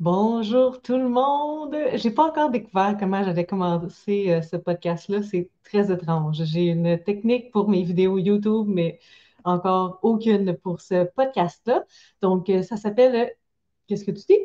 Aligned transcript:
Bonjour 0.00 0.80
tout 0.80 0.96
le 0.96 1.08
monde. 1.08 1.76
J'ai 1.94 2.10
pas 2.12 2.24
encore 2.28 2.50
découvert 2.50 2.96
comment 2.98 3.22
j'allais 3.24 3.46
commencer 3.46 4.30
euh, 4.30 4.42
ce 4.42 4.56
podcast-là. 4.56 5.22
C'est 5.22 5.50
très 5.64 5.92
étrange. 5.92 6.44
J'ai 6.44 6.66
une 6.66 7.02
technique 7.02 7.50
pour 7.50 7.68
mes 7.68 7.82
vidéos 7.82 8.16
YouTube, 8.18 8.66
mais 8.68 9.00
encore 9.44 9.98
aucune 10.02 10.56
pour 10.56 10.80
ce 10.80 11.04
podcast-là. 11.04 11.84
Donc, 12.22 12.48
euh, 12.50 12.62
ça 12.62 12.76
s'appelle 12.76 13.16
euh, 13.16 13.26
Qu'est-ce 13.88 14.04
que 14.04 14.12
tu 14.12 14.22
dis? 14.28 14.38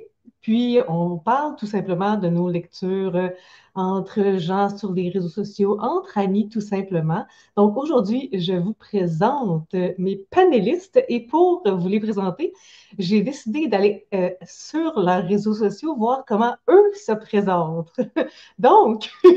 Puis, 0.43 0.79
on 0.89 1.17
parle 1.17 1.55
tout 1.55 1.65
simplement 1.65 2.17
de 2.17 2.27
nos 2.27 2.49
lectures 2.49 3.15
euh, 3.15 3.29
entre 3.75 4.37
gens 4.39 4.77
sur 4.77 4.91
les 4.91 5.09
réseaux 5.09 5.29
sociaux, 5.29 5.79
entre 5.79 6.17
amis 6.17 6.49
tout 6.49 6.59
simplement. 6.59 7.25
Donc, 7.55 7.77
aujourd'hui, 7.77 8.29
je 8.33 8.51
vous 8.51 8.73
présente 8.73 9.73
mes 9.97 10.17
panélistes 10.17 11.01
et 11.07 11.21
pour 11.25 11.63
vous 11.65 11.87
les 11.87 12.01
présenter, 12.01 12.53
j'ai 12.99 13.21
décidé 13.21 13.67
d'aller 13.67 14.05
euh, 14.13 14.31
sur 14.45 14.99
leurs 14.99 15.25
réseaux 15.25 15.53
sociaux 15.53 15.95
voir 15.95 16.25
comment 16.27 16.55
eux 16.69 16.91
se 16.93 17.13
présentent. 17.13 17.93
Donc, 18.59 19.09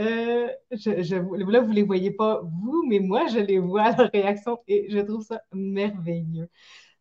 euh, 0.00 0.48
je, 0.72 1.14
là, 1.50 1.60
vous 1.60 1.68
ne 1.68 1.74
les 1.74 1.82
voyez 1.82 2.12
pas, 2.12 2.40
vous, 2.42 2.82
mais 2.88 2.98
moi, 2.98 3.26
je 3.26 3.40
les 3.40 3.58
vois 3.58 3.82
à 3.82 3.96
leur 3.96 4.10
réaction 4.10 4.58
et 4.68 4.86
je 4.90 5.00
trouve 5.00 5.22
ça 5.22 5.42
merveilleux. 5.52 6.48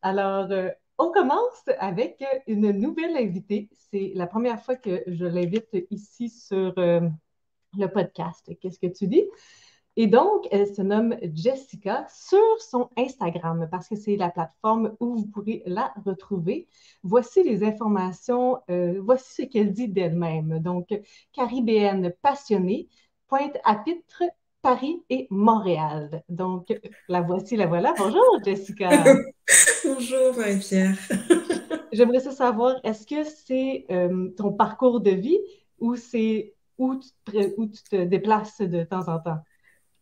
Alors, 0.02 0.50
on 0.98 1.12
commence 1.12 1.64
avec 1.80 2.24
une 2.48 2.72
nouvelle 2.72 3.18
invitée. 3.18 3.70
C'est 3.92 4.12
la 4.16 4.28
première 4.28 4.64
fois 4.64 4.76
que 4.76 5.04
je 5.08 5.26
l'invite 5.26 5.76
ici 5.90 6.30
sur 6.30 6.74
euh, 6.78 7.02
le 7.78 7.88
podcast. 7.88 8.52
Qu'est-ce 8.62 8.80
que 8.80 8.88
tu 8.88 9.08
dis? 9.08 9.26
Et 9.96 10.08
donc, 10.08 10.48
elle 10.50 10.74
se 10.74 10.82
nomme 10.82 11.16
Jessica 11.36 12.08
sur 12.10 12.40
son 12.60 12.90
Instagram 12.98 13.68
parce 13.70 13.88
que 13.88 13.96
c'est 13.96 14.16
la 14.16 14.32
plateforme 14.32 14.96
où 15.00 15.18
vous 15.18 15.28
pourrez 15.28 15.62
la 15.68 15.94
retrouver. 16.04 16.68
Voici 17.04 17.44
les 17.44 17.64
informations, 17.64 18.60
euh, 18.72 19.00
voici 19.02 19.34
ce 19.34 19.42
qu'elle 19.44 19.72
dit 19.72 19.88
d'elle-même. 19.88 20.60
Donc, 20.60 20.88
caribéenne 21.32 22.12
passionnée, 22.24 22.90
pointe 23.28 23.58
à 23.64 23.76
pitre 23.76 24.24
Paris 24.64 25.04
et 25.10 25.28
Montréal. 25.30 26.24
Donc, 26.30 26.68
la 27.10 27.22
voici, 27.22 27.58
la 27.58 27.68
voilà. 27.68 27.94
Bonjour, 27.98 28.40
Jessica. 28.44 28.90
Bonjour, 29.86 30.36
Marie-Pierre. 30.38 30.98
J'aimerais 31.92 32.22
savoir, 32.22 32.80
est-ce 32.84 33.06
que 33.06 33.24
c'est 33.26 33.86
euh, 33.92 34.30
ton 34.38 34.54
parcours 34.54 35.02
de 35.02 35.12
vie 35.12 35.38
ou 35.80 35.96
c'est 35.96 36.56
où, 36.78 36.94
où, 37.58 37.66
tu 37.68 37.84
te 37.84 38.04
déplaces 38.06 38.62
de 38.62 38.84
temps 38.84 39.08
en 39.10 39.20
temps? 39.20 39.40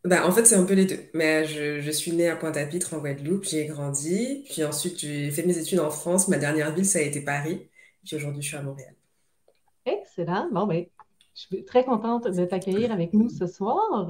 Ben, 0.05 0.23
en 0.23 0.31
fait, 0.31 0.45
c'est 0.45 0.55
un 0.55 0.63
peu 0.63 0.75
les 0.75 0.85
deux. 0.85 1.09
Mais 1.15 1.45
je, 1.45 1.81
je 1.81 1.91
suis 1.91 2.11
née 2.11 2.29
à 2.29 2.35
Pointe-à-Pitre, 2.35 2.93
en 2.93 2.99
Guadeloupe. 2.99 3.43
J'y 3.43 3.57
ai 3.57 3.65
grandi. 3.65 4.45
Puis 4.49 4.63
ensuite, 4.63 4.99
j'ai 4.99 5.31
fait 5.31 5.43
mes 5.43 5.57
études 5.57 5.79
en 5.79 5.89
France. 5.89 6.27
Ma 6.27 6.37
dernière 6.37 6.73
ville, 6.73 6.85
ça 6.85 6.99
a 6.99 7.01
été 7.01 7.21
Paris. 7.21 7.67
Puis 8.05 8.15
aujourd'hui, 8.15 8.43
je 8.43 8.47
suis 8.47 8.57
à 8.57 8.61
Montréal. 8.61 8.93
Excellent. 9.85 10.49
Bon, 10.51 10.67
ben, 10.67 10.85
je 11.33 11.41
suis 11.41 11.63
très 11.63 11.85
contente 11.85 12.27
de 12.27 12.45
t'accueillir 12.45 12.91
avec 12.91 13.13
nous 13.13 13.29
ce 13.29 13.47
soir. 13.47 14.07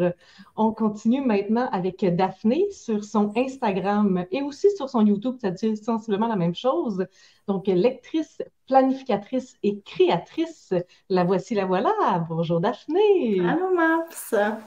On 0.55 0.73
continue 0.73 1.21
maintenant 1.21 1.69
avec 1.71 2.03
Daphné 2.15 2.69
sur 2.71 3.03
son 3.03 3.31
Instagram 3.37 4.25
et 4.31 4.41
aussi 4.41 4.71
sur 4.75 4.89
son 4.89 5.05
YouTube, 5.05 5.35
ça 5.39 5.51
dit 5.51 5.77
sensiblement 5.77 6.27
la 6.27 6.35
même 6.35 6.55
chose. 6.55 7.05
Donc, 7.47 7.67
lectrice, 7.67 8.41
planificatrice 8.67 9.55
et 9.61 9.81
créatrice. 9.81 10.73
La 11.09 11.23
voici, 11.23 11.53
la 11.53 11.65
voilà. 11.65 12.25
Bonjour 12.27 12.59
Daphné. 12.59 13.39
Allô 13.47 13.71
Maps. 13.73 14.59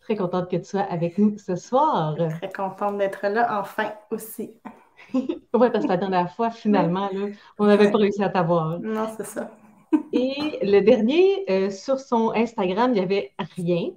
Très 0.00 0.16
contente 0.16 0.50
que 0.50 0.56
tu 0.56 0.64
sois 0.64 0.80
avec 0.80 1.18
nous 1.18 1.36
ce 1.36 1.54
soir. 1.54 2.16
Très 2.38 2.50
contente 2.50 2.96
d'être 2.96 3.26
là 3.26 3.60
enfin 3.60 3.92
aussi. 4.10 4.54
oui, 5.14 5.40
parce 5.52 5.84
que 5.84 5.88
la 5.88 5.96
dernière 5.98 6.32
fois, 6.32 6.50
finalement, 6.50 7.10
on 7.58 7.66
n'avait 7.66 7.90
pas 7.90 7.98
réussi 7.98 8.22
à 8.22 8.30
t'avoir. 8.30 8.80
Non, 8.80 9.06
c'est 9.16 9.26
ça. 9.26 9.50
Et 10.12 10.58
le 10.62 10.80
dernier, 10.80 11.44
euh, 11.50 11.70
sur 11.70 11.98
son 11.98 12.32
Instagram, 12.34 12.92
il 12.92 12.94
n'y 12.94 13.00
avait 13.00 13.32
rien. 13.56 13.90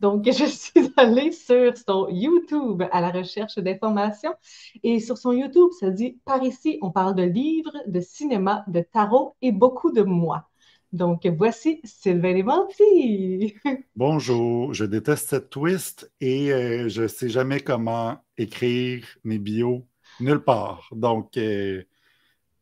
Donc, 0.00 0.24
je 0.30 0.44
suis 0.44 0.92
allée 0.96 1.32
sur 1.32 1.76
son 1.76 2.08
YouTube 2.10 2.82
à 2.90 3.00
la 3.00 3.10
recherche 3.10 3.58
d'informations. 3.58 4.34
Et 4.82 5.00
sur 5.00 5.18
son 5.18 5.32
YouTube, 5.32 5.70
ça 5.78 5.90
dit 5.90 6.18
Par 6.24 6.42
ici, 6.42 6.78
on 6.82 6.90
parle 6.90 7.14
de 7.14 7.22
livres, 7.22 7.72
de 7.86 8.00
cinéma, 8.00 8.64
de 8.68 8.80
tarot 8.80 9.36
et 9.42 9.52
beaucoup 9.52 9.92
de 9.92 10.02
moi. 10.02 10.48
Donc, 10.92 11.26
voici 11.26 11.80
Sylvain 11.82 12.34
Léventi. 12.34 13.56
Bonjour, 13.96 14.72
je 14.72 14.84
déteste 14.84 15.28
cette 15.28 15.50
twist 15.50 16.12
et 16.20 16.52
euh, 16.52 16.88
je 16.88 17.02
ne 17.02 17.08
sais 17.08 17.28
jamais 17.28 17.58
comment 17.58 18.18
écrire 18.38 19.04
mes 19.24 19.38
bios 19.38 19.84
nulle 20.20 20.44
part. 20.44 20.88
Donc, 20.92 21.36
euh, 21.36 21.82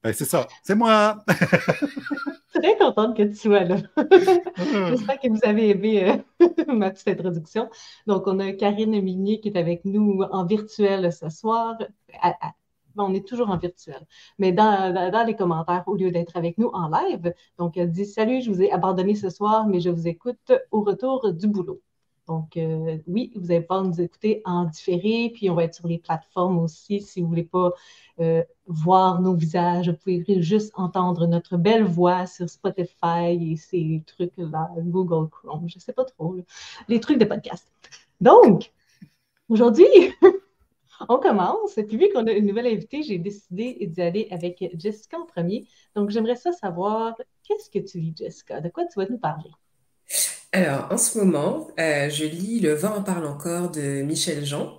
ben, 0.03 0.13
c'est 0.13 0.25
ça, 0.25 0.47
c'est 0.63 0.75
moi. 0.75 1.25
très 2.55 2.77
contente 2.77 3.17
que 3.17 3.23
tu 3.23 3.35
sois 3.35 3.65
là. 3.65 3.77
J'espère 4.89 5.21
que 5.21 5.29
vous 5.29 5.41
avez 5.43 5.71
aimé 5.71 6.23
euh, 6.41 6.49
ma 6.75 6.91
petite 6.91 7.09
introduction. 7.09 7.71
Donc, 8.07 8.27
on 8.27 8.39
a 8.39 8.53
Karine 8.53 9.01
Minier 9.01 9.41
qui 9.41 9.49
est 9.49 9.57
avec 9.59 9.85
nous 9.85 10.23
en 10.23 10.45
virtuel 10.45 11.13
ce 11.13 11.29
soir. 11.29 11.77
on 12.97 13.15
est 13.15 13.27
toujours 13.27 13.51
en 13.51 13.59
virtuel, 13.59 14.07
mais 14.39 14.53
dans, 14.53 15.11
dans, 15.11 15.27
les 15.27 15.37
commentaires 15.37 15.85
au 15.87 15.97
lieu 15.97 16.11
d'être 16.11 16.37
avec 16.37 16.59
nous 16.59 16.69
en 16.69 16.89
live. 16.89 17.33
Donc, 17.59 17.77
elle 17.77 17.91
dit 17.91 18.07
Salut, 18.07 18.43
je 18.43 18.51
vous 18.51 18.63
ai 18.63 18.71
abandonné 18.73 19.15
ce 19.15 19.31
soir, 19.31 19.67
mais 19.67 19.81
je 19.81 19.91
vous 19.91 20.09
écoute 20.09 20.53
au 20.71 20.83
retour 20.83 21.33
du 21.33 21.49
boulot. 21.49 21.81
Donc, 22.29 22.57
euh, 22.57 22.99
oui, 23.07 23.33
vous 23.35 23.51
allez 23.51 23.63
pouvoir 23.63 23.85
nous 23.85 24.01
écouter 24.01 24.43
en 24.45 24.65
différé, 24.65 25.31
puis 25.35 25.51
on 25.51 25.55
va 25.55 25.65
être 25.65 25.75
sur 25.75 25.89
les 25.89 25.99
plateformes 25.99 26.59
aussi. 26.59 27.01
Si 27.01 27.21
vous 27.21 27.27
ne 27.27 27.31
voulez 27.31 27.45
pas 27.45 27.73
euh, 28.21 28.45
voir 28.67 29.21
nos 29.21 29.35
visages, 29.35 29.91
vous 29.91 29.97
pouvez 29.97 30.43
juste 30.43 30.73
entendre 30.77 31.27
notre 31.27 31.57
belle 31.57 31.85
voix 31.85 32.27
sur 32.27 32.49
Spotify 32.49 33.53
et 33.53 33.57
ces 33.57 34.03
trucs-là, 34.07 34.71
Google 34.79 35.29
Chrome, 35.31 35.69
je 35.69 35.77
ne 35.77 35.81
sais 35.81 35.93
pas 35.93 36.05
trop, 36.05 36.37
les 36.89 37.01
trucs 37.01 37.19
de 37.19 37.25
podcast. 37.25 37.73
Donc, 38.21 38.73
aujourd'hui, 39.49 39.87
on 41.09 41.19
commence. 41.19 41.77
Et 41.79 41.85
puis, 41.85 41.97
vu 41.97 42.09
qu'on 42.13 42.27
a 42.27 42.33
une 42.33 42.47
nouvelle 42.47 42.67
invitée, 42.67 43.03
j'ai 43.03 43.19
décidé 43.19 43.87
d'y 43.87 44.03
aller 44.03 44.29
avec 44.31 44.65
Jessica 44.79 45.19
en 45.19 45.27
premier. 45.27 45.67
Donc, 45.97 46.11
j'aimerais 46.11 46.37
ça 46.37 46.53
savoir, 46.53 47.17
qu'est-ce 47.43 47.69
que 47.71 47.79
tu 47.81 47.99
lis, 47.99 48.15
Jessica? 48.17 48.61
De 48.61 48.69
quoi 48.69 48.85
tu 48.87 48.99
vas 48.99 49.07
nous 49.09 49.19
parler? 49.19 49.51
Alors, 50.55 50.87
en 50.91 50.99
ce 50.99 51.19
moment, 51.19 51.69
euh, 51.81 52.11
je 52.11 52.25
lis 52.27 52.61
Le 52.61 52.75
vent 52.75 52.97
en 52.97 53.03
parle 53.03 53.25
encore 53.27 53.71
de 53.71 54.03
Michel 54.03 54.45
Jean. 54.45 54.77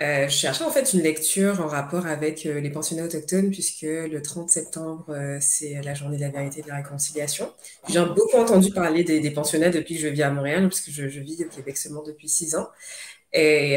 Euh, 0.00 0.24
je 0.28 0.34
cherchais 0.34 0.64
en 0.64 0.70
fait 0.70 0.92
une 0.92 1.02
lecture 1.02 1.60
en 1.60 1.68
rapport 1.68 2.06
avec 2.06 2.46
euh, 2.46 2.60
les 2.60 2.70
pensionnats 2.70 3.04
autochtones, 3.04 3.52
puisque 3.52 3.82
le 3.82 4.20
30 4.20 4.50
septembre, 4.50 5.16
c'est 5.40 5.80
la 5.84 5.94
journée 5.94 6.16
de 6.16 6.22
la 6.22 6.30
vérité 6.30 6.60
et 6.60 6.62
de 6.64 6.68
la 6.68 6.76
réconciliation. 6.76 7.52
J'ai 7.88 8.04
beaucoup 8.06 8.36
entendu 8.38 8.72
parler 8.72 9.04
des, 9.04 9.30
pensionnats 9.30 9.70
depuis 9.70 9.94
que 9.94 10.00
je 10.00 10.08
vis 10.08 10.24
à 10.24 10.30
Montréal, 10.30 10.68
puisque 10.68 10.90
je, 10.90 11.04
vis 11.20 11.44
au 11.44 11.48
Québec 11.48 11.76
seulement 11.76 12.02
depuis 12.02 12.28
six 12.28 12.56
ans. 12.56 12.68
Et 13.32 13.76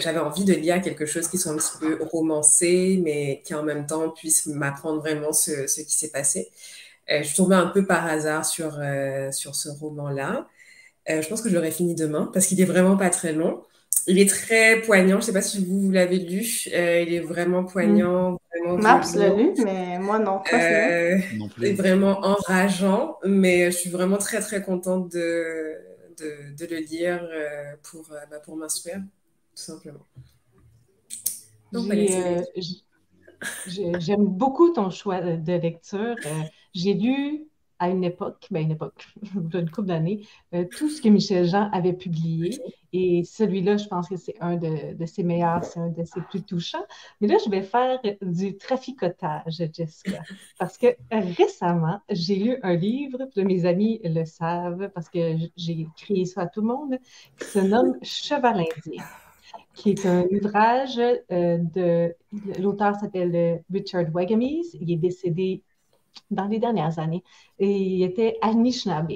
j'avais 0.00 0.18
envie 0.18 0.44
de 0.44 0.54
lire 0.54 0.82
quelque 0.82 1.06
chose 1.06 1.28
qui 1.28 1.38
soit 1.38 1.52
un 1.52 1.56
petit 1.56 1.78
peu 1.80 1.98
romancé, 2.10 3.00
mais 3.02 3.42
qui 3.44 3.54
en 3.54 3.62
même 3.62 3.86
temps 3.86 4.10
puisse 4.10 4.46
m'apprendre 4.46 5.00
vraiment 5.00 5.32
ce, 5.32 5.66
ce 5.66 5.80
qui 5.80 5.94
s'est 5.94 6.10
passé. 6.10 6.50
je 7.08 7.22
suis 7.22 7.36
tombée 7.36 7.56
un 7.56 7.68
peu 7.68 7.86
par 7.86 8.06
hasard 8.06 8.44
sur, 8.44 8.78
sur 9.32 9.54
ce 9.54 9.70
roman-là. 9.70 10.46
Euh, 11.10 11.20
je 11.22 11.28
pense 11.28 11.42
que 11.42 11.48
je 11.48 11.54
l'aurai 11.54 11.70
fini 11.70 11.94
demain 11.94 12.30
parce 12.32 12.46
qu'il 12.46 12.60
est 12.60 12.66
vraiment 12.66 12.96
pas 12.96 13.10
très 13.10 13.32
long. 13.32 13.62
Il 14.06 14.18
est 14.18 14.28
très 14.28 14.80
poignant. 14.80 15.20
Je 15.20 15.26
sais 15.26 15.32
pas 15.32 15.42
si 15.42 15.64
vous, 15.64 15.80
vous 15.80 15.90
l'avez 15.90 16.18
lu. 16.18 16.46
Euh, 16.72 17.00
il 17.06 17.14
est 17.14 17.20
vraiment 17.20 17.64
poignant. 17.64 18.32
Mm. 18.32 18.38
Vraiment 18.52 18.76
Maps 18.78 19.14
l'a 19.16 19.34
lu, 19.34 19.52
mais 19.64 19.98
moi 19.98 20.18
non. 20.18 20.40
Euh, 20.52 21.18
il 21.58 21.64
est 21.64 21.72
vraiment 21.72 22.20
enrageant, 22.24 23.18
mais 23.24 23.70
je 23.70 23.76
suis 23.76 23.90
vraiment 23.90 24.16
très 24.16 24.40
très 24.40 24.62
contente 24.62 25.10
de, 25.12 25.74
de, 26.18 26.56
de 26.56 26.66
le 26.74 26.80
lire 26.80 27.28
pour, 27.82 28.06
bah, 28.08 28.38
pour 28.44 28.56
m'instruire, 28.56 28.98
tout 28.98 29.62
simplement. 29.62 30.06
J'aime 33.66 34.24
beaucoup 34.24 34.70
ton 34.70 34.90
choix 34.90 35.20
de 35.20 35.52
lecture. 35.52 36.14
J'ai 36.74 36.94
lu 36.94 37.48
à 37.78 37.88
une 37.88 38.04
époque, 38.04 38.46
ben 38.50 38.62
une 38.62 38.72
époque, 38.72 39.06
une 39.54 39.70
couple 39.70 39.88
d'années, 39.88 40.26
euh, 40.54 40.64
tout 40.76 40.88
ce 40.88 41.02
que 41.02 41.08
Michel 41.08 41.46
Jean 41.46 41.70
avait 41.72 41.92
publié. 41.92 42.58
Et 42.92 43.24
celui-là, 43.24 43.76
je 43.76 43.88
pense 43.88 44.08
que 44.08 44.16
c'est 44.16 44.36
un 44.40 44.56
de, 44.56 45.04
ses 45.06 45.24
meilleurs, 45.24 45.64
c'est 45.64 45.80
un 45.80 45.88
de 45.88 46.04
ses 46.04 46.20
plus 46.30 46.42
touchants. 46.42 46.84
Mais 47.20 47.26
là, 47.26 47.36
je 47.44 47.50
vais 47.50 47.62
faire 47.62 48.00
du 48.22 48.56
traficotage, 48.56 49.62
Jessica. 49.72 50.22
Parce 50.60 50.78
que 50.78 50.86
récemment, 51.10 52.00
j'ai 52.08 52.36
lu 52.36 52.56
un 52.62 52.74
livre, 52.74 53.18
mes 53.36 53.66
amis 53.66 54.00
le 54.04 54.24
savent, 54.24 54.90
parce 54.94 55.08
que 55.08 55.36
j'ai 55.56 55.80
écrit 55.80 56.26
ça 56.26 56.42
à 56.42 56.46
tout 56.46 56.60
le 56.60 56.68
monde, 56.68 56.98
qui 57.38 57.46
se 57.46 57.58
nomme 57.58 57.94
Cheval 58.02 58.60
indien 58.60 59.04
qui 59.74 59.90
est 59.90 60.06
un 60.06 60.24
ouvrage 60.30 60.98
euh, 60.98 61.58
de. 61.58 62.14
L'auteur 62.60 62.94
s'appelle 62.96 63.62
Richard 63.72 64.06
Wagamies. 64.14 64.70
Il 64.80 64.90
est 64.90 64.96
décédé 64.96 65.62
dans 66.30 66.46
les 66.46 66.58
dernières 66.58 66.98
années. 66.98 67.22
Et 67.58 67.70
il 67.70 68.02
était 68.02 68.36
Anishinaabe. 68.42 69.12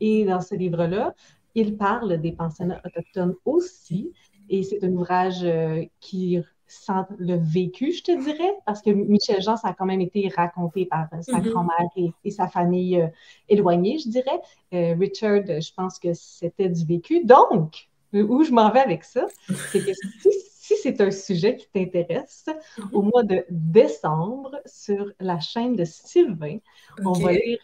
Et 0.00 0.24
dans 0.24 0.40
ce 0.40 0.54
livre-là, 0.54 1.14
il 1.54 1.76
parle 1.76 2.20
des 2.20 2.32
pensionnats 2.32 2.80
autochtones 2.84 3.34
aussi. 3.44 4.12
Et 4.48 4.62
c'est 4.62 4.82
un 4.84 4.92
ouvrage 4.92 5.44
euh, 5.44 5.84
qui 6.00 6.38
sans 6.66 7.04
le 7.18 7.36
vécu, 7.36 7.92
je 7.92 8.02
te 8.02 8.24
dirais, 8.24 8.54
parce 8.64 8.80
que 8.80 8.88
Michel 8.88 9.42
Jean, 9.42 9.58
ça 9.58 9.68
a 9.68 9.74
quand 9.74 9.84
même 9.84 10.00
été 10.00 10.26
raconté 10.34 10.86
par 10.86 11.06
sa 11.20 11.38
Mhm. 11.38 11.50
grand-mère 11.50 12.12
et, 12.24 12.30
sa 12.30 12.48
famille 12.48 12.98
euh, 12.98 13.08
éloignée, 13.46 13.98
je 13.98 14.08
dirais. 14.08 14.40
Euh, 14.72 14.94
Richard, 14.98 15.42
je 15.46 15.74
pense 15.74 15.98
que 15.98 16.14
c'était 16.14 16.70
du 16.70 16.86
vécu. 16.86 17.26
Donc, 17.26 17.90
où 18.14 18.42
je 18.42 18.52
m'en 18.52 18.70
vais 18.70 18.80
avec 18.80 19.04
ça, 19.04 19.26
c'est 19.70 19.80
que 19.84 19.92
si, 19.92 20.30
si 20.76 20.82
c'est 20.82 21.00
un 21.00 21.10
sujet 21.10 21.56
qui 21.56 21.68
t'intéresse, 21.68 22.46
au 22.92 23.02
mois 23.02 23.22
de 23.22 23.44
décembre, 23.50 24.60
sur 24.66 25.10
la 25.20 25.38
chaîne 25.40 25.76
de 25.76 25.84
Sylvain, 25.84 26.58
on 27.04 27.12
va 27.12 27.32
lire, 27.32 27.58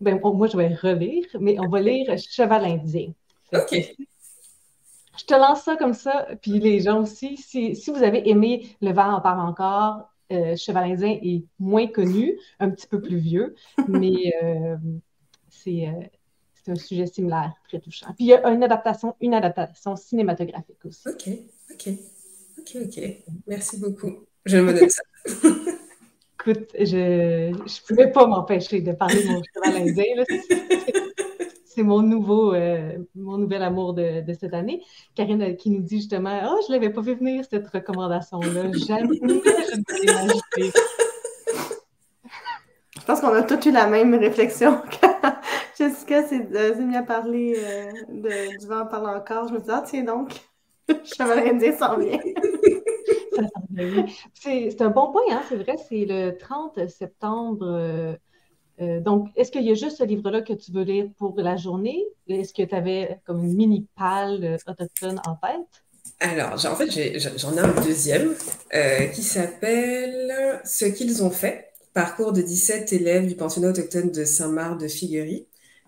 ben, 0.00 0.20
on- 0.22 0.34
moi 0.34 0.46
je 0.48 0.56
vais 0.56 0.74
relire, 0.74 1.24
mais 1.40 1.58
on 1.60 1.68
va 1.68 1.80
lire 1.80 2.16
Cheval 2.18 2.64
indien. 2.64 3.12
Ok. 3.52 3.74
Je 5.16 5.24
te 5.24 5.34
lance 5.34 5.62
ça 5.62 5.76
comme 5.76 5.94
ça, 5.94 6.26
puis 6.42 6.58
les 6.58 6.80
gens 6.80 7.00
aussi, 7.02 7.36
si, 7.36 7.76
si 7.76 7.90
vous 7.90 8.02
avez 8.02 8.28
aimé 8.28 8.76
Le 8.80 8.92
vent 8.92 9.12
en 9.14 9.20
parle 9.20 9.40
encore, 9.48 10.10
euh, 10.32 10.56
Cheval 10.56 10.90
indien 10.92 11.18
est 11.22 11.44
moins 11.60 11.86
connu, 11.86 12.36
un 12.58 12.70
petit 12.70 12.86
peu 12.88 13.00
plus 13.00 13.18
vieux, 13.18 13.54
mais 13.88 14.32
euh, 14.42 14.76
c'est 15.48 15.86
euh, 15.88 15.92
c'est 16.54 16.72
un 16.72 16.76
sujet 16.76 17.06
similaire, 17.06 17.52
très 17.68 17.78
touchant. 17.78 18.06
Puis 18.16 18.24
il 18.24 18.28
y 18.28 18.34
a 18.34 18.48
une 18.48 18.64
adaptation, 18.64 19.14
une 19.20 19.34
adaptation 19.34 19.96
cinématographique 19.96 20.82
aussi. 20.86 21.06
Ok, 21.08 21.28
ok, 21.72 21.90
ok, 22.64 22.82
ok. 22.86 23.02
Merci 23.46 23.78
beaucoup. 23.80 24.24
Je 24.44 24.58
me 24.58 24.72
note 24.72 24.90
ça. 24.90 25.02
Écoute, 26.40 26.68
je 26.78 27.50
ne 27.52 27.86
pouvais 27.86 28.10
pas 28.12 28.26
m'empêcher 28.26 28.80
de 28.82 28.92
parler 28.92 29.22
de 29.22 29.28
mon 29.28 29.42
cheval 29.42 29.82
indien. 29.88 30.04
là. 30.16 30.24
C'est- 31.64 31.82
mon 31.82 32.02
nouveau, 32.02 32.54
euh, 32.54 32.98
mon 33.16 33.36
nouvel 33.38 33.62
amour 33.62 33.94
de, 33.94 34.20
de 34.20 34.32
cette 34.32 34.54
année. 34.54 34.80
Karine 35.16 35.42
euh, 35.42 35.52
qui 35.54 35.70
nous 35.70 35.80
dit 35.80 35.96
justement, 35.96 36.38
oh, 36.44 36.60
je 36.68 36.72
ne 36.72 36.78
l'avais 36.78 36.92
pas 36.92 37.00
vu 37.00 37.14
venir 37.14 37.44
cette 37.50 37.66
recommandation-là. 37.66 38.70
Jamais 38.86 39.18
je 39.20 39.24
ne. 39.26 40.70
Je 43.00 43.04
pense 43.06 43.20
qu'on 43.20 43.34
a 43.34 43.42
tous 43.42 43.68
eu 43.68 43.72
la 43.72 43.86
même 43.88 44.14
réflexion. 44.14 44.80
Quand 45.00 45.34
Jessica 45.76 46.22
s'est 46.26 46.46
euh, 46.54 46.76
mise 46.76 46.96
à 46.96 47.02
parler 47.02 47.54
euh, 47.58 47.90
de, 48.08 48.58
du 48.58 48.66
vent 48.68 48.86
parle 48.86 49.16
encore. 49.16 49.48
Je 49.48 49.54
me 49.54 49.58
dis, 49.58 49.66
ah, 49.70 49.82
tiens 49.84 50.04
donc, 50.04 50.30
Cheval 51.04 51.40
indien 51.40 51.72
s'en 51.76 51.98
vient. 51.98 52.18
Ça 52.18 53.42
s'en 53.42 53.42
vient, 53.42 53.42
oui. 53.42 53.62
C'est 54.34 54.70
c'est 54.70 54.82
un 54.82 54.90
bon 54.90 55.12
point, 55.12 55.22
hein, 55.30 55.42
c'est 55.48 55.56
vrai, 55.56 55.76
c'est 55.88 56.04
le 56.04 56.36
30 56.36 56.88
septembre. 56.88 57.66
euh, 57.66 58.14
euh, 58.80 59.00
donc, 59.00 59.28
est-ce 59.36 59.52
qu'il 59.52 59.62
y 59.62 59.70
a 59.70 59.74
juste 59.74 59.98
ce 59.98 60.04
livre-là 60.04 60.42
que 60.42 60.52
tu 60.52 60.72
veux 60.72 60.82
lire 60.82 61.06
pour 61.16 61.34
la 61.40 61.56
journée? 61.56 62.04
Est-ce 62.28 62.52
que 62.52 62.62
tu 62.62 62.74
avais 62.74 63.20
comme 63.24 63.44
une 63.44 63.54
mini 63.54 63.86
pâle 63.96 64.44
euh, 64.44 64.56
autochtone 64.66 65.20
en 65.26 65.36
tête? 65.36 65.84
Alors, 66.20 66.52
en 66.66 66.76
fait, 66.76 66.90
j'en 67.38 67.56
ai 67.56 67.60
un 67.60 67.82
deuxième 67.82 68.34
qui 69.14 69.22
s'appelle 69.22 70.60
Ce 70.64 70.84
qu'ils 70.84 71.22
ont 71.22 71.30
fait, 71.30 71.72
parcours 71.92 72.32
de 72.32 72.42
17 72.42 72.92
élèves 72.92 73.26
du 73.26 73.36
pensionnat 73.36 73.70
autochtone 73.70 74.10
de 74.10 74.24
Saint-Marc 74.24 74.80
de 74.80 74.88
Figuerie, 74.88 75.46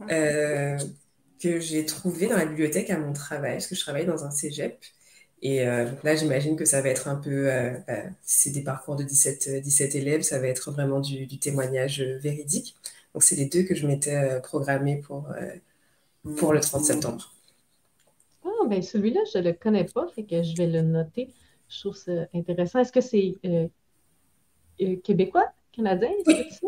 que 0.09 1.61
j'ai 1.61 1.85
trouvé 1.87 2.27
dans 2.27 2.37
la 2.37 2.47
bibliothèque 2.47 2.91
à 2.91 2.99
mon 2.99 3.13
travail, 3.13 3.55
parce 3.55 3.67
que 3.67 3.75
je 3.75 3.81
travaille 3.81 4.07
dans 4.07 4.25
un 4.25 4.31
cégep. 4.31 4.79
Et 5.43 5.67
euh, 5.67 5.91
donc 5.91 6.03
là, 6.03 6.17
j'imagine 6.17 6.57
que 6.57 6.65
ça 6.65 6.81
va 6.83 6.89
être 6.89 7.09
un 7.09 7.17
peu, 7.17 7.51
euh, 7.53 7.79
bah, 7.87 7.95
si 8.23 8.43
c'est 8.49 8.51
des 8.51 8.63
parcours 8.63 8.97
de 8.97 9.03
17, 9.05 9.49
euh, 9.49 9.61
17 9.61 9.95
élèves, 9.95 10.23
ça 10.23 10.39
va 10.39 10.49
être 10.49 10.71
vraiment 10.73 11.01
du, 11.01 11.27
du 11.27 11.39
témoignage 11.39 12.01
euh, 12.01 12.19
véridique. 12.19 12.77
Donc, 13.15 13.23
c'est 13.23 13.37
les 13.37 13.47
deux 13.47 13.63
que 13.65 13.75
je 13.75 13.87
m'étais 13.87 14.15
euh, 14.15 14.41
programmé 14.41 14.97
pour, 14.99 15.29
euh, 15.31 15.51
pour 16.37 16.53
le 16.55 16.61
30 16.61 16.85
septembre. 16.85 17.33
Ah, 18.45 18.49
ben 18.69 18.83
celui-là, 18.83 19.21
je 19.33 19.39
ne 19.39 19.45
le 19.45 19.53
connais 19.53 19.85
pas, 19.85 20.09
fait 20.09 20.25
que 20.25 20.43
je 20.43 20.57
vais 20.57 20.67
le 20.67 20.81
noter. 20.83 21.35
Je 21.69 21.81
trouve 21.81 21.97
ça 21.97 22.13
intéressant. 22.35 22.79
Est-ce 22.81 22.93
que 22.93 23.01
c'est 23.03 23.39
euh, 23.45 23.69
euh, 24.81 24.97
québécois, 25.03 25.53
canadien? 25.73 26.11
Oui. 26.27 26.35
c'est? 26.51 26.67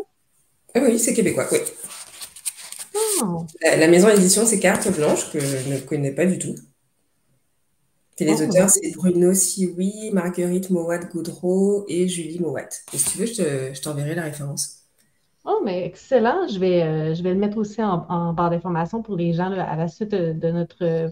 Ah 0.73 0.79
oui, 0.83 0.97
québécois, 1.13 1.47
oui. 1.51 1.59
Oh, 2.93 3.47
La, 3.61 3.77
la 3.77 3.87
maison 3.87 4.09
d'édition, 4.09 4.45
c'est 4.45 4.59
Carte 4.59 4.89
Blanche, 4.93 5.31
que 5.31 5.39
je 5.39 5.69
ne 5.69 5.79
connais 5.79 6.11
pas 6.11 6.25
du 6.25 6.37
tout. 6.39 6.55
Et 8.19 8.25
les 8.25 8.41
Oh. 8.43 8.49
auteurs, 8.49 8.69
c'est 8.69 8.91
Bruno 8.95 9.33
Sioui, 9.33 10.11
Marguerite 10.11 10.69
Mowat-Goudreau 10.69 11.85
et 11.87 12.07
Julie 12.07 12.39
Mowat. 12.39 12.69
Et 12.93 12.97
si 12.97 13.11
tu 13.11 13.17
veux, 13.19 13.25
je 13.25 13.33
te- 13.35 13.73
je 13.73 13.81
t'enverrai 13.81 14.15
la 14.15 14.23
référence. 14.23 14.77
Oh, 15.45 15.61
mais 15.63 15.85
excellent. 15.85 16.47
Je 16.47 16.59
vais, 16.59 16.83
euh, 16.83 17.13
je 17.15 17.23
vais 17.23 17.33
le 17.33 17.39
mettre 17.39 17.57
aussi 17.57 17.81
en, 17.81 18.05
en 18.09 18.33
barre 18.33 18.49
d'information 18.49 19.01
pour 19.01 19.15
les 19.15 19.33
gens 19.33 19.49
là, 19.49 19.63
à 19.69 19.75
la 19.75 19.87
suite 19.87 20.11
de, 20.11 20.33
de 20.33 20.51
notre 20.51 20.83
euh, 20.83 21.09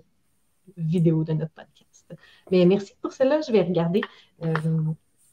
vidéo, 0.75 1.23
de 1.23 1.33
notre 1.33 1.53
podcast. 1.53 2.05
Mais 2.51 2.65
merci 2.65 2.93
pour 3.01 3.13
cela. 3.13 3.41
Je 3.41 3.51
vais 3.51 3.61
regarder. 3.61 4.01
euh, 4.43 4.53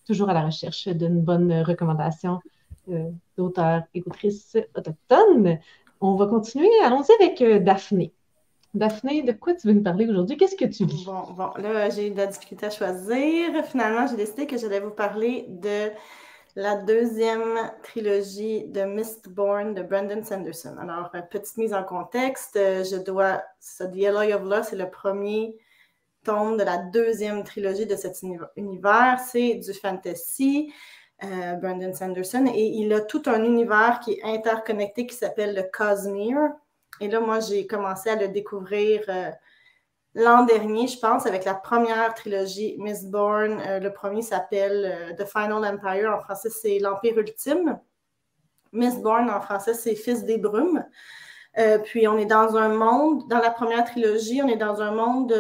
toujours 0.07 0.29
à 0.29 0.35
la 0.35 0.43
recherche 0.45 0.87
d'une 0.89 1.23
bonne 1.23 1.51
recommandation 1.63 2.41
euh, 2.91 3.09
d'auteurs 3.39 3.83
et 3.95 4.03
autrices 4.07 4.55
autochtones. 4.77 5.59
On 6.01 6.17
va 6.17 6.27
continuer. 6.27 6.69
Allons-y 6.85 7.11
avec 7.23 7.41
euh, 7.41 7.59
Daphné. 7.59 8.13
Daphné, 8.75 9.23
de 9.23 9.33
quoi 9.33 9.55
tu 9.55 9.69
veux 9.69 9.73
nous 9.73 9.83
parler 9.83 10.09
aujourd'hui? 10.09 10.37
Qu'est-ce 10.37 10.57
que 10.57 10.65
tu 10.65 10.85
lis? 10.85 11.05
Bon, 11.07 11.33
bon, 11.33 11.51
là, 11.59 11.89
j'ai 11.91 12.09
eu 12.09 12.11
de 12.11 12.17
la 12.17 12.27
difficulté 12.27 12.67
à 12.67 12.71
choisir. 12.71 13.65
Finalement, 13.67 14.07
j'ai 14.07 14.17
décidé 14.17 14.47
que 14.47 14.57
j'allais 14.59 14.81
vous 14.81 14.91
parler 14.91 15.47
de 15.49 15.91
la 16.57 16.77
deuxième 16.77 17.73
trilogie 17.83 18.65
de 18.67 18.83
Mistborn 18.83 19.75
de 19.75 19.83
Brandon 19.83 20.23
Sanderson. 20.25 20.77
Alors, 20.81 21.11
euh, 21.15 21.23
petite 21.23 21.57
mise 21.57 21.73
en 21.73 21.85
contexte, 21.85 22.57
euh, 22.57 22.85
je 22.85 22.97
dois. 22.97 23.43
Ça, 23.61 23.87
The 23.87 24.05
Alloy 24.05 24.33
of 24.35 24.43
Law, 24.43 24.63
c'est 24.65 24.77
le 24.77 24.91
premier 24.91 25.57
tome 26.25 26.57
de 26.57 26.65
la 26.65 26.79
deuxième 26.79 27.45
trilogie 27.45 27.87
de 27.87 27.97
cet 27.97 28.23
uni- 28.23 28.39
univers. 28.57 29.21
C'est 29.21 29.55
du 29.55 29.73
fantasy. 29.73 30.73
euh, 31.23 31.55
Brandon 31.55 31.93
Sanderson, 31.93 32.45
et 32.53 32.67
il 32.67 32.93
a 32.93 33.01
tout 33.01 33.23
un 33.27 33.45
univers 33.45 34.01
qui 34.01 34.15
est 34.15 34.23
interconnecté 34.25 35.07
qui 35.07 35.15
s'appelle 35.15 35.55
le 35.55 35.63
Cosmere. 35.63 36.51
Et 37.01 37.09
là, 37.09 37.21
moi, 37.21 37.41
j'ai 37.41 37.67
commencé 37.67 38.09
à 38.09 38.17
le 38.17 38.29
découvrir 38.29 39.03
euh, 39.09 39.31
l'an 40.15 40.45
dernier, 40.45 40.87
je 40.87 40.99
pense, 40.99 41.27
avec 41.27 41.45
la 41.45 41.55
première 41.55 42.15
trilogie 42.15 42.77
Mistborn. 42.79 43.61
Euh, 43.61 43.81
le 43.81 43.93
premier 43.93 44.23
s'appelle 44.23 44.85
euh, 44.85 45.25
The 45.25 45.27
Final 45.27 45.65
Empire. 45.65 46.15
En 46.15 46.21
français, 46.21 46.51
c'est 46.51 46.79
l'Empire 46.79 47.19
ultime. 47.19 47.79
Mistborn, 48.73 49.29
en 49.31 49.41
français, 49.41 49.75
c'est 49.75 49.95
Fils 49.95 50.25
des 50.25 50.39
brumes. 50.39 50.85
Puis, 51.85 52.09
on 52.09 52.19
est 52.19 52.27
dans 52.27 52.57
un 52.57 52.69
monde, 52.69 53.29
dans 53.29 53.39
la 53.39 53.51
première 53.51 53.85
trilogie, 53.85 54.43
on 54.43 54.49
est 54.49 54.57
dans 54.57 54.83
un 54.83 54.91
monde 54.91 55.33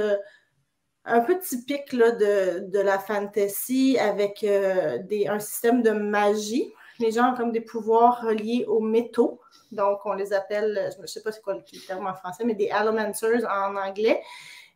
un 1.05 1.21
peu 1.21 1.37
typique 1.41 1.93
de, 1.93 2.71
de 2.71 2.79
la 2.79 3.01
fantasy 3.01 3.99
avec 3.99 4.43
des, 4.43 5.27
un 5.29 5.41
système 5.41 5.83
de 5.83 5.91
magie. 5.91 6.73
Les 7.01 7.11
gens 7.11 7.33
ont 7.33 7.37
comme 7.37 7.51
des 7.51 7.61
pouvoirs 7.61 8.23
reliés 8.23 8.65
aux 8.69 8.79
métaux. 8.79 9.41
Donc, 9.74 10.00
on 10.04 10.12
les 10.14 10.32
appelle, 10.32 10.90
je 10.96 11.02
ne 11.02 11.06
sais 11.06 11.22
pas 11.22 11.32
c'est 11.32 11.43
quoi 11.43 11.54
le 11.54 11.62
terme 11.86 12.06
en 12.06 12.14
français, 12.14 12.44
mais 12.44 12.54
des 12.54 12.70
Allomancers 12.70 13.44
en 13.48 13.76
anglais. 13.76 14.22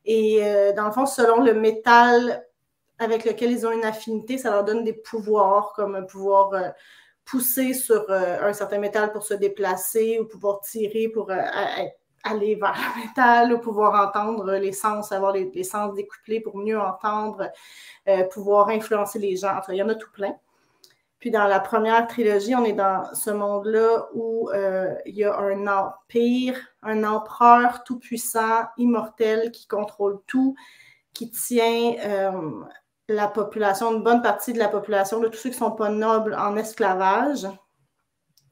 Et 0.04 0.38
euh, 0.42 0.72
dans 0.72 0.86
le 0.86 0.92
fond, 0.92 1.06
selon 1.06 1.42
le 1.42 1.54
métal 1.54 2.44
avec 2.98 3.24
lequel 3.24 3.52
ils 3.52 3.66
ont 3.66 3.70
une 3.70 3.84
affinité, 3.84 4.38
ça 4.38 4.50
leur 4.50 4.64
donne 4.64 4.82
des 4.82 4.92
pouvoirs, 4.94 5.72
comme 5.76 5.94
un 5.94 6.02
pouvoir 6.02 6.52
euh, 6.54 6.68
pousser 7.24 7.74
sur 7.74 8.06
euh, 8.10 8.38
un 8.40 8.52
certain 8.52 8.78
métal 8.78 9.12
pour 9.12 9.22
se 9.22 9.34
déplacer 9.34 10.18
ou 10.18 10.26
pouvoir 10.26 10.60
tirer 10.60 11.08
pour 11.08 11.30
aller 11.30 12.54
vers 12.56 12.74
le 12.74 13.06
métal 13.06 13.52
ou 13.52 13.58
pouvoir 13.58 14.08
entendre 14.08 14.52
les 14.54 14.72
sens, 14.72 15.12
avoir 15.12 15.32
les, 15.32 15.50
les 15.54 15.62
sens 15.62 15.94
découplés 15.94 16.40
pour 16.40 16.56
mieux 16.56 16.80
entendre, 16.80 17.50
pouvoir 18.32 18.70
influencer 18.70 19.18
les 19.18 19.36
gens. 19.36 19.54
Enfin, 19.56 19.74
il 19.74 19.76
y 19.76 19.82
en 19.82 19.88
a 19.88 19.94
tout 19.94 20.10
plein. 20.10 20.34
Puis 21.18 21.30
dans 21.32 21.46
la 21.48 21.58
première 21.58 22.06
trilogie, 22.06 22.54
on 22.54 22.64
est 22.64 22.72
dans 22.72 23.12
ce 23.12 23.30
monde-là 23.30 24.06
où 24.14 24.50
euh, 24.50 24.94
il 25.04 25.16
y 25.16 25.24
a 25.24 25.36
un 25.36 25.66
empire, 25.66 26.56
un 26.82 27.02
empereur 27.02 27.82
tout-puissant, 27.82 28.66
immortel, 28.76 29.50
qui 29.50 29.66
contrôle 29.66 30.20
tout, 30.28 30.54
qui 31.12 31.30
tient 31.30 31.94
euh, 32.04 32.62
la 33.08 33.26
population, 33.26 33.96
une 33.96 34.04
bonne 34.04 34.22
partie 34.22 34.52
de 34.52 34.58
la 34.58 34.68
population, 34.68 35.18
de 35.18 35.28
tous 35.28 35.38
ceux 35.38 35.50
qui 35.50 35.56
ne 35.56 35.66
sont 35.66 35.72
pas 35.72 35.88
nobles, 35.88 36.34
en 36.34 36.56
esclavage. 36.56 37.48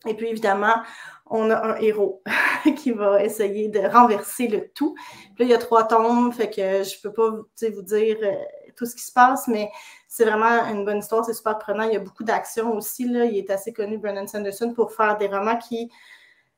Et 0.04 0.14
puis 0.14 0.26
évidemment, 0.26 0.82
on 1.26 1.50
a 1.50 1.64
un 1.64 1.76
héros 1.76 2.22
qui 2.76 2.90
va 2.90 3.22
essayer 3.22 3.68
de 3.68 3.80
renverser 3.80 4.48
le 4.48 4.68
tout. 4.74 4.94
Puis 5.34 5.44
là, 5.44 5.44
il 5.44 5.48
y 5.50 5.54
a 5.54 5.58
trois 5.58 5.84
tombes, 5.86 6.32
fait 6.32 6.50
que 6.50 6.82
je 6.82 6.96
ne 6.96 7.02
peux 7.02 7.12
pas 7.12 7.30
vous 7.30 7.82
dire 7.82 8.16
euh, 8.22 8.34
tout 8.76 8.86
ce 8.86 8.94
qui 8.94 9.02
se 9.02 9.12
passe, 9.12 9.48
mais 9.48 9.70
c'est 10.08 10.24
vraiment 10.24 10.66
une 10.66 10.84
bonne 10.84 10.98
histoire, 10.98 11.24
c'est 11.24 11.34
super 11.34 11.58
prenant. 11.58 11.84
Il 11.84 11.92
y 11.92 11.96
a 11.96 12.00
beaucoup 12.00 12.24
d'action 12.24 12.74
aussi. 12.74 13.08
Là. 13.08 13.24
Il 13.24 13.36
est 13.36 13.50
assez 13.50 13.72
connu, 13.72 13.98
Brandon 13.98 14.26
Sanderson, 14.26 14.72
pour 14.74 14.92
faire 14.92 15.16
des 15.18 15.28
romans 15.28 15.58
qui 15.58 15.90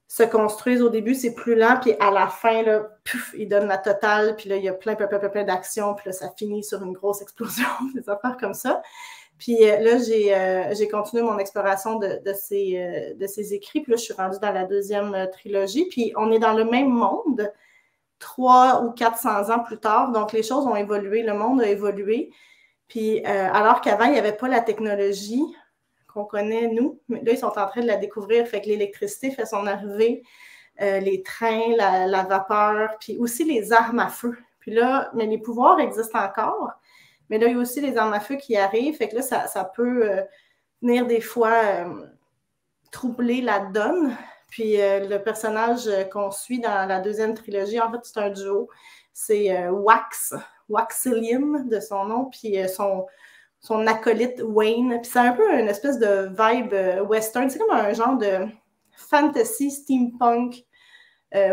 se 0.08 0.22
construisent 0.22 0.80
au 0.80 0.88
début, 0.88 1.14
c'est 1.14 1.34
plus 1.34 1.54
lent, 1.54 1.78
puis 1.80 1.94
à 2.00 2.10
la 2.10 2.28
fin, 2.28 2.62
là, 2.62 2.80
pouf, 3.04 3.34
il 3.36 3.46
donne 3.46 3.68
la 3.68 3.76
totale, 3.76 4.36
puis 4.36 4.48
là, 4.48 4.56
il 4.56 4.64
y 4.64 4.68
a 4.68 4.72
plein, 4.72 4.94
plein, 4.94 5.06
plein, 5.06 5.18
plein, 5.28 5.44
d'actions, 5.44 5.94
puis 5.94 6.04
là, 6.06 6.12
ça 6.12 6.30
finit 6.34 6.64
sur 6.64 6.82
une 6.82 6.94
grosse 6.94 7.20
explosion, 7.20 7.66
des 7.94 8.08
affaires 8.08 8.38
comme 8.40 8.54
ça. 8.54 8.82
Puis 9.38 9.68
euh, 9.68 9.78
là, 9.80 9.98
j'ai 9.98 10.34
euh, 10.34 10.88
continué 10.90 11.22
mon 11.22 11.38
exploration 11.38 11.98
de, 11.98 12.20
de, 12.24 12.32
ces, 12.32 12.78
euh, 12.78 13.14
de 13.14 13.26
ces 13.26 13.52
écrits, 13.52 13.82
puis 13.82 13.92
là, 13.92 13.98
je 13.98 14.04
suis 14.04 14.14
rendue 14.14 14.38
dans 14.40 14.50
la 14.50 14.64
deuxième 14.64 15.28
trilogie, 15.30 15.86
puis 15.90 16.12
on 16.16 16.32
est 16.32 16.38
dans 16.38 16.54
le 16.54 16.64
même 16.64 16.88
monde, 16.88 17.52
trois 18.18 18.82
ou 18.82 18.92
400 18.92 19.50
ans 19.50 19.60
plus 19.60 19.78
tard, 19.78 20.12
donc 20.12 20.32
les 20.32 20.42
choses 20.42 20.66
ont 20.66 20.76
évolué, 20.76 21.22
le 21.22 21.34
monde 21.34 21.60
a 21.62 21.68
évolué, 21.68 22.30
Puis, 22.88 23.24
alors 23.24 23.80
qu'avant, 23.80 24.04
il 24.06 24.12
n'y 24.12 24.18
avait 24.18 24.32
pas 24.32 24.48
la 24.48 24.60
technologie 24.60 25.44
qu'on 26.08 26.24
connaît, 26.24 26.68
nous, 26.68 27.00
mais 27.08 27.22
là, 27.22 27.32
ils 27.32 27.38
sont 27.38 27.46
en 27.58 27.66
train 27.66 27.82
de 27.82 27.86
la 27.86 27.96
découvrir. 27.96 28.46
Fait 28.46 28.60
que 28.60 28.66
l'électricité 28.66 29.30
fait 29.30 29.46
son 29.46 29.66
arrivée, 29.66 30.22
les 30.80 31.22
trains, 31.22 31.74
la, 31.76 32.22
vapeur, 32.24 32.96
puis 33.00 33.18
aussi 33.18 33.44
les 33.44 33.72
armes 33.72 34.00
à 34.00 34.08
feu. 34.08 34.36
Puis 34.60 34.72
là, 34.72 35.10
mais 35.14 35.26
les 35.26 35.38
pouvoirs 35.38 35.80
existent 35.80 36.18
encore. 36.18 36.70
Mais 37.30 37.38
là, 37.38 37.46
il 37.48 37.52
y 37.52 37.56
a 37.56 37.58
aussi 37.58 37.80
les 37.80 37.96
armes 37.98 38.14
à 38.14 38.20
feu 38.20 38.36
qui 38.36 38.56
arrivent. 38.56 38.96
Fait 38.96 39.08
que 39.08 39.16
là, 39.16 39.22
ça, 39.22 39.64
peut 39.64 40.10
venir 40.80 41.06
des 41.06 41.20
fois 41.20 41.84
troubler 42.90 43.42
la 43.42 43.60
donne. 43.60 44.16
Puis 44.48 44.80
euh, 44.80 45.06
le 45.06 45.22
personnage 45.22 45.88
qu'on 46.10 46.30
suit 46.30 46.60
dans 46.60 46.88
la 46.88 47.00
deuxième 47.00 47.34
trilogie, 47.34 47.80
en 47.80 47.90
fait, 47.90 47.98
c'est 48.02 48.18
un 48.18 48.30
duo. 48.30 48.68
C'est 49.12 49.56
euh, 49.56 49.70
Wax, 49.70 50.34
Waxilium 50.68 51.68
de 51.68 51.80
son 51.80 52.06
nom, 52.06 52.24
puis 52.26 52.58
euh, 52.58 52.66
son, 52.66 53.06
son 53.60 53.86
acolyte 53.86 54.40
Wayne. 54.42 55.00
Puis 55.02 55.10
c'est 55.12 55.18
un 55.18 55.32
peu 55.32 55.52
une 55.52 55.68
espèce 55.68 55.98
de 55.98 56.28
vibe 56.28 57.08
western. 57.08 57.50
C'est 57.50 57.58
comme 57.58 57.76
un 57.76 57.92
genre 57.92 58.16
de 58.16 58.46
fantasy 58.96 59.70
steampunk 59.70 60.64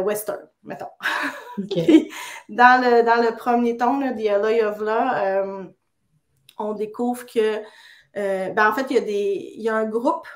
western, 0.03 0.47
mettons. 0.63 0.89
dans, 1.57 2.81
le, 2.81 3.03
dans 3.03 3.21
le 3.21 3.35
premier 3.35 3.75
tome, 3.75 4.15
The 4.15 4.27
Alloy 4.29 4.61
of 4.61 4.79
Law, 4.79 5.65
on 6.57 6.73
découvre 6.73 7.25
que, 7.25 7.61
ben, 8.13 8.69
en 8.69 8.73
fait, 8.73 8.85
il 8.89 8.95
y, 8.95 8.99
a 8.99 9.01
des, 9.01 9.53
il 9.57 9.61
y 9.61 9.67
a 9.67 9.75
un 9.75 9.85
groupe 9.85 10.27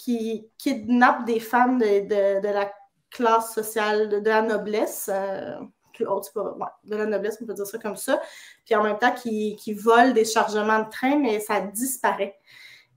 qui 0.00 0.48
kidnappe 0.56 1.26
des 1.26 1.40
femmes 1.40 1.78
de, 1.78 2.42
la 2.42 2.72
classe 3.10 3.54
sociale, 3.54 4.08
de, 4.08 4.28
la 4.28 4.40
noblesse, 4.40 5.10
euh, 5.12 5.58
plus 5.92 6.06
haute, 6.06 6.30
de 6.84 6.96
la 6.96 7.04
noblesse, 7.04 7.38
on 7.42 7.46
peut 7.46 7.52
dire 7.52 7.66
ça 7.66 7.78
comme 7.78 7.96
ça, 7.96 8.20
puis 8.64 8.74
en 8.74 8.82
même 8.82 8.98
temps 8.98 9.12
qui, 9.12 9.56
qui 9.56 9.74
volent 9.74 10.12
des 10.12 10.24
chargements 10.24 10.78
de 10.78 10.88
train, 10.88 11.18
mais 11.18 11.38
ça 11.40 11.60
disparaît. 11.60 12.38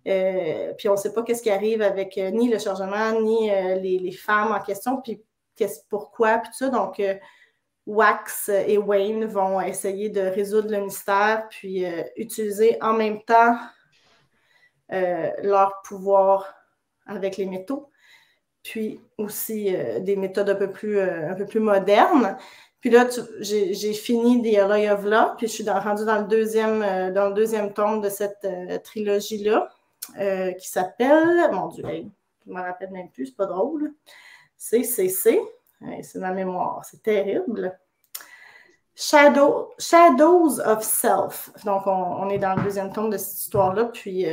Euh, 0.08 0.74
puis 0.78 0.88
on 0.88 0.94
ne 0.94 0.98
sait 0.98 1.14
pas 1.14 1.24
qu'est-ce 1.24 1.44
qui 1.44 1.50
arrive 1.50 1.82
avec 1.82 2.18
euh, 2.18 2.30
ni 2.30 2.50
le 2.50 2.58
chargement, 2.58 3.20
ni 3.20 3.50
les, 3.82 4.12
femmes 4.12 4.54
en 4.54 4.62
question, 4.62 5.02
puis 5.02 5.22
pourquoi, 5.90 6.38
puis 6.38 6.52
tout 6.52 6.58
ça. 6.58 6.70
Donc, 6.70 7.02
Wax 7.86 8.50
et 8.50 8.78
Wayne 8.78 9.26
vont 9.26 9.60
essayer 9.60 10.10
de 10.10 10.22
résoudre 10.22 10.72
le 10.72 10.80
mystère, 10.80 11.48
puis 11.50 11.86
utiliser 12.16 12.78
en 12.82 12.94
même 12.94 13.22
temps 13.24 13.58
leur 14.90 15.82
pouvoir 15.84 16.63
avec 17.06 17.38
les 17.38 17.46
métaux, 17.46 17.90
puis 18.64 19.02
aussi 19.18 19.76
euh, 19.76 20.00
des 20.00 20.16
méthodes 20.16 20.50
un 20.50 20.56
peu 20.56 20.72
plus, 20.72 20.98
euh, 20.98 21.32
un 21.32 21.36
peu 21.36 21.46
plus 21.46 21.60
modernes. 21.60 22.38
Puis 22.80 22.90
là, 22.90 23.08
j'ai 23.40 23.94
fini 23.94 24.58
Alloy 24.58 24.90
of 24.90 25.06
Law, 25.06 25.36
puis 25.38 25.48
je 25.48 25.54
suis 25.54 25.70
rendu 25.70 26.04
dans 26.04 26.20
le 26.20 26.28
deuxième, 26.28 26.82
euh, 26.82 27.12
dans 27.12 27.30
le 27.30 27.34
deuxième 27.34 27.74
tome 27.74 28.02
de 28.02 28.10
cette 28.10 28.46
trilogie-là, 28.84 29.70
qui 30.60 30.68
s'appelle, 30.68 31.50
mon 31.54 31.68
Dieu, 31.68 31.86
je 31.88 32.52
ne 32.52 32.58
me 32.58 32.62
rappelle 32.62 32.92
même 32.92 33.10
plus, 33.10 33.28
c'est 33.28 33.38
pas 33.38 33.46
drôle. 33.46 33.94
CCC, 34.58 35.40
c'est 36.02 36.20
ma 36.20 36.32
mémoire, 36.32 36.84
c'est 36.84 37.02
terrible. 37.02 37.80
Shadow, 38.96 39.72
Shadows 39.80 40.60
of 40.60 40.84
Self. 40.84 41.52
Donc, 41.64 41.88
on, 41.88 41.92
on, 41.92 42.30
est 42.30 42.38
dans 42.38 42.54
le 42.56 42.64
deuxième 42.64 42.92
tome 42.92 43.10
de 43.10 43.18
cette 43.18 43.40
histoire-là. 43.44 43.86
Puis, 43.86 44.26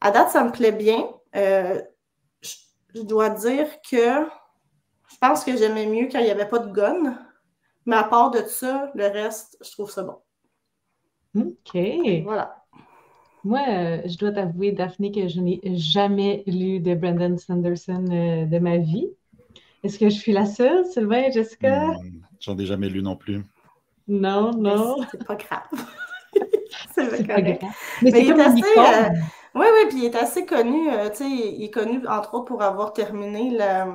à 0.00 0.10
date, 0.12 0.30
ça 0.30 0.44
me 0.44 0.52
plaît 0.52 0.70
bien. 0.70 1.08
Euh, 1.36 1.80
je, 2.42 3.02
dois 3.02 3.30
dire 3.30 3.66
que 3.88 4.26
je 5.10 5.16
pense 5.20 5.44
que 5.44 5.56
j'aimais 5.56 5.86
mieux 5.86 6.08
quand 6.10 6.18
il 6.18 6.24
n'y 6.24 6.30
avait 6.30 6.48
pas 6.48 6.60
de 6.60 6.72
gun. 6.72 7.18
Mais 7.86 7.96
à 7.96 8.04
part 8.04 8.30
de 8.30 8.40
ça, 8.46 8.90
le 8.94 9.06
reste, 9.06 9.58
je 9.62 9.70
trouve 9.72 9.90
ça 9.90 10.02
bon. 10.02 10.16
OK. 11.36 11.76
Voilà. 12.24 12.64
Moi, 13.42 13.60
euh, 13.68 14.02
je 14.06 14.16
dois 14.16 14.32
t'avouer, 14.32 14.72
Daphné, 14.72 15.12
que 15.12 15.28
je 15.28 15.40
n'ai 15.40 15.60
jamais 15.74 16.44
lu 16.46 16.80
de 16.80 16.94
Brandon 16.94 17.36
Sanderson 17.36 18.06
euh, 18.10 18.46
de 18.46 18.58
ma 18.58 18.78
vie. 18.78 19.10
Est-ce 19.82 19.98
que 19.98 20.08
je 20.08 20.14
suis 20.14 20.32
la 20.32 20.46
seule, 20.46 20.86
Sylvain, 20.86 21.30
Jessica? 21.30 21.88
Hmm, 21.88 22.22
j'en 22.40 22.56
ai 22.56 22.64
jamais 22.64 22.88
lu 22.88 23.02
non 23.02 23.16
plus. 23.16 23.44
Non, 24.08 24.52
non. 24.52 24.96
C'est 25.10 25.24
pas 25.26 25.36
grave. 25.36 25.68
c'est 26.94 27.26
pas 27.26 27.40
grave. 27.40 27.58
Mais, 28.02 28.10
c'est 28.10 28.26
comme 28.26 28.40
assez, 28.40 28.62
oui, 29.54 29.66
oui, 29.72 29.88
puis 29.88 29.98
il 29.98 30.04
est 30.06 30.16
assez 30.16 30.44
connu. 30.46 30.90
Euh, 30.90 31.08
tu 31.10 31.16
sais, 31.18 31.30
il 31.30 31.64
est 31.64 31.70
connu, 31.70 32.06
entre 32.08 32.34
autres, 32.34 32.46
pour 32.46 32.62
avoir 32.62 32.92
terminé 32.92 33.50
la, 33.50 33.86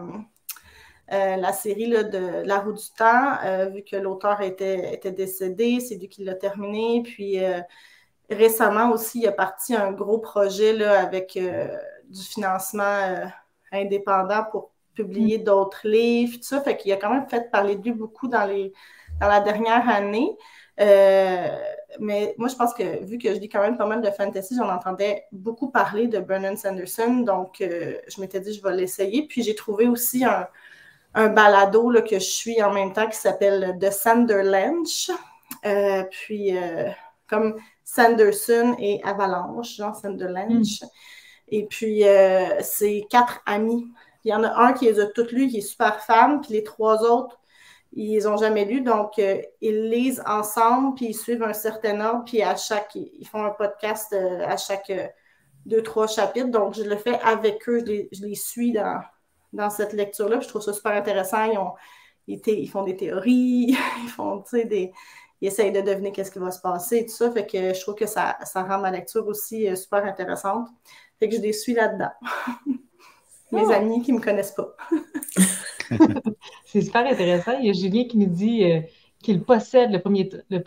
euh, 1.12 1.36
la 1.36 1.52
série 1.52 1.90
de 1.90 2.46
La 2.46 2.60
roue 2.60 2.72
du 2.72 2.90
temps, 2.98 3.38
euh, 3.44 3.66
vu 3.66 3.84
que 3.84 3.98
l'auteur 3.98 4.42
était, 4.42 4.94
était 4.94 5.12
décédé, 5.12 5.82
c'est 5.82 5.96
lui 5.96 6.08
qui 6.08 6.24
l'a 6.24 6.36
terminé. 6.36 7.04
Puis 7.04 7.40
récemment 8.30 8.92
aussi, 8.92 9.20
il 9.20 9.28
a 9.28 9.32
parti 9.34 9.76
un 9.76 9.92
gros 9.92 10.20
projet 10.20 10.74
là, 10.74 11.02
avec 11.02 11.38
du 11.38 12.22
financement 12.22 13.30
indépendant 13.72 14.46
pour 14.52 14.72
publier 14.96 15.40
mm. 15.40 15.44
d'autres 15.44 15.88
livres, 15.88 16.38
tout 16.38 16.44
ça. 16.44 16.62
Fait 16.62 16.78
qu'il 16.78 16.92
a 16.94 16.98
quand 16.98 17.12
même 17.12 17.28
fait 17.28 17.50
parler 17.52 17.76
de 17.76 17.84
lui 17.84 17.92
beaucoup 17.92 18.28
dans, 18.28 18.46
les, 18.46 18.74
dans 19.20 19.28
la 19.28 19.40
dernière 19.42 19.88
année. 19.90 20.38
Euh, 20.80 21.58
mais 22.00 22.34
moi, 22.38 22.48
je 22.48 22.56
pense 22.56 22.74
que 22.74 23.04
vu 23.04 23.18
que 23.18 23.34
je 23.34 23.40
lis 23.40 23.50
quand 23.50 23.62
même 23.62 23.78
pas 23.78 23.86
mal 23.86 24.02
de 24.02 24.10
fantasy, 24.10 24.56
j'en 24.56 24.70
entendais 24.70 25.26
beaucoup 25.32 25.70
parler 25.70 26.08
de 26.08 26.20
Brennan 26.20 26.56
Sanderson. 26.56 27.18
Donc, 27.18 27.62
euh, 27.62 27.98
je 28.08 28.22
m'étais 28.22 28.40
dit, 28.40 28.54
je 28.54 28.62
vais 28.64 28.76
l'essayer. 28.76 29.28
Puis, 29.28 29.44
j'ai 29.44 29.56
trouvé 29.56 29.88
aussi 29.88 30.24
un, 30.24 30.48
un 31.14 31.28
balado 31.28 31.92
là, 31.92 32.02
que 32.02 32.16
je 32.16 32.30
suis 32.30 32.62
en 32.64 32.74
même 32.74 32.94
temps 32.94 33.08
qui 33.08 33.18
s'appelle 33.18 33.78
The 33.80 33.92
Sanderlanche. 33.92 35.12
Euh, 35.66 36.04
puis, 36.10 36.54
comme 37.28 37.58
Sanderson 37.84 38.76
et 38.80 39.02
Avalanche, 39.04 39.76
genre 39.76 39.96
Sanderlanche. 39.96 40.82
Mm. 40.82 40.88
Et 41.50 41.66
puis, 41.66 42.04
c'est 42.62 43.06
quatre 43.10 43.42
amis. 43.46 43.88
Il 44.24 44.32
y 44.32 44.34
en 44.34 44.44
a 44.44 44.54
un 44.56 44.74
qui 44.74 44.86
les 44.86 45.00
a 45.00 45.06
toutes 45.08 45.32
lues, 45.32 45.48
qui 45.48 45.58
est 45.58 45.62
super 45.62 46.02
fan, 46.02 46.42
puis 46.42 46.54
les 46.54 46.64
trois 46.64 47.04
autres 47.04 47.39
ils 47.94 48.24
n'ont 48.24 48.38
jamais 48.38 48.66
lu, 48.66 48.82
donc 48.82 49.18
euh, 49.20 49.42
ils 49.62 49.90
lisent 49.90 50.24
ensemble, 50.26 50.96
puis 50.96 51.08
ils 51.08 51.14
suivent 51.16 51.44
un 51.44 51.54
certain 51.54 52.00
ordre, 52.02 52.24
puis 52.26 52.42
à 52.42 52.56
chaque, 52.56 52.96
ils 52.96 53.28
font 53.28 53.44
un 53.44 53.50
podcast 53.50 54.14
euh, 54.14 54.46
à 54.46 54.58
chaque 54.58 54.90
euh, 54.92 55.08
deux, 55.66 55.82
trois 55.82 56.08
chapitres. 56.08 56.50
Donc, 56.50 56.76
je 56.76 56.84
le 56.84 56.98
fais 56.98 57.20
avec 57.22 57.68
eux, 57.68 57.84
je 57.86 58.26
les, 58.26 58.36
suis 58.36 58.74
dans, 58.74 59.02
dans 59.54 59.70
cette 59.70 59.94
lecture-là, 59.94 60.40
je 60.40 60.48
trouve 60.48 60.62
ça 60.62 60.74
super 60.74 60.92
intéressant. 60.92 61.46
Ils, 61.46 61.58
ont, 61.58 61.74
ils, 62.28 62.70
font 62.70 62.84
des 62.84 62.96
théories, 62.96 63.76
ils 64.04 64.10
font, 64.10 64.42
tu 64.42 64.60
sais, 64.60 64.66
des. 64.66 64.92
Ils 65.42 65.48
essayent 65.48 65.72
de 65.72 65.80
deviner 65.80 66.12
qu'est-ce 66.12 66.32
qui 66.32 66.40
va 66.40 66.52
se 66.52 66.60
passer, 66.60 67.06
tout 67.06 67.14
ça. 67.14 67.32
Fait 67.32 67.48
que 67.48 67.74
je 67.74 67.80
trouve 67.80 67.96
que 67.96 68.06
ça, 68.06 68.38
ça 68.44 68.62
rend 68.62 68.80
ma 68.80 68.92
lecture 68.92 69.26
aussi 69.26 69.74
super 69.78 70.04
intéressante. 70.04 70.68
Fait 71.18 71.30
que 71.30 71.36
je 71.38 71.40
les 71.40 71.54
suis 71.54 71.74
là-dedans. 71.74 72.12
Mes 73.54 73.66
oh. 73.66 73.72
amis 73.72 74.02
qui 74.02 74.12
ne 74.12 74.18
me 74.18 74.22
connaissent 74.22 74.52
pas. 74.52 74.76
c'est 76.66 76.82
super 76.82 77.06
intéressant. 77.06 77.58
Il 77.60 77.68
y 77.68 77.70
a 77.70 77.74
Julien 77.74 78.06
qui 78.06 78.18
nous 78.18 78.28
dit 78.28 78.64
euh, 78.64 78.82
qu'il 79.22 79.44
possède 79.44 79.92
le 79.92 80.00
premier, 80.00 80.30
le 80.50 80.60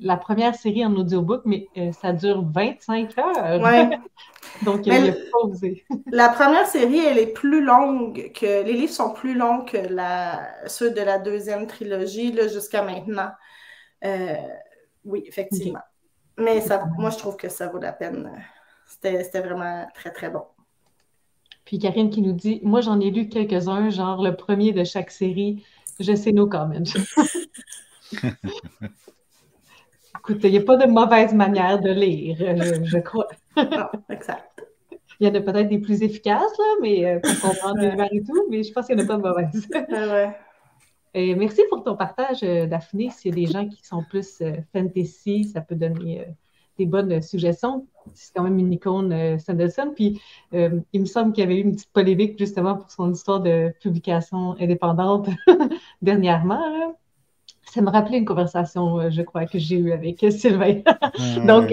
la 0.00 0.16
première 0.16 0.54
série 0.54 0.84
en 0.84 0.94
audiobook, 0.94 1.42
mais 1.44 1.68
euh, 1.76 1.92
ça 1.92 2.12
dure 2.12 2.44
25 2.44 3.18
heures. 3.18 3.60
Ouais. 3.60 3.98
Donc, 4.62 4.86
il 4.86 4.92
a 4.92 5.12
posé. 5.32 5.84
la 6.06 6.28
première 6.28 6.66
série, 6.66 6.98
elle 6.98 7.18
est 7.18 7.32
plus 7.32 7.64
longue 7.64 8.32
que. 8.32 8.64
Les 8.64 8.72
livres 8.72 8.92
sont 8.92 9.12
plus 9.12 9.34
longs 9.34 9.64
que 9.64 9.76
la, 9.76 10.48
ceux 10.68 10.90
de 10.90 11.00
la 11.00 11.18
deuxième 11.18 11.66
trilogie 11.66 12.32
jusqu'à 12.48 12.82
maintenant. 12.82 13.30
Euh, 14.04 14.36
oui, 15.04 15.24
effectivement. 15.26 15.80
Mais 16.36 16.60
ça, 16.60 16.84
moi, 16.96 17.10
je 17.10 17.18
trouve 17.18 17.36
que 17.36 17.48
ça 17.48 17.66
vaut 17.68 17.78
la 17.78 17.92
peine. 17.92 18.30
C'était 18.86 19.40
vraiment 19.40 19.86
très, 19.94 20.12
très 20.12 20.30
bon. 20.30 20.44
Puis 21.68 21.78
Karine 21.78 22.08
qui 22.08 22.22
nous 22.22 22.32
dit 22.32 22.60
Moi, 22.62 22.80
j'en 22.80 22.98
ai 22.98 23.10
lu 23.10 23.28
quelques-uns, 23.28 23.90
genre 23.90 24.22
le 24.22 24.34
premier 24.34 24.72
de 24.72 24.84
chaque 24.84 25.10
série. 25.10 25.62
Je 26.00 26.14
sais 26.14 26.32
nos 26.32 26.46
comments. 26.46 26.82
Écoute, 30.18 30.38
il 30.44 30.50
n'y 30.50 30.56
a 30.56 30.62
pas 30.62 30.78
de 30.78 30.90
mauvaise 30.90 31.34
manière 31.34 31.78
de 31.78 31.90
lire, 31.90 32.38
je, 32.38 32.96
crois. 32.96 33.28
non, 33.58 33.86
exact. 34.08 34.64
Il 35.20 35.28
y 35.28 35.30
en 35.30 35.34
a 35.34 35.42
peut-être 35.42 35.68
des 35.68 35.78
plus 35.78 36.02
efficaces, 36.02 36.56
là, 36.58 36.64
mais 36.80 37.04
euh, 37.04 37.20
pour 37.20 37.50
comprendre 37.50 37.80
l'univers 37.80 38.08
et 38.12 38.22
tout, 38.22 38.46
mais 38.48 38.62
je 38.62 38.72
pense 38.72 38.86
qu'il 38.86 38.96
n'y 38.96 39.02
en 39.02 39.04
a 39.04 39.08
pas 39.08 39.16
de 39.16 39.22
mauvaises. 39.22 39.68
ouais. 39.90 40.34
Et 41.12 41.34
merci 41.34 41.60
pour 41.68 41.84
ton 41.84 41.96
partage, 41.96 42.42
euh, 42.44 42.66
Daphné. 42.66 43.10
S'il 43.10 43.38
y 43.38 43.42
a 43.42 43.46
des 43.46 43.52
gens 43.52 43.68
qui 43.68 43.84
sont 43.84 44.02
plus 44.08 44.40
euh, 44.40 44.52
fantasy, 44.72 45.44
ça 45.44 45.60
peut 45.60 45.74
donner 45.74 46.28
des 46.78 46.86
bonnes 46.86 47.20
suggestions. 47.20 47.86
C'est 48.14 48.34
quand 48.34 48.42
même 48.42 48.58
une 48.58 48.72
icône 48.72 49.12
euh, 49.12 49.38
Sanderson. 49.38 49.92
Puis 49.94 50.20
euh, 50.54 50.80
il 50.92 51.00
me 51.00 51.06
semble 51.06 51.32
qu'il 51.32 51.44
y 51.44 51.46
avait 51.46 51.58
eu 51.58 51.62
une 51.62 51.72
petite 51.72 51.92
polémique 51.92 52.38
justement 52.38 52.76
pour 52.76 52.90
son 52.90 53.12
histoire 53.12 53.40
de 53.40 53.72
publication 53.80 54.56
indépendante 54.60 55.28
dernièrement. 56.02 56.96
Ça 57.70 57.82
me 57.82 57.90
rappelait 57.90 58.18
une 58.18 58.24
conversation, 58.24 58.98
euh, 58.98 59.10
je 59.10 59.22
crois, 59.22 59.46
que 59.46 59.58
j'ai 59.58 59.76
eue 59.76 59.92
avec 59.92 60.24
Sylvain. 60.30 60.80
Donc, 61.46 61.72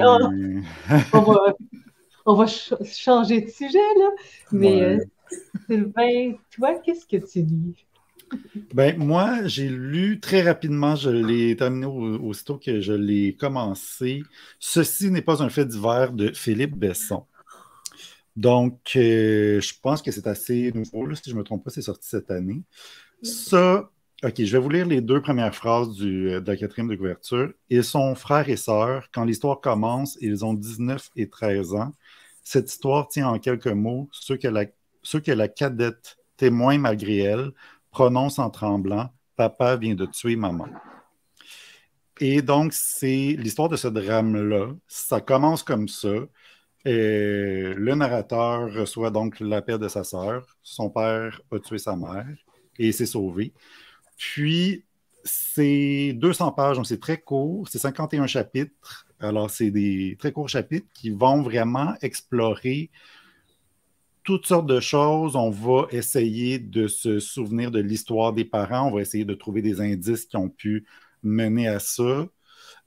on, 2.26 2.34
va, 2.34 2.46
changer 2.48 3.42
de 3.42 3.50
sujet, 3.50 3.78
là. 3.78 4.10
Mais 4.52 4.98
Sylvain, 5.68 6.34
toi, 6.52 6.76
qu'est-ce 6.84 7.06
que 7.06 7.18
tu 7.18 7.40
lis? 7.40 7.85
Ben, 8.74 8.98
moi, 8.98 9.46
j'ai 9.46 9.70
lu 9.70 10.20
très 10.20 10.42
rapidement, 10.42 10.96
je 10.96 11.10
l'ai 11.10 11.56
terminé 11.56 11.86
aussitôt 11.86 12.58
que 12.58 12.82
je 12.82 12.94
l'ai 12.94 13.36
commencé. 13.36 14.24
Ceci 14.60 15.12
n'est 15.12 15.22
pas 15.22 15.42
un 15.44 15.50
fait 15.50 15.66
divers 15.66 16.12
de 16.12 16.32
Philippe 16.34 16.76
Besson. 16.76 17.26
Donc, 18.36 18.80
euh, 18.96 19.62
je 19.62 19.74
pense 19.82 20.02
que 20.02 20.12
c'est 20.12 20.28
assez 20.28 20.72
nouveau, 20.74 21.14
si 21.16 21.30
je 21.30 21.34
ne 21.34 21.40
me 21.40 21.44
trompe 21.44 21.64
pas, 21.64 21.70
c'est 21.70 21.82
sorti 21.82 22.08
cette 22.10 22.32
année. 22.32 22.64
Ça, 23.22 23.90
OK, 24.24 24.34
je 24.38 24.52
vais 24.52 24.64
vous 24.64 24.70
lire 24.70 24.88
les 24.88 25.02
deux 25.02 25.22
premières 25.22 25.54
phrases 25.54 25.94
du, 25.94 26.26
de 26.30 26.44
la 26.46 26.58
quatrième 26.58 26.90
de 26.90 26.96
couverture. 26.96 27.54
Ils 27.70 27.84
sont 27.84 28.16
frères 28.16 28.50
et 28.50 28.58
sœurs. 28.58 29.08
Quand 29.14 29.24
l'histoire 29.24 29.62
commence, 29.62 30.18
ils 30.22 30.44
ont 30.44 30.54
19 30.54 31.12
et 31.16 31.30
13 31.30 31.76
ans. 31.76 31.94
Cette 32.44 32.70
histoire 32.70 33.08
tient 33.08 33.28
en 33.28 33.40
quelques 33.40 33.68
mots 33.68 34.10
ce 34.12 34.34
que 34.34 34.48
la, 34.48 34.66
ce 35.04 35.18
que 35.18 35.32
la 35.32 35.48
cadette 35.48 36.18
témoin 36.38 36.78
malgré 36.78 37.18
elle 37.20 37.52
prononce 37.96 38.40
en 38.40 38.50
tremblant 38.50 39.10
Papa 39.38 39.78
vient 39.78 39.96
de 39.96 40.06
tuer 40.06 40.36
maman. 40.36 40.68
Et 42.20 42.42
donc, 42.42 42.74
c'est 42.74 43.38
l'histoire 43.38 43.70
de 43.70 43.78
ce 43.78 43.88
drame-là. 43.88 44.74
Ça 44.86 45.22
commence 45.22 45.64
comme 45.64 45.88
ça. 45.88 46.16
Et 46.84 47.74
le 47.74 47.96
narrateur 47.96 48.74
reçoit 48.74 49.12
donc 49.12 49.40
l'appel 49.40 49.78
de 49.78 49.88
sa 49.88 50.04
sœur. 50.04 50.58
Son 50.62 50.90
père 50.90 51.40
a 51.54 51.60
tué 51.60 51.78
sa 51.78 51.96
mère 51.96 52.36
et 52.78 52.92
s'est 52.92 53.06
sauvé. 53.06 53.54
Puis, 54.18 54.84
c'est 55.24 56.12
200 56.16 56.52
pages, 56.52 56.76
donc 56.76 56.88
c'est 56.88 57.00
très 57.00 57.22
court. 57.22 57.66
C'est 57.70 57.80
51 57.80 58.28
chapitres. 58.28 59.08
Alors, 59.22 59.50
c'est 59.50 59.72
des 59.72 60.18
très 60.20 60.34
courts 60.34 60.50
chapitres 60.50 60.88
qui 60.94 61.12
vont 61.12 61.42
vraiment 61.42 61.94
explorer 62.02 62.90
toutes 64.26 64.48
sortes 64.48 64.66
de 64.66 64.82
choses. 64.82 65.38
On 65.38 65.52
va 65.52 65.88
essayer 65.92 66.60
de 66.60 66.88
se 66.88 67.20
souvenir 67.20 67.72
de 67.72 67.80
l'histoire 67.80 68.34
des 68.34 68.44
parents. 68.44 68.90
On 68.90 68.92
va 68.96 69.02
essayer 69.02 69.24
de 69.24 69.34
trouver 69.36 69.62
des 69.62 69.80
indices 69.80 70.26
qui 70.26 70.36
ont 70.36 70.50
pu 70.50 70.86
mener 71.24 71.68
à 71.70 71.80
ça. 71.80 72.28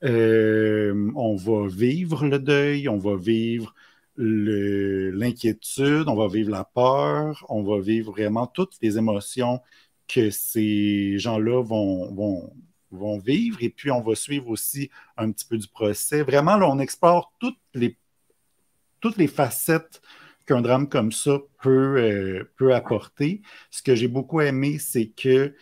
Euh, 0.04 1.10
on 1.16 1.36
va 1.36 1.66
vivre 1.68 2.26
le 2.26 2.38
deuil, 2.38 2.88
on 2.88 2.98
va 2.98 3.16
vivre 3.16 3.74
l'inquiétude, 4.16 6.08
on 6.08 6.16
va 6.16 6.26
vivre 6.28 6.50
la 6.50 6.64
peur, 6.64 7.46
on 7.48 7.62
va 7.62 7.80
vivre 7.80 8.10
vraiment 8.10 8.48
toutes 8.48 8.74
les 8.82 8.98
émotions 8.98 9.60
que 10.08 10.30
ces 10.30 11.18
gens-là 11.18 11.62
vont, 11.62 12.12
vont, 12.12 12.52
vont, 12.90 13.18
vivre. 13.18 13.58
Et 13.60 13.70
puis, 13.70 13.92
on 13.92 14.00
va 14.02 14.16
suivre 14.16 14.48
aussi 14.48 14.90
un 15.16 15.30
petit 15.30 15.44
peu 15.44 15.56
du 15.56 15.68
procès. 15.68 16.22
Vraiment, 16.22 16.56
là, 16.56 16.68
on 16.68 16.80
explore 16.80 17.32
toutes 17.38 17.60
les, 17.74 17.96
toutes 19.00 19.18
les 19.18 19.28
facettes 19.28 20.00
qu'un 20.48 20.62
drame 20.62 20.88
comme 20.88 21.12
ça 21.12 21.38
peut, 21.62 21.96
euh, 21.98 22.44
peut 22.56 22.74
apporter. 22.74 23.42
Ce 23.70 23.82
que 23.82 23.94
j'ai 23.94 24.08
beaucoup 24.08 24.40
aimé, 24.40 24.78
c'est 24.78 25.08
que 25.08 25.54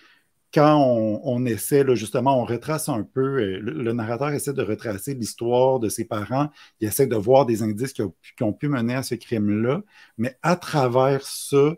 quand 0.55 0.79
on, 1.25 1.45
essaie, 1.45 1.85
justement, 1.97 2.41
on 2.41 2.45
retrace 2.47 2.89
un 2.89 3.03
peu, 3.03 3.21
euh, 3.21 3.59
le, 3.61 3.93
narrateur 3.93 4.31
essaie 4.31 4.55
de 4.55 4.63
retracer 4.63 5.15
l'histoire 5.15 5.81
de 5.81 5.89
ses 5.89 6.07
parents, 6.07 6.51
il 6.81 6.89
essaie 6.89 7.07
de 7.07 7.17
voir 7.17 7.45
des 7.47 7.63
indices 7.63 7.93
qui 7.93 8.03
ont, 8.43 8.53
pu 8.53 8.69
mener 8.69 8.95
à 8.95 9.03
ce 9.03 9.17
crime-là, 9.17 9.83
mais 10.17 10.39
à 10.43 10.57
travers 10.57 11.27
ça, 11.27 11.75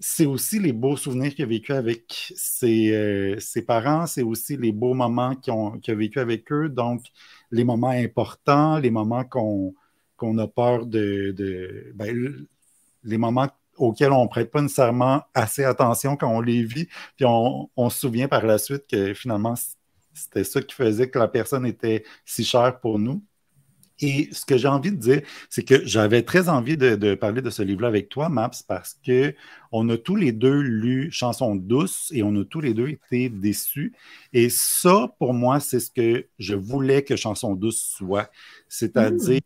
c'est 0.00 0.26
aussi 0.26 0.58
les 0.58 0.72
beaux 0.72 0.96
souvenirs 0.96 1.34
qu'il 1.34 1.44
a 1.44 1.48
vécu 1.48 1.72
avec 1.72 2.32
ses, 2.36 2.92
euh, 2.92 3.38
ses 3.38 3.62
parents, 3.62 4.06
c'est 4.06 4.22
aussi 4.22 4.56
les 4.56 4.72
beaux 4.72 4.94
moments 4.94 5.36
qu'il 5.36 5.54
a 5.54 5.94
vécu 5.94 6.18
avec 6.18 6.50
eux, 6.52 6.68
donc 6.68 7.04
les 7.52 7.64
moments 7.64 7.88
importants, 7.88 8.78
les 8.78 8.90
moments 8.90 9.24
qu'on 9.24 9.74
qu'on 10.22 10.38
a 10.38 10.46
peur 10.46 10.86
de, 10.86 11.92
ben, 11.96 12.46
les 13.02 13.18
moments 13.18 13.48
auxquels 13.76 14.12
on 14.12 14.22
ne 14.22 14.28
prête 14.28 14.52
pas 14.52 14.62
nécessairement 14.62 15.22
assez 15.34 15.64
attention 15.64 16.16
quand 16.16 16.30
on 16.30 16.40
les 16.40 16.62
vit, 16.62 16.86
puis 17.16 17.26
on, 17.26 17.90
se 17.90 17.98
souvient 17.98 18.28
par 18.28 18.46
la 18.46 18.58
suite 18.58 18.84
que 18.88 19.14
finalement, 19.14 19.54
c'était 20.14 20.44
ça 20.44 20.62
qui 20.62 20.76
faisait 20.76 21.10
que 21.10 21.18
la 21.18 21.26
personne 21.26 21.66
était 21.66 22.04
si 22.24 22.44
chère 22.44 22.78
pour 22.78 23.00
nous. 23.00 23.20
Et 23.98 24.28
ce 24.32 24.44
que 24.44 24.56
j'ai 24.56 24.68
envie 24.68 24.92
de 24.92 24.96
dire, 24.96 25.22
c'est 25.50 25.64
que 25.64 25.84
j'avais 25.84 26.22
très 26.22 26.48
envie 26.48 26.76
de, 26.76 27.14
parler 27.14 27.42
de 27.42 27.50
ce 27.50 27.62
livre-là 27.62 27.88
avec 27.88 28.08
toi, 28.08 28.28
Maps, 28.28 28.50
parce 28.66 28.98
qu'on 29.04 29.88
a 29.88 29.96
tous 29.96 30.16
les 30.16 30.32
deux 30.32 30.60
lu 30.60 31.10
Chanson 31.10 31.56
douce 31.56 32.10
et 32.14 32.22
on 32.22 32.34
a 32.36 32.44
tous 32.44 32.60
les 32.60 32.74
deux 32.74 32.88
été 32.88 33.28
déçus. 33.28 33.92
Et 34.32 34.48
ça, 34.50 35.14
pour 35.18 35.34
moi, 35.34 35.60
c'est 35.60 35.80
ce 35.80 35.90
que 35.90 36.26
je 36.38 36.54
voulais 36.54 37.02
que 37.02 37.16
Chanson 37.16 37.54
douce 37.54 37.80
soit. 37.96 38.30
C'est-à-dire 38.68 39.40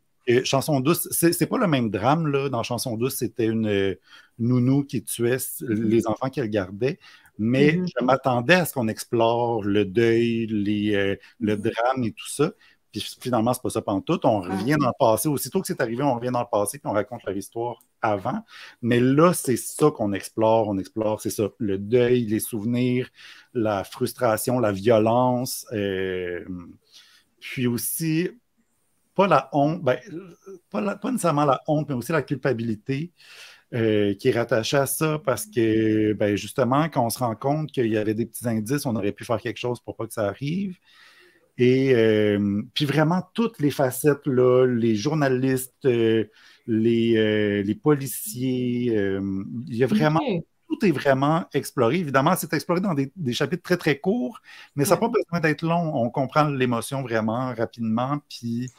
Chanson 0.44 0.80
douce, 0.80 1.08
c'est 1.10 1.46
pas 1.46 1.58
le 1.58 1.66
même 1.66 1.90
drame, 1.90 2.26
là. 2.26 2.48
Dans 2.48 2.62
Chanson 2.62 2.96
douce, 2.96 3.16
c'était 3.16 3.46
une 3.46 3.68
euh, 3.68 3.94
nounou 4.38 4.84
qui 4.84 5.02
tuait 5.04 5.38
les 5.60 6.06
enfants 6.06 6.30
qu'elle 6.30 6.50
gardait. 6.50 6.98
Mais 7.38 7.72
mm-hmm. 7.72 7.90
je 7.98 8.04
m'attendais 8.04 8.54
à 8.54 8.64
ce 8.64 8.72
qu'on 8.72 8.88
explore 8.88 9.62
le 9.62 9.84
deuil, 9.84 10.46
les, 10.46 10.94
euh, 10.94 11.16
le 11.38 11.56
drame 11.56 12.02
et 12.04 12.12
tout 12.12 12.28
ça. 12.28 12.52
Puis 12.92 13.16
finalement, 13.20 13.52
c'est 13.52 13.62
pas 13.62 13.70
ça 13.70 13.82
tout. 14.06 14.26
On 14.26 14.40
revient 14.40 14.76
dans 14.80 14.88
le 14.88 14.98
passé. 14.98 15.28
Aussitôt 15.28 15.60
que 15.60 15.66
c'est 15.66 15.80
arrivé, 15.80 16.02
on 16.02 16.14
revient 16.14 16.30
dans 16.30 16.40
le 16.40 16.46
passé 16.50 16.78
puis 16.78 16.88
on 16.88 16.94
raconte 16.94 17.24
leur 17.24 17.36
histoire 17.36 17.82
avant. 18.00 18.42
Mais 18.80 19.00
là, 19.00 19.34
c'est 19.34 19.56
ça 19.56 19.90
qu'on 19.90 20.12
explore. 20.12 20.68
On 20.68 20.78
explore, 20.78 21.20
c'est 21.20 21.30
ça, 21.30 21.48
le 21.58 21.78
deuil, 21.78 22.24
les 22.24 22.40
souvenirs, 22.40 23.10
la 23.52 23.84
frustration, 23.84 24.58
la 24.60 24.72
violence. 24.72 25.66
Euh, 25.72 26.44
puis 27.38 27.66
aussi, 27.66 28.30
pas 29.16 29.26
la 29.26 29.48
honte, 29.52 29.82
ben, 29.82 29.98
pas, 30.70 31.10
nécessairement 31.10 31.46
la 31.46 31.60
honte, 31.66 31.88
mais 31.88 31.94
aussi 31.94 32.12
la 32.12 32.22
culpabilité 32.22 33.12
euh, 33.74 34.14
qui 34.14 34.28
est 34.28 34.32
rattachée 34.32 34.76
à 34.76 34.86
ça 34.86 35.18
parce 35.24 35.46
que 35.46 36.12
ben, 36.12 36.36
justement, 36.36 36.88
quand 36.88 37.04
on 37.04 37.10
se 37.10 37.18
rend 37.18 37.34
compte 37.34 37.72
qu'il 37.72 37.88
y 37.88 37.96
avait 37.96 38.14
des 38.14 38.26
petits 38.26 38.46
indices, 38.48 38.86
on 38.86 38.94
aurait 38.94 39.12
pu 39.12 39.24
faire 39.24 39.40
quelque 39.40 39.58
chose 39.58 39.80
pour 39.80 39.96
pas 39.96 40.06
que 40.06 40.12
ça 40.12 40.26
arrive. 40.26 40.76
Et 41.58 41.94
euh, 41.94 42.62
puis 42.74 42.84
vraiment 42.84 43.22
toutes 43.32 43.58
les 43.58 43.70
facettes, 43.70 44.26
là, 44.26 44.66
les 44.66 44.94
journalistes, 44.94 45.86
euh, 45.86 46.26
les, 46.66 47.62
les, 47.62 47.74
policiers, 47.74 48.92
il 48.92 49.76
y 49.76 49.82
a 49.82 49.86
vraiment 49.86 50.20
tout 50.68 50.84
est 50.84 50.90
vraiment 50.90 51.44
exploré. 51.54 51.96
Évidemment, 51.96 52.34
c'est 52.36 52.52
exploré 52.52 52.80
dans 52.80 52.94
des, 52.94 53.10
chapitres 53.32 53.62
très, 53.62 53.76
très 53.76 53.98
courts, 53.98 54.40
mais 54.74 54.84
ça 54.84 54.94
n'a 54.94 55.00
pas 55.00 55.08
besoin 55.08 55.40
d'être 55.40 55.62
long. 55.62 55.94
On 55.94 56.10
comprend 56.10 56.48
l'émotion 56.48 57.02
vraiment 57.02 57.54
rapidement. 57.54 58.18
Puis 58.28 58.70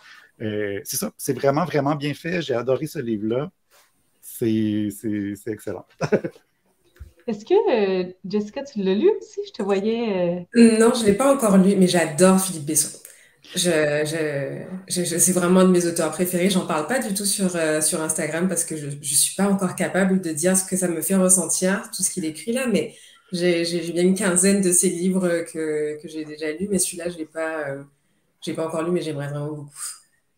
euh, 0.42 0.80
c'est 0.84 0.98
ça, 0.98 1.12
c'est 1.18 1.34
vraiment, 1.34 1.66
vraiment 1.66 1.96
bien 1.96 2.14
fait. 2.14 2.42
J'ai 2.42 2.54
adoré 2.54 2.88
ce 2.88 3.00
livre-là. 3.00 3.52
C'est 4.22 4.90
excellent. 5.48 5.86
Est-ce 7.28 7.44
que, 7.44 7.54
euh, 7.54 8.14
Jessica, 8.26 8.64
tu 8.64 8.82
l'as 8.82 8.94
lu 8.94 9.10
aussi? 9.20 9.42
Je 9.46 9.52
te 9.52 9.62
voyais. 9.64 10.48
Euh, 10.56 10.78
non, 10.78 10.94
je 10.94 11.02
ne 11.02 11.08
l'ai 11.08 11.14
pas 11.14 11.34
encore 11.34 11.58
lu, 11.58 11.76
mais 11.76 11.88
j'adore 11.88 12.40
Philippe 12.40 12.66
Besson. 12.66 13.00
Je, 13.56 14.64
c'est 14.88 15.32
vraiment 15.32 15.62
un 15.62 15.66
de 15.66 15.72
mes 15.72 15.86
auteurs 15.86 16.12
préférés. 16.12 16.50
J'en 16.50 16.66
parle 16.66 16.88
pas 16.88 17.00
du 17.00 17.14
tout 17.14 17.26
sur, 17.26 17.52
sur 17.82 18.02
Instagram 18.02 18.48
parce 18.48 18.66
que 18.66 18.76
je 18.76 18.88
ne 18.88 19.02
suis 19.02 19.36
pas 19.36 19.48
encore 19.48 19.76
capable 19.76 20.22
de 20.22 20.32
dire 20.32 20.56
ce 20.56 20.66
que 20.66 20.76
ça 20.76 20.88
me 20.88 21.02
fait 21.02 21.16
ressentir, 21.16 21.90
tout 21.96 22.04
ce 22.04 22.12
qu'il 22.12 22.26
écrit 22.26 22.52
là, 22.52 22.68
mais 22.68 22.94
j'ai 23.32 23.92
bien 23.92 24.04
une 24.04 24.16
quinzaine 24.16 24.62
de 24.62 24.72
ses 24.72 24.90
livres 24.90 25.46
que, 25.52 26.02
que 26.02 26.08
j'ai 26.08 26.26
déjà 26.26 26.52
lus, 26.52 26.68
mais 26.70 26.80
celui-là, 26.80 27.10
je 27.10 27.14
ne 27.14 27.20
l'ai 27.20 27.26
pas, 27.26 27.66
pas 28.56 28.68
encore 28.68 28.84
lu, 28.84 28.92
mais 28.92 29.02
j'aimerais 29.02 29.28
vraiment 29.28 29.48
beaucoup. 29.48 29.72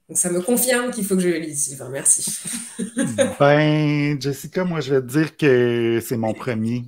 Donc, 0.10 0.18
ça 0.18 0.32
me 0.32 0.42
confirme 0.42 0.90
qu'il 0.90 1.06
faut 1.06 1.16
que 1.16 1.22
je 1.22 1.30
le 1.30 1.38
lise, 1.38 1.66
Sylvain. 1.66 1.90
Merci. 1.90 2.40
ben, 3.40 4.20
Jessica, 4.20 4.64
moi, 4.64 4.82
je 4.82 4.96
vais 4.96 5.02
te 5.02 5.06
dire 5.06 5.38
que 5.38 6.02
c'est 6.04 6.18
mon 6.18 6.34
premier. 6.34 6.86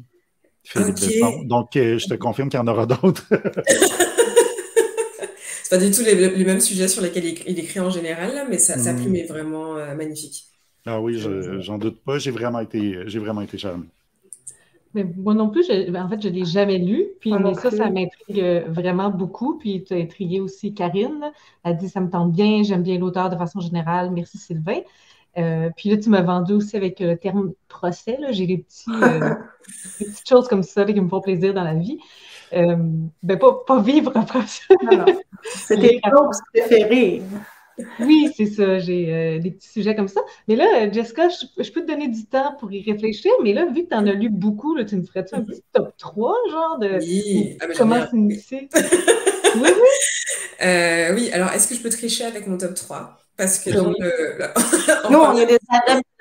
Donc, 1.43 1.75
euh, 1.75 1.99
je 1.99 2.07
te 2.07 2.15
confirme 2.15 2.49
qu'il 2.49 2.60
y 2.60 2.63
en 2.63 2.67
aura 2.67 2.88
d'autres. 2.88 3.27
c'est 5.63 5.69
pas 5.69 5.77
du 5.77 5.91
tout 5.91 6.01
les, 6.01 6.45
mêmes 6.45 6.60
sujets 6.60 6.88
sur 6.88 7.03
lesquels 7.03 7.25
il, 7.45 7.60
écrit 7.60 7.79
en 7.79 7.91
général, 7.91 8.47
mais 8.49 8.57
sa 8.57 8.75
hmm. 8.75 8.99
plume 8.99 9.15
est 9.15 9.27
vraiment 9.27 9.77
euh, 9.77 9.93
magnifique. 9.93 10.45
Ah 10.88 10.99
oui, 10.99 11.23
j'en 11.60 11.77
doute 11.77 12.03
pas. 12.03 12.17
J'ai 12.17 12.31
vraiment 12.31 12.60
été, 12.60 13.03
j'ai 13.05 13.19
vraiment 13.19 13.41
été 13.41 13.60
charmé. 13.60 13.86
Mais 14.93 15.06
moi 15.17 15.34
non 15.34 15.49
plus, 15.49 15.67
ben, 15.67 16.04
en 16.04 16.10
fait, 16.10 16.21
je 16.21 16.27
ne 16.27 16.34
l'ai 16.34 16.45
jamais 16.45 16.77
lu. 16.77 17.08
Puis, 17.19 17.32
mais 17.34 17.54
ça, 17.54 17.71
ça 17.71 17.89
m'intrigue 17.89 18.39
euh, 18.39 18.63
vraiment 18.67 19.10
beaucoup. 19.10 19.58
Puis, 19.58 19.84
tu 19.84 19.93
as 19.93 19.97
intrigué 19.97 20.39
aussi 20.39 20.73
Karine. 20.73 21.32
Elle 21.63 21.77
dit 21.77 21.89
Ça 21.89 22.01
me 22.01 22.10
tente 22.10 22.32
bien, 22.32 22.63
j'aime 22.63 22.84
bien 22.84 22.97
l'auteur 22.97 23.30
de 23.30 23.36
façon 23.36 23.60
générale. 23.60 24.12
Merci 24.12 24.38
Sylvain. 24.38 24.80
Euh, 25.38 25.69
puis 25.77 25.89
là, 25.89 25.97
tu 25.97 26.10
m'as 26.10 26.21
vendu 26.21 26.54
aussi 26.54 26.75
avec 26.75 26.99
le 26.99 27.15
terme 27.15 27.54
procès. 27.69 28.17
J'ai 28.32 28.47
des, 28.47 28.65
euh, 28.89 29.36
petites 29.97 30.27
choses 30.27 30.47
comme 30.47 30.63
ça 30.63 30.84
qui 30.84 30.99
me 30.99 31.08
font 31.08 31.21
plaisir 31.21 31.54
dans 31.54 31.63
la 31.63 31.75
vie. 31.75 31.99
ben, 32.51 33.39
pas, 33.39 33.63
pas 33.65 33.82
vivre 33.82 34.12
un 34.15 34.23
procès. 34.23 34.75
Tes 35.69 36.01
choses 36.04 36.41
préférées. 36.54 37.21
Oui, 38.00 38.30
c'est 38.36 38.46
ça. 38.46 38.80
J'ai 38.80 39.13
euh, 39.13 39.39
des 39.39 39.52
petits 39.52 39.70
sujets 39.70 39.96
comme 39.96 40.08
ça. 40.08 40.22
Mais 40.48 40.56
là, 40.56 40.91
Jessica, 40.91 41.28
je, 41.30 41.72
peux 41.72 41.82
te 41.82 41.88
donner 41.88 42.08
du 42.08 42.26
temps 42.26 42.56
pour 42.60 42.72
y 42.72 42.82
réfléchir. 42.82 43.32
Mais 43.44 43.54
là, 43.54 43.65
vu 43.65 43.84
que 43.84 43.89
tu 43.89 43.96
en 43.96 44.08
as 44.08 44.13
lu 44.13 44.30
beaucoup, 44.30 44.76
là, 44.76 44.86
tu 44.86 44.96
me 44.96 45.04
ferais-tu 45.04 45.36
un 45.36 45.41
petit 45.41 45.63
top 45.74 45.96
3, 45.98 46.36
genre 46.52 46.80
de 46.80 47.00
oui. 47.00 47.58
Ah, 47.62 47.65
comment 47.78 48.08
s'initier? 48.08 48.70
oui, 49.56 49.62
oui. 49.62 50.65
Euh, 50.65 51.15
oui, 51.15 51.30
alors 51.32 51.52
est-ce 51.52 51.67
que 51.67 51.76
je 51.76 51.82
peux 51.82 51.89
tricher 51.89 52.24
avec 52.24 52.48
mon 52.48 52.58
top 52.58 52.76
3 52.76 53.20
Parce 53.38 53.60
que 53.60 53.70
dans 53.72 53.89
le. 54.00 55.10
Nous, 55.10 55.17
on 55.17 55.36
est 55.38 55.46
des 55.46 55.58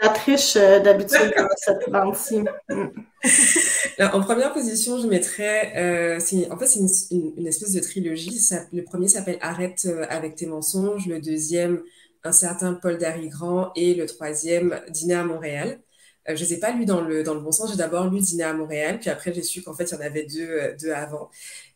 de 0.02 0.14
triche 0.14 0.56
euh, 0.56 0.80
d'habitude 0.80 1.32
dans 1.36 1.48
cette 1.56 1.90
bande-ci. 1.90 2.44
Mm. 3.22 4.08
en 4.14 4.20
première 4.22 4.52
position, 4.54 4.98
je 4.98 5.06
mettrais. 5.06 5.72
Euh, 5.76 6.18
en 6.50 6.56
fait, 6.58 6.66
c'est 6.66 6.80
une, 7.14 7.34
une, 7.36 7.46
espèce 7.46 7.72
de 7.74 7.80
trilogie. 7.80 8.38
Ça, 8.38 8.64
le 8.72 8.82
premier 8.82 9.08
s'appelle 9.08 9.36
Arrête 9.42 9.86
euh, 9.86 10.06
avec 10.08 10.36
tes 10.36 10.46
mensonges. 10.46 11.06
Le 11.06 11.20
deuxième, 11.20 11.82
Un 12.24 12.32
certain 12.32 12.72
Paul 12.74 12.98
Grand 13.28 13.72
Et 13.76 13.94
le 13.94 14.06
troisième, 14.06 14.80
Dîner 14.88 15.14
à 15.16 15.24
Montréal. 15.24 15.80
Euh, 16.28 16.36
je 16.36 16.44
ne 16.44 16.48
les 16.48 16.54
ai 16.54 16.60
pas 16.60 16.72
lus 16.72 16.84
dans 16.84 17.00
le, 17.00 17.22
dans 17.22 17.34
le 17.34 17.40
bon 17.40 17.52
sens. 17.52 17.70
J'ai 17.70 17.76
d'abord 17.76 18.08
lu 18.08 18.20
Dîner 18.20 18.44
à 18.44 18.52
Montréal. 18.52 18.98
Puis 19.00 19.10
après, 19.10 19.32
j'ai 19.32 19.42
su 19.42 19.62
qu'en 19.62 19.74
fait, 19.74 19.84
il 19.84 19.94
y 19.94 19.96
en 19.96 20.00
avait 20.00 20.24
deux, 20.24 20.48
euh, 20.48 20.76
deux 20.80 20.92
avant. 20.92 21.30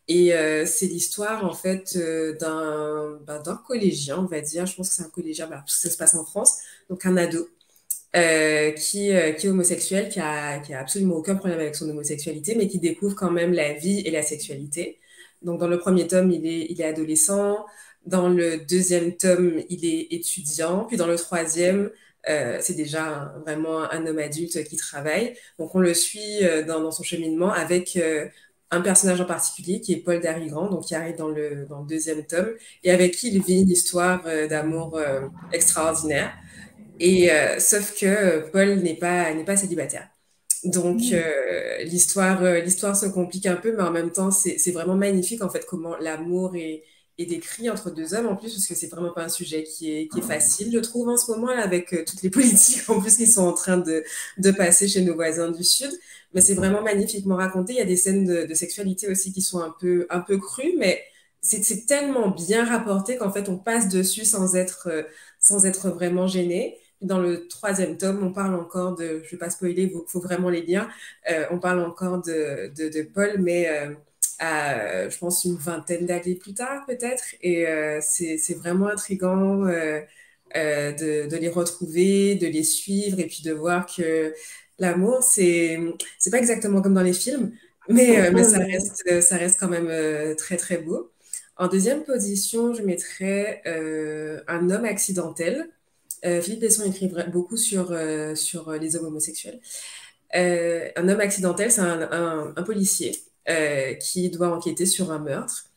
Et 0.07 0.33
euh, 0.33 0.65
c'est 0.65 0.85
l'histoire 0.85 1.45
en 1.45 1.53
fait 1.53 1.95
euh, 1.95 2.33
ben, 3.25 3.41
d'un 3.41 3.55
collégien, 3.55 4.19
on 4.19 4.25
va 4.25 4.41
dire. 4.41 4.65
Je 4.65 4.75
pense 4.75 4.89
que 4.89 4.95
c'est 4.95 5.03
un 5.03 5.09
collégien, 5.09 5.47
que 5.47 5.53
ça 5.67 5.89
se 5.89 5.97
passe 5.97 6.15
en 6.15 6.25
France. 6.25 6.59
Donc 6.89 7.05
un 7.05 7.17
ado 7.17 7.49
euh, 8.15 8.71
qui, 8.71 9.09
qui 9.37 9.47
est 9.47 9.49
homosexuel, 9.49 10.09
qui 10.09 10.19
a, 10.19 10.59
qui 10.59 10.73
a 10.73 10.79
absolument 10.79 11.15
aucun 11.15 11.35
problème 11.35 11.59
avec 11.59 11.75
son 11.75 11.89
homosexualité, 11.89 12.55
mais 12.55 12.67
qui 12.67 12.79
découvre 12.79 13.15
quand 13.15 13.31
même 13.31 13.53
la 13.53 13.73
vie 13.73 14.01
et 14.01 14.11
la 14.11 14.21
sexualité. 14.21 14.99
Donc 15.41 15.59
dans 15.59 15.67
le 15.67 15.79
premier 15.79 16.07
tome, 16.07 16.31
il 16.31 16.45
est, 16.45 16.67
il 16.69 16.81
est 16.81 16.85
adolescent. 16.85 17.65
Dans 18.05 18.29
le 18.29 18.59
deuxième 18.59 19.15
tome, 19.17 19.63
il 19.69 19.85
est 19.85 20.07
étudiant. 20.11 20.85
Puis 20.85 20.97
dans 20.97 21.07
le 21.07 21.17
troisième, 21.17 21.89
euh, 22.29 22.57
c'est 22.61 22.75
déjà 22.75 23.33
vraiment 23.43 23.91
un 23.91 24.05
homme 24.05 24.19
adulte 24.19 24.63
qui 24.65 24.77
travaille. 24.77 25.35
Donc 25.59 25.73
on 25.75 25.79
le 25.79 25.93
suit 25.95 26.41
dans, 26.67 26.91
son 26.91 27.03
cheminement 27.03 27.51
avec 27.51 27.97
un 28.75 28.81
personnage 28.81 29.21
en 29.21 29.25
particulier 29.25 29.79
qui 29.81 29.93
est 29.93 29.97
Paul 29.97 30.19
Darigrand, 30.19 30.69
donc 30.69 30.85
qui 30.85 30.95
arrive 30.95 31.15
dans 31.15 31.29
le, 31.29 31.65
dans 31.69 31.81
le 31.81 31.87
deuxième 31.87 32.23
tome, 32.25 32.49
et 32.83 32.91
avec 32.91 33.15
qui 33.15 33.29
il 33.29 33.41
vit 33.41 33.61
une 33.61 33.69
histoire 33.69 34.21
euh, 34.25 34.47
d'amour 34.47 34.97
euh, 34.97 35.21
extraordinaire. 35.51 36.33
Et 36.99 37.31
euh, 37.31 37.59
sauf 37.59 37.97
que 37.99 38.49
Paul 38.51 38.79
n'est 38.79 38.95
pas, 38.95 39.33
n'est 39.33 39.43
pas 39.43 39.57
célibataire. 39.57 40.07
Donc 40.63 40.97
mmh. 40.97 41.83
l'histoire, 41.83 42.41
l'histoire 42.55 42.95
se 42.95 43.05
complique 43.05 43.45
un 43.45 43.55
peu, 43.55 43.75
mais 43.75 43.83
en 43.83 43.91
même 43.91 44.11
temps, 44.11 44.31
c'est 44.31 44.71
vraiment 44.71 44.95
magnifique 44.95 45.43
en 45.43 45.49
fait 45.49 45.63
comment 45.67 45.95
l'amour 45.97 46.55
est, 46.55 46.81
est 47.19 47.27
décrit 47.27 47.69
entre 47.69 47.91
deux 47.91 48.15
hommes 48.15 48.25
en 48.25 48.35
plus, 48.35 48.51
parce 48.51 48.65
que 48.65 48.73
c'est 48.73 48.87
vraiment 48.87 49.13
pas 49.13 49.25
un 49.25 49.29
sujet 49.29 49.63
qui 49.63 49.91
est, 49.91 50.07
qui 50.07 50.19
est 50.19 50.23
facile, 50.23 50.71
je 50.73 50.79
trouve, 50.79 51.09
en 51.09 51.17
ce 51.17 51.29
moment, 51.29 51.53
là, 51.53 51.61
avec 51.61 51.89
toutes 52.07 52.23
les 52.23 52.29
politiques 52.31 52.89
en 52.89 52.99
plus 52.99 53.15
qui 53.15 53.27
sont 53.27 53.43
en 53.43 53.53
train 53.53 53.77
de, 53.77 54.03
de 54.39 54.51
passer 54.51 54.87
chez 54.87 55.01
nos 55.01 55.13
voisins 55.13 55.51
du 55.51 55.63
Sud 55.63 55.91
mais 56.35 56.41
c'est 56.41 56.53
vraiment 56.53 56.81
magnifiquement 56.83 57.37
raconté. 57.37 57.73
Il 57.73 57.77
y 57.77 57.81
a 57.81 57.85
des 57.85 57.95
scènes 57.95 58.25
de, 58.25 58.53
sexualité 58.53 59.07
aussi 59.07 59.31
qui 59.31 59.41
sont 59.41 59.61
un 59.61 59.73
peu, 59.79 60.05
un 60.09 60.19
peu 60.19 60.37
crues, 60.37 60.75
mais 60.77 61.01
c'est 61.41 61.85
tellement 61.85 62.29
bien 62.29 62.65
rapporté 62.65 63.17
qu'en 63.17 63.31
fait, 63.31 63.49
on 63.49 63.57
passe 63.57 63.87
dessus 63.87 64.25
sans 64.25 64.55
être, 64.55 64.89
euh, 64.91 65.03
sans 65.39 65.65
être 65.65 65.89
vraiment 65.89 66.27
gêné. 66.27 66.77
Dans 67.01 67.19
le 67.19 67.47
troisième 67.47 67.97
tome, 67.97 68.21
on 68.23 68.33
parle 68.33 68.55
encore 68.55 68.95
de, 68.95 69.21
je 69.23 69.27
ne 69.27 69.31
vais 69.31 69.37
pas 69.37 69.49
spoiler, 69.49 69.83
il 69.83 69.91
faut, 70.07 70.19
vraiment 70.19 70.49
les 70.49 70.61
lire, 70.61 70.89
euh, 71.31 71.45
on 71.51 71.59
parle 71.59 71.79
encore 71.81 72.21
de, 72.21 72.71
de, 72.75 73.01
Paul, 73.03 73.37
mais 73.39 73.69
euh, 73.69 73.93
à, 74.39 75.07
je 75.07 75.17
pense, 75.17 75.45
une 75.45 75.55
vingtaine 75.55 76.05
d'années 76.05 76.35
plus 76.35 76.53
tard 76.53 76.85
peut-être. 76.85 77.23
Et 77.41 77.65
c'est 78.01 78.55
vraiment 78.55 78.87
intriguant 78.87 79.65
de, 80.53 81.35
les 81.37 81.49
retrouver, 81.49 82.35
de 82.35 82.47
les 82.47 82.63
suivre 82.63 83.19
et 83.19 83.27
puis 83.27 83.43
de 83.43 83.53
voir 83.53 83.85
que 83.85 84.33
l'amour, 84.79 85.23
c'est 85.23 85.79
c'est 86.19 86.31
pas 86.31 86.39
exactement 86.39 86.81
comme 86.81 86.93
dans 86.93 87.01
les 87.01 87.13
films, 87.13 87.51
mais, 87.87 88.19
euh, 88.19 88.31
mais 88.33 88.43
ça, 88.43 88.59
reste, 88.59 89.21
ça 89.21 89.37
reste 89.37 89.59
quand 89.59 89.67
même 89.67 89.87
euh, 89.89 90.35
très 90.35 90.57
très 90.57 90.77
beau. 90.77 91.11
En 91.57 91.67
deuxième 91.67 92.03
position, 92.03 92.73
je 92.73 92.81
mettrais 92.81 93.61
euh, 93.65 94.41
un 94.47 94.69
homme 94.69 94.85
accidentel. 94.85 95.69
Philippe 96.41 96.61
Besson 96.61 96.83
écrit 96.85 97.13
beaucoup 97.31 97.55
sur, 97.55 97.95
sur 98.33 98.71
les 98.71 98.95
hommes 98.95 99.05
homosexuels. 99.05 99.59
un 100.33 101.07
homme 101.07 101.19
accidentel, 101.19 101.71
c'est 101.71 101.81
un, 101.81 102.09
un, 102.57 102.63
policier 102.63 103.15
qui 103.99 104.31
doit 104.31 104.47
enquêter 104.47 104.87
sur 104.87 105.11
un 105.11 105.19
meurtre. 105.19 105.67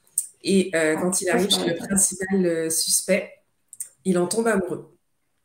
Et 0.43 0.71
quand 0.71 1.21
il 1.21 1.29
arrive 1.29 1.51
chez 1.51 1.67
le 1.67 1.75
principal 1.75 2.73
suspect, 2.73 3.31
il 4.07 4.17
en 4.17 4.27
tombe 4.27 4.47
amoureux. 4.47 4.98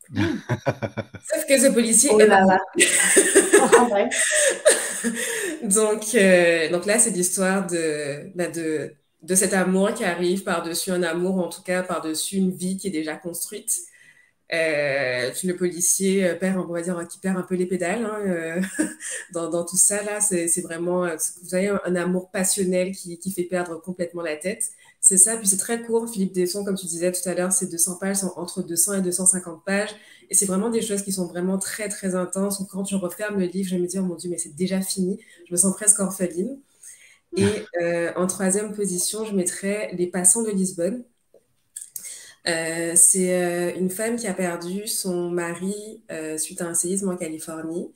Sauf 0.14 1.46
que 1.48 1.60
ce 1.60 1.72
policier 1.72 2.12
oh 2.14 2.20
là 2.20 2.26
là. 2.28 2.60
donc, 5.64 6.04
euh, 6.16 6.70
donc 6.70 6.86
là, 6.86 7.00
c'est 7.00 7.12
l'histoire 7.12 7.66
de, 7.68 8.32
bah, 8.36 8.48
de, 8.48 8.94
de 9.22 9.36
cet 9.36 9.54
amour 9.54 9.94
qui 9.94 10.04
arrive 10.04 10.44
par-dessus 10.44 10.92
un 10.92 11.04
amour, 11.04 11.38
en 11.40 11.50
tout 11.50 11.64
cas 11.64 11.84
par-dessus 11.84 12.38
une 12.38 12.52
vie 12.52 12.78
qui 12.78 12.88
est 12.88 12.92
déjà 12.92 13.16
construite. 13.16 13.72
Euh, 14.54 15.32
le 15.44 15.56
policier 15.56 16.26
euh, 16.26 16.36
perd, 16.36 16.58
on 16.58 16.72
va 16.72 16.82
dire, 16.82 17.08
qui 17.08 17.18
perd 17.18 17.38
un 17.38 17.42
peu 17.42 17.56
les 17.56 17.66
pédales 17.66 18.06
hein, 18.06 18.20
euh, 18.28 18.62
dans, 19.34 19.50
dans, 19.50 19.66
tout 19.66 19.78
ça. 19.78 20.04
Là, 20.04 20.22
c'est 20.22 20.62
vraiment, 20.62 21.08
vous 21.42 21.56
avez 21.56 21.70
un, 21.70 21.96
amour 21.96 22.30
passionnel 22.30 22.92
qui, 22.92 23.18
qui, 23.18 23.32
fait 23.32 23.44
perdre 23.44 23.82
complètement 23.82 24.22
la 24.22 24.36
tête. 24.36 24.70
C'est 25.04 25.18
ça, 25.18 25.36
puis 25.36 25.48
c'est 25.48 25.58
très 25.58 25.82
court. 25.82 26.10
Philippe 26.10 26.32
Desson, 26.32 26.64
comme 26.64 26.78
tu 26.78 26.88
disais 26.88 27.12
tout 27.12 27.28
à 27.28 27.34
l'heure, 27.34 27.52
c'est 27.52 27.68
200 27.70 27.98
pages, 27.98 28.20
entre 28.38 28.64
200 28.64 28.94
et 28.94 29.02
250 29.02 29.66
pages. 29.66 29.90
Et 30.30 30.34
c'est 30.34 30.46
vraiment 30.46 30.70
des 30.70 30.82
choses 30.82 31.02
qui 31.04 31.12
sont 31.12 31.28
vraiment 31.28 31.58
très, 31.60 31.90
très 31.90 32.16
intenses. 32.16 32.64
quand 32.72 32.86
je 32.86 32.96
referme 32.96 33.38
le 33.38 33.48
livre, 33.48 33.68
je 33.70 33.76
me 33.76 33.86
dis, 33.86 34.00
oh 34.00 34.04
mon 34.04 34.16
Dieu, 34.16 34.30
mais 34.30 34.38
c'est 34.38 34.56
déjà 34.56 34.80
fini. 34.82 35.20
Je 35.46 35.52
me 35.54 35.58
sens 35.58 35.76
presque 35.76 36.00
orpheline. 36.00 36.58
Et 37.36 37.46
euh, 37.82 38.14
en 38.16 38.28
troisième 38.28 38.72
position, 38.74 39.26
je 39.26 39.36
mettrais 39.36 39.92
Les 39.94 40.08
Passants 40.08 40.44
de 40.44 40.52
Lisbonne. 40.52 41.04
Euh, 42.48 42.94
c'est 42.96 43.34
euh, 43.36 43.76
une 43.76 43.90
femme 43.90 44.16
qui 44.16 44.28
a 44.28 44.34
perdu 44.34 44.88
son 44.88 45.30
mari 45.30 46.02
suite 46.38 46.62
à 46.62 46.68
un 46.68 46.74
séisme 46.76 47.10
en 47.10 47.18
Californie, 47.18 47.92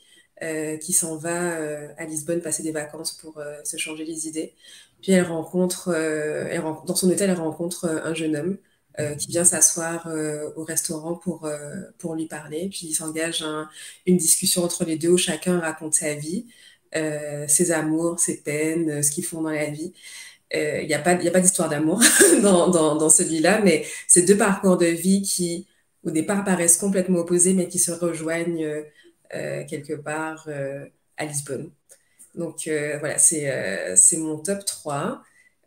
qui 0.82 0.93
s'en 0.93 1.17
va 1.17 1.54
à 1.97 2.06
Lisbonne 2.06 2.41
passer 2.41 2.63
des 2.63 2.71
vacances 2.71 3.13
pour 3.13 3.41
se 3.63 3.78
changer 3.78 4.06
les 4.06 4.28
idées. 4.28 4.54
Puis 5.02 5.12
elle 5.12 5.26
rencontre, 5.26 5.89
euh, 5.89 6.47
elle 6.50 6.62
dans 6.62 6.95
son 6.95 7.10
hôtel, 7.10 7.30
elle 7.30 7.38
rencontre 7.38 7.86
euh, 7.86 8.04
un 8.04 8.13
jeune 8.13 8.36
homme 8.36 8.58
euh, 9.00 9.15
qui 9.15 9.28
vient 9.28 9.43
s'asseoir 9.43 10.08
au 10.56 10.63
restaurant 10.63 11.15
pour, 11.15 11.47
pour 12.00 12.15
lui 12.15 12.26
parler. 12.28 12.67
Puis 12.69 12.88
il 12.88 12.93
s'engage 12.93 13.45
une 14.08 14.17
discussion 14.17 14.63
entre 14.63 14.86
les 14.86 14.97
deux 14.97 15.10
où 15.10 15.17
chacun 15.17 15.60
raconte 15.60 15.93
sa 15.93 16.15
vie, 16.15 16.47
ses 17.47 17.71
amours, 17.71 18.19
ses 18.19 18.41
peines, 18.41 19.04
ce 19.04 19.12
qu'ils 19.12 19.23
font 19.26 19.43
dans 19.43 19.52
la 19.52 19.65
vie. 19.69 19.93
Il 20.54 20.88
n'y 20.88 20.95
a 20.95 21.00
pas, 21.00 21.12
a 21.12 21.32
pas 21.32 21.39
d'histoire 21.41 21.69
d'amour 21.69 22.02
dans, 22.41 22.69
dans, 22.69 22.95
dans 22.95 23.10
celui-là, 23.10 23.62
mais 23.63 23.86
c'est 24.08 24.23
deux 24.23 24.38
parcours 24.38 24.78
de 24.78 24.88
vie 24.88 25.21
qui, 25.21 25.67
au 26.04 26.10
départ, 26.10 26.43
paraissent 26.43 26.78
complètement 26.78 27.19
opposés, 27.19 27.54
mais 27.54 27.67
qui 27.67 27.78
se 27.78 27.91
rejoignent 27.91 28.84
quelque 29.32 29.94
part 29.94 30.48
à 31.18 31.26
Lisbonne. 31.26 31.72
Donc 32.38 32.68
euh, 32.68 32.98
voilà, 33.00 33.16
euh, 33.34 33.94
c'est 33.96 34.18
mon 34.18 34.38
top 34.38 34.63
3. 34.63 35.22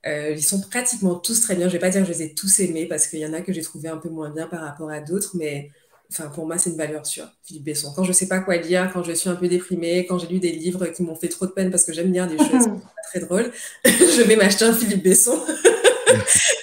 Euh, 0.07 0.31
ils 0.31 0.43
sont 0.43 0.61
pratiquement 0.61 1.17
tous 1.17 1.43
très 1.43 1.55
bien. 1.55 1.69
Je 1.69 1.75
ne 1.75 1.79
vais 1.79 1.79
pas 1.79 1.91
dire 1.91 2.01
que 2.03 2.07
je 2.07 2.13
les 2.13 2.23
ai 2.23 2.35
tous 2.35 2.61
aimés 2.61 2.87
parce 2.87 3.07
qu'il 3.07 3.19
y 3.19 3.27
en 3.27 3.35
a 3.35 3.43
que 3.43 3.53
j'ai 3.53 3.63
trouvé 3.63 3.89
un 3.89 3.99
peu 3.99 4.09
moins 4.09 4.31
bien 4.31 4.47
par 4.47 4.61
rapport 4.61 4.91
à 4.91 5.01
d'autres, 5.01 5.33
mais 5.35 5.71
enfin, 6.11 6.29
pour 6.29 6.47
moi, 6.47 6.57
c'est 6.57 6.71
une 6.71 6.77
valeur 6.77 7.05
sûre, 7.05 7.29
Philippe 7.43 7.65
Besson. 7.65 7.93
Quand 7.95 8.05
je 8.05 8.09
ne 8.09 8.15
sais 8.15 8.29
pas 8.29 8.41
quoi 8.41 8.57
lire, 8.57 8.91
quand 8.93 9.03
je 9.03 9.13
suis 9.13 9.29
un 9.29 9.35
peu 9.35 9.49
déprimée, 9.49 10.07
quand 10.07 10.19
j'ai 10.19 10.29
lu 10.29 10.39
des 10.39 10.53
livres 10.53 10.87
qui 10.87 11.03
m'ont 11.03 11.17
fait 11.17 11.29
trop 11.29 11.47
de 11.47 11.51
peine 11.51 11.71
parce 11.71 11.85
que 11.85 11.93
j'aime 11.93 12.13
lire 12.13 12.27
des 12.27 12.39
choses 12.39 12.67
pas 12.67 13.03
très 13.11 13.21
drôles, 13.21 13.53
je 13.85 14.23
vais 14.23 14.37
m'acheter 14.37 14.65
un 14.65 14.73
Philippe 14.73 15.03
Besson. 15.03 15.39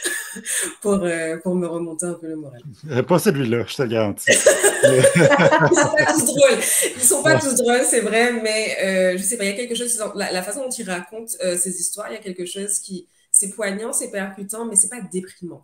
pour, 0.82 0.94
euh, 1.04 1.38
pour 1.38 1.56
me 1.56 1.68
remonter 1.68 2.06
un 2.06 2.14
peu 2.14 2.28
le 2.28 2.36
moral. 2.36 2.62
Euh, 2.90 3.04
pas 3.04 3.20
celui-là, 3.20 3.66
je 3.68 3.76
te 3.76 3.84
garantis. 3.84 4.32
Ils 4.84 6.26
drôles. 6.26 6.60
Ils 6.96 7.02
sont 7.02 7.24
pas 7.24 7.40
tous 7.40 7.56
drôles, 7.56 7.84
c'est 7.84 8.02
vrai, 8.02 8.34
mais 8.34 8.78
euh, 8.84 9.18
je 9.18 9.24
sais 9.24 9.38
pas, 9.38 9.44
il 9.46 9.52
y 9.52 9.54
a 9.54 9.56
quelque 9.56 9.76
chose, 9.76 10.02
la, 10.16 10.32
la 10.32 10.44
façon 10.44 10.64
dont 10.64 10.70
il 10.70 10.90
raconte 10.90 11.30
ces 11.30 11.80
histoires, 11.80 12.10
il 12.10 12.14
y 12.14 12.18
a 12.18 12.22
quelque 12.22 12.46
chose 12.46 12.80
qui, 12.80 13.08
c'est 13.32 13.50
poignant, 13.50 13.92
c'est 13.92 14.12
percutant, 14.12 14.66
mais 14.66 14.76
c'est 14.76 14.90
pas 14.90 15.02
déprimant. 15.02 15.64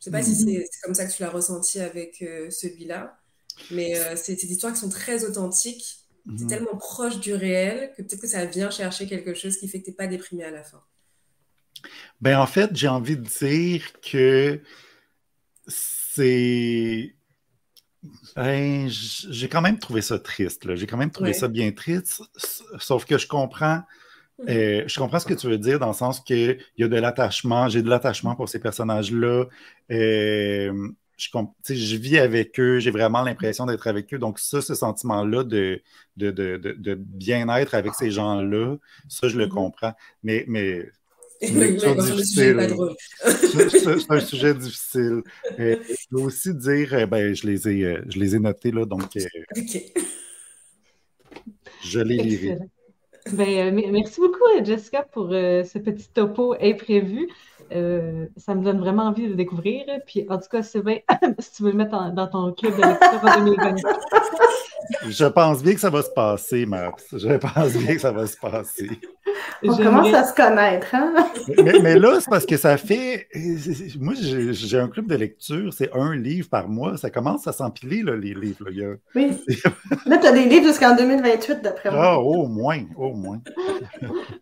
Je 0.00 0.06
sais 0.06 0.10
pas 0.10 0.22
si 0.22 0.30
mhm. 0.30 0.64
c'est 0.70 0.80
comme 0.82 0.94
ça 0.94 1.06
que 1.06 1.12
tu 1.12 1.22
l'as 1.22 1.30
ressenti 1.30 1.80
avec 1.80 2.24
celui-là, 2.50 3.16
mais 3.70 3.94
c'est 4.16 4.34
des 4.34 4.52
histoires 4.52 4.72
qui 4.72 4.80
sont 4.80 4.88
très 4.88 5.24
authentiques. 5.24 5.98
C'est 6.36 6.44
mhm. 6.44 6.48
tellement 6.48 6.76
proche 6.76 7.18
du 7.18 7.34
réel 7.34 7.92
que 7.96 8.02
peut-être 8.02 8.20
que 8.20 8.28
ça 8.28 8.44
vient 8.44 8.70
chercher 8.70 9.06
quelque 9.06 9.34
chose 9.34 9.56
qui 9.56 9.66
fait 9.66 9.80
que 9.80 9.86
tu 9.86 9.90
n'es 9.90 9.96
pas 9.96 10.06
déprimé 10.06 10.44
à 10.44 10.50
la 10.50 10.62
fin. 10.62 10.82
Ben, 12.20 12.38
en 12.38 12.46
fait, 12.46 12.70
j'ai 12.74 12.88
envie 12.88 13.16
de 13.16 13.22
dire 13.22 13.84
que 14.00 14.60
c'est. 15.66 17.14
Ben, 18.34 18.88
j'ai 18.88 19.48
quand 19.48 19.60
même 19.60 19.78
trouvé 19.78 20.02
ça 20.02 20.18
triste. 20.18 20.74
J'ai 20.74 20.86
quand 20.86 20.96
même 20.96 21.10
trouvé 21.10 21.32
ça 21.32 21.48
bien 21.48 21.70
triste, 21.72 22.22
sauf 22.78 23.04
que 23.04 23.18
je 23.18 23.26
comprends. 23.28 23.82
Mmh. 24.38 24.48
Euh, 24.48 24.84
je 24.86 24.98
comprends 24.98 25.18
ce 25.18 25.26
que 25.26 25.34
tu 25.34 25.46
veux 25.46 25.58
dire 25.58 25.78
dans 25.78 25.88
le 25.88 25.92
sens 25.92 26.20
qu'il 26.20 26.58
y 26.78 26.84
a 26.84 26.88
de 26.88 26.96
l'attachement, 26.96 27.68
j'ai 27.68 27.82
de 27.82 27.88
l'attachement 27.88 28.34
pour 28.34 28.48
ces 28.48 28.58
personnages-là. 28.58 29.44
Euh, 29.92 30.88
je, 31.16 31.28
je, 31.74 31.96
vis 31.96 32.18
avec 32.18 32.58
eux, 32.58 32.78
j'ai 32.78 32.90
vraiment 32.90 33.22
l'impression 33.22 33.66
d'être 33.66 33.86
avec 33.86 34.12
eux. 34.12 34.18
Donc, 34.18 34.38
ça, 34.38 34.60
ce 34.60 34.74
sentiment-là 34.74 35.44
de, 35.44 35.82
de, 36.16 36.94
bien-être 36.94 37.74
avec 37.74 37.94
ces 37.94 38.10
gens-là, 38.10 38.76
ça, 39.08 39.28
je 39.28 39.38
le 39.38 39.46
mmh 39.46 39.50
comprends. 39.50 39.94
Mais, 40.22 40.44
mais 40.48 40.90
C'est 41.42 41.58
un 44.10 44.20
sujet 44.20 44.54
difficile. 44.54 45.22
je 45.58 45.76
veux 46.10 46.22
aussi 46.22 46.54
dire, 46.54 47.08
ben, 47.08 47.34
je 47.34 47.46
les 47.46 47.68
ai, 47.68 47.98
je 48.08 48.18
les 48.18 48.36
ai 48.36 48.38
notés, 48.38 48.70
là, 48.70 48.84
donc 48.84 49.08
je 51.82 52.00
les 52.00 52.16
lirai. 52.16 52.58
Ben, 53.32 53.74
merci 53.74 54.20
beaucoup, 54.20 54.44
Jessica, 54.64 55.02
pour 55.02 55.30
ce 55.30 55.78
petit 55.78 56.08
topo 56.12 56.54
imprévu. 56.60 57.28
Euh, 57.74 58.26
ça 58.36 58.54
me 58.54 58.62
donne 58.62 58.78
vraiment 58.78 59.04
envie 59.04 59.28
de 59.28 59.34
découvrir. 59.34 59.84
Puis, 60.06 60.26
en 60.28 60.38
tout 60.38 60.48
cas, 60.50 60.62
Sylvain, 60.62 60.96
si 61.38 61.52
tu 61.52 61.62
veux 61.62 61.70
le 61.70 61.76
mettre 61.76 62.12
dans 62.12 62.26
ton 62.26 62.52
club 62.52 62.76
de 62.76 62.82
lecture 62.82 63.20
en 63.22 63.44
2024. 63.44 63.88
Je 65.08 65.24
pense 65.24 65.62
bien 65.62 65.74
que 65.74 65.80
ça 65.80 65.90
va 65.90 66.02
se 66.02 66.10
passer, 66.10 66.66
Max. 66.66 67.06
Je 67.12 67.36
pense 67.36 67.72
bien 67.72 67.94
que 67.94 68.00
ça 68.00 68.12
va 68.12 68.26
se 68.26 68.36
passer. 68.36 68.90
On 69.64 69.76
commence 69.76 70.12
à 70.12 70.24
se 70.24 70.34
connaître, 70.34 70.94
hein? 70.94 71.14
mais, 71.82 71.98
là, 71.98 72.18
c'est 72.20 72.28
parce 72.28 72.44
que 72.44 72.56
ça 72.56 72.76
fait. 72.76 73.28
Moi, 73.98 74.14
j'ai 74.16 74.78
un 74.78 74.88
club 74.88 75.06
de 75.06 75.14
lecture, 75.14 75.72
c'est 75.72 75.90
un 75.94 76.14
livre 76.14 76.48
par 76.48 76.68
mois. 76.68 76.96
Ça 76.96 77.10
commence 77.10 77.46
à 77.46 77.52
s'empiler, 77.52 78.02
les 78.02 78.34
livres. 78.34 78.66
Oui. 79.14 79.30
Là, 80.06 80.18
tu 80.18 80.26
as 80.26 80.32
des 80.32 80.44
livres 80.46 80.66
jusqu'en 80.66 80.96
2028, 80.96 81.60
d'après 81.62 81.90
moi. 81.90 82.00
Ah, 82.02 82.18
au 82.18 82.46
moins, 82.46 82.80
au 82.96 83.14
moins. 83.14 83.40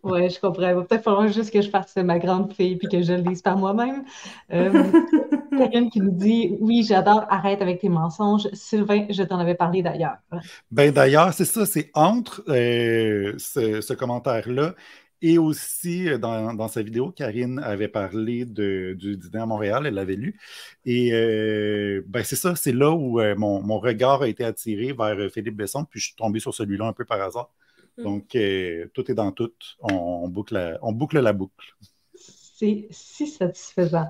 oui, 0.03 0.29
je 0.29 0.39
comprends. 0.39 0.69
Il 0.69 0.75
va 0.75 0.81
peut-être 0.83 1.03
falloir 1.03 1.27
juste 1.27 1.51
que 1.51 1.61
je 1.61 1.69
fasse 1.69 1.95
ma 1.97 2.19
grande 2.19 2.53
fille 2.53 2.77
puis 2.77 2.87
que 2.87 3.01
je 3.01 3.13
le 3.21 3.29
lise 3.29 3.41
par 3.41 3.57
moi-même. 3.57 4.03
Euh, 4.51 4.83
Quelqu'un 5.57 5.89
qui 5.89 5.99
nous 5.99 6.11
dit 6.11 6.57
Oui, 6.59 6.83
j'adore, 6.83 7.25
arrête 7.29 7.61
avec 7.61 7.79
tes 7.79 7.89
mensonges. 7.89 8.47
Sylvain, 8.53 9.05
je 9.09 9.23
t'en 9.23 9.37
avais 9.37 9.55
parlé 9.55 9.81
d'ailleurs. 9.83 10.17
Ben 10.71 10.91
d'ailleurs, 10.91 11.33
c'est 11.33 11.45
ça, 11.45 11.65
c'est 11.65 11.91
entre 11.93 12.43
euh, 12.47 13.33
ce, 13.37 13.93
commentaire-là 13.93 14.75
et 15.21 15.37
aussi 15.37 16.09
euh, 16.09 16.17
dans, 16.17 16.67
sa 16.67 16.81
vidéo, 16.81 17.11
Karine 17.11 17.59
avait 17.59 17.89
parlé 17.89 18.45
du 18.45 18.95
dîner 18.95 19.41
à 19.41 19.45
Montréal, 19.45 19.85
elle 19.85 19.95
l'avait 19.95 20.15
lu. 20.15 20.39
Et 20.85 21.11
euh, 21.13 22.01
ben 22.07 22.23
c'est 22.23 22.37
ça, 22.37 22.55
c'est 22.55 22.73
là 22.73 22.91
où 22.91 23.19
mon, 23.37 23.79
regard 23.79 24.21
a 24.21 24.27
été 24.29 24.45
attiré 24.45 24.93
vers 24.93 25.29
Philippe 25.31 25.57
Besson, 25.57 25.83
puis 25.83 25.99
je 25.99 26.07
suis 26.07 26.15
tombé 26.15 26.39
sur 26.39 26.53
celui-là 26.53 26.85
un 26.85 26.93
peu 26.93 27.03
par 27.03 27.21
hasard. 27.21 27.51
Mm. 27.97 28.03
Donc, 28.03 28.27
tout 28.93 29.11
est 29.11 29.15
dans 29.15 29.31
tout. 29.33 29.51
On, 29.81 30.29
boucle, 30.29 30.79
on 30.81 30.93
boucle 30.93 31.19
la 31.19 31.33
boucle 31.33 31.75
c'est 32.61 32.87
si 32.91 33.27
satisfaisant. 33.27 34.05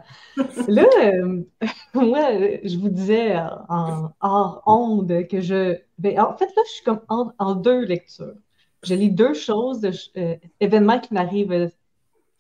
Là, 0.68 0.86
euh, 1.02 1.42
moi, 1.94 2.32
je 2.64 2.78
vous 2.78 2.90
disais 2.90 3.38
en 3.70 4.12
hors 4.20 4.62
onde 4.66 5.28
que 5.28 5.40
je. 5.40 5.78
Ben, 5.98 6.20
en 6.20 6.36
fait, 6.36 6.48
là, 6.48 6.62
je 6.68 6.72
suis 6.72 6.84
comme 6.84 7.02
en, 7.08 7.56
deux 7.56 7.86
lectures. 7.86 8.36
Je 8.84 8.94
lis 8.94 9.10
deux 9.10 9.34
choses, 9.34 9.86
euh, 10.18 10.36
événements 10.60 11.00
qui 11.00 11.14
n'arrivent 11.14 11.72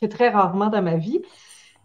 que 0.01 0.05
très 0.05 0.29
rarement 0.29 0.67
dans 0.67 0.81
ma 0.81 0.97
vie. 0.97 1.21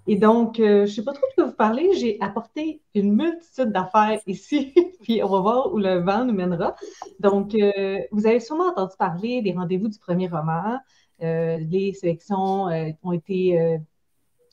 Et 0.09 0.17
donc, 0.17 0.61
euh, 0.61 0.87
je 0.87 0.91
ne 0.91 0.95
sais 0.97 1.05
pas 1.05 1.13
trop 1.13 1.27
de 1.29 1.35
quoi 1.35 1.45
vous 1.47 1.57
parler. 1.57 1.91
J'ai 1.95 2.19
apporté 2.21 2.81
une 2.95 3.13
multitude 3.15 3.71
d'affaires 3.71 4.21
ici, 4.27 4.73
puis 5.03 5.23
on 5.23 5.29
va 5.29 5.41
voir 5.41 5.73
où 5.73 5.79
le 5.79 6.01
vent 6.01 6.25
nous 6.25 6.35
mènera. 6.35 6.75
Donc, 7.21 7.53
vous 8.11 8.27
avez 8.27 8.41
sûrement 8.41 8.71
entendu 8.71 8.95
parler 8.99 9.43
des 9.43 9.53
rendez-vous 9.53 9.89
du 9.89 9.99
premier 9.99 10.27
roman. 10.27 10.79
les 11.21 11.93
sélections 11.95 12.67
ont 13.03 13.13
été 13.13 13.79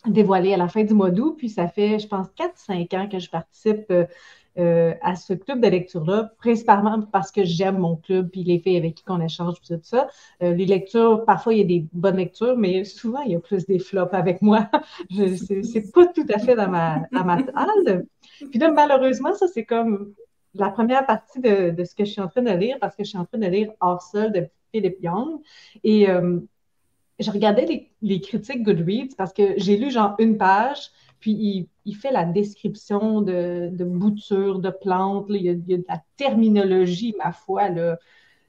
dévoilé 0.08 0.54
à 0.54 0.58
la 0.58 0.68
fin 0.68 0.84
du 0.84 0.94
mois 0.94 1.12
d'août. 1.12 1.36
Puis 1.38 1.50
ça 1.50 1.68
fait, 1.68 2.00
je 2.00 2.08
pense, 2.08 2.28
4-5 2.38 2.96
ans 2.96 3.10
que 3.10 3.20
je 3.20 3.30
participe 3.30 3.86
euh, 3.92 4.06
euh, 4.60 4.94
à 5.02 5.16
ce 5.16 5.34
club 5.34 5.62
de 5.62 5.68
lecture-là, 5.68 6.32
principalement 6.38 7.02
parce 7.02 7.32
que 7.32 7.44
j'aime 7.44 7.80
mon 7.80 7.96
club, 7.96 8.30
puis 8.30 8.44
les 8.44 8.60
filles 8.60 8.78
avec 8.78 8.96
qui 8.96 9.04
on 9.08 9.20
échange, 9.20 9.56
tout 9.62 9.80
ça. 9.82 10.08
Euh, 10.44 10.54
les 10.54 10.66
lectures, 10.66 11.26
parfois, 11.26 11.56
il 11.56 11.60
y 11.60 11.62
a 11.62 11.66
des 11.66 11.88
bonnes 11.92 12.18
lectures, 12.18 12.56
mais 12.56 12.84
souvent, 12.84 13.22
il 13.22 13.32
y 13.32 13.36
a 13.36 13.40
plus 13.40 13.66
des 13.66 13.80
flops 13.80 14.14
avec 14.14 14.44
moi. 14.44 14.70
c'est 15.10 15.92
pas 15.92 16.06
tout 16.08 16.26
à 16.32 16.38
fait 16.38 16.56
dans 16.56 16.70
ma, 16.70 17.00
dans 17.12 17.24
ma 17.24 17.42
table. 17.42 18.06
Puis 18.52 18.60
là, 18.60 18.72
malheureusement, 18.72 19.34
ça, 19.34 19.48
c'est 19.48 19.66
comme 19.66 20.14
la 20.54 20.70
première 20.70 21.06
partie 21.08 21.40
de, 21.40 21.72
de, 21.72 21.84
ce 21.84 21.96
que 21.96 22.06
je 22.06 22.12
suis 22.12 22.22
en 22.22 22.28
train 22.28 22.44
de 22.44 22.52
lire, 22.52 22.78
parce 22.80 22.96
que 22.96 23.04
je 23.04 23.10
suis 23.10 23.18
en 23.18 23.26
train 23.26 23.40
de 23.40 23.48
lire 23.48 23.72
Hors 23.80 24.04
sol 24.04 24.32
de 24.32 24.48
Philippe 24.72 25.02
Young. 25.02 25.40
Et 25.84 26.08
je 27.24 27.32
regardais 27.32 27.90
les, 28.02 28.22
critiques 28.22 28.64
Goodreads 28.64 29.16
parce 29.18 29.34
que 29.34 29.54
j'ai 29.58 29.78
lu 29.78 29.90
genre 29.92 30.16
une 30.20 30.38
page, 30.38 30.90
puis 31.20 31.68
il, 31.86 31.96
fait 31.96 32.12
la 32.12 32.26
description 32.26 33.22
de, 33.22 33.70
de 33.72 33.84
boutures, 33.86 34.60
de 34.60 34.70
plantes, 34.70 35.28
il, 35.30 35.42
y 35.42 35.50
a, 35.50 35.56
de 35.56 35.86
la 35.88 36.04
terminologie, 36.18 37.16
ma 37.18 37.32
foi, 37.32 37.70
là, 37.70 37.98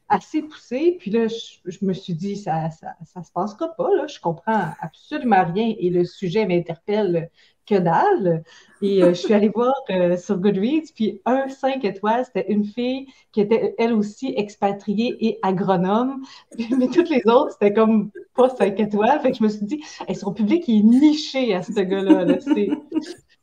assez 0.09 0.43
poussée. 0.43 0.97
Puis 0.99 1.11
là, 1.11 1.27
je, 1.29 1.85
me 1.85 1.93
suis 1.93 2.15
dit, 2.15 2.37
ça, 2.37 2.71
ça, 2.71 2.95
ça 3.05 3.23
se 3.23 3.33
passera 3.33 3.69
pas, 3.75 3.89
là, 3.97 4.07
je 4.07 4.21
comprends 4.21 4.71
absolument 4.81 5.45
rien 5.45 5.75
et 5.79 5.91
le 5.91 6.05
sujet 6.05 6.47
m'interpelle 6.47 7.31
que 7.67 7.77
dalle. 7.77 8.43
Et 8.83 9.03
euh, 9.03 9.09
je 9.09 9.15
suis 9.15 9.35
allée 9.35 9.49
voir 9.49 9.75
euh, 9.91 10.17
sur 10.17 10.39
Goodreads, 10.39 10.93
puis 10.95 11.21
un 11.25 11.49
5 11.49 11.85
étoiles, 11.85 12.25
c'était 12.27 12.51
une 12.53 12.65
fille 12.65 13.07
qui 13.33 13.41
était 13.41 13.75
elle 13.79 13.93
aussi 13.93 14.35
expatriée 14.37 15.17
et 15.21 15.39
agronome. 15.43 16.23
Mais 16.79 16.89
toutes 16.89 17.09
les 17.09 17.23
autres, 17.27 17.53
c'était 17.53 17.73
comme 17.73 18.11
pas 18.35 18.51
5 18.51 18.79
étoiles. 18.79 19.21
Fait 19.21 19.33
que 19.33 19.39
je 19.39 19.43
me 19.43 19.49
suis 19.49 19.65
dit, 19.65 19.83
son 20.15 20.33
public 20.33 20.69
est 20.69 20.83
niché 20.83 21.55
à 21.55 21.63
ce 21.63 21.81
gars-là. 21.81 22.39
C'est 22.41 22.69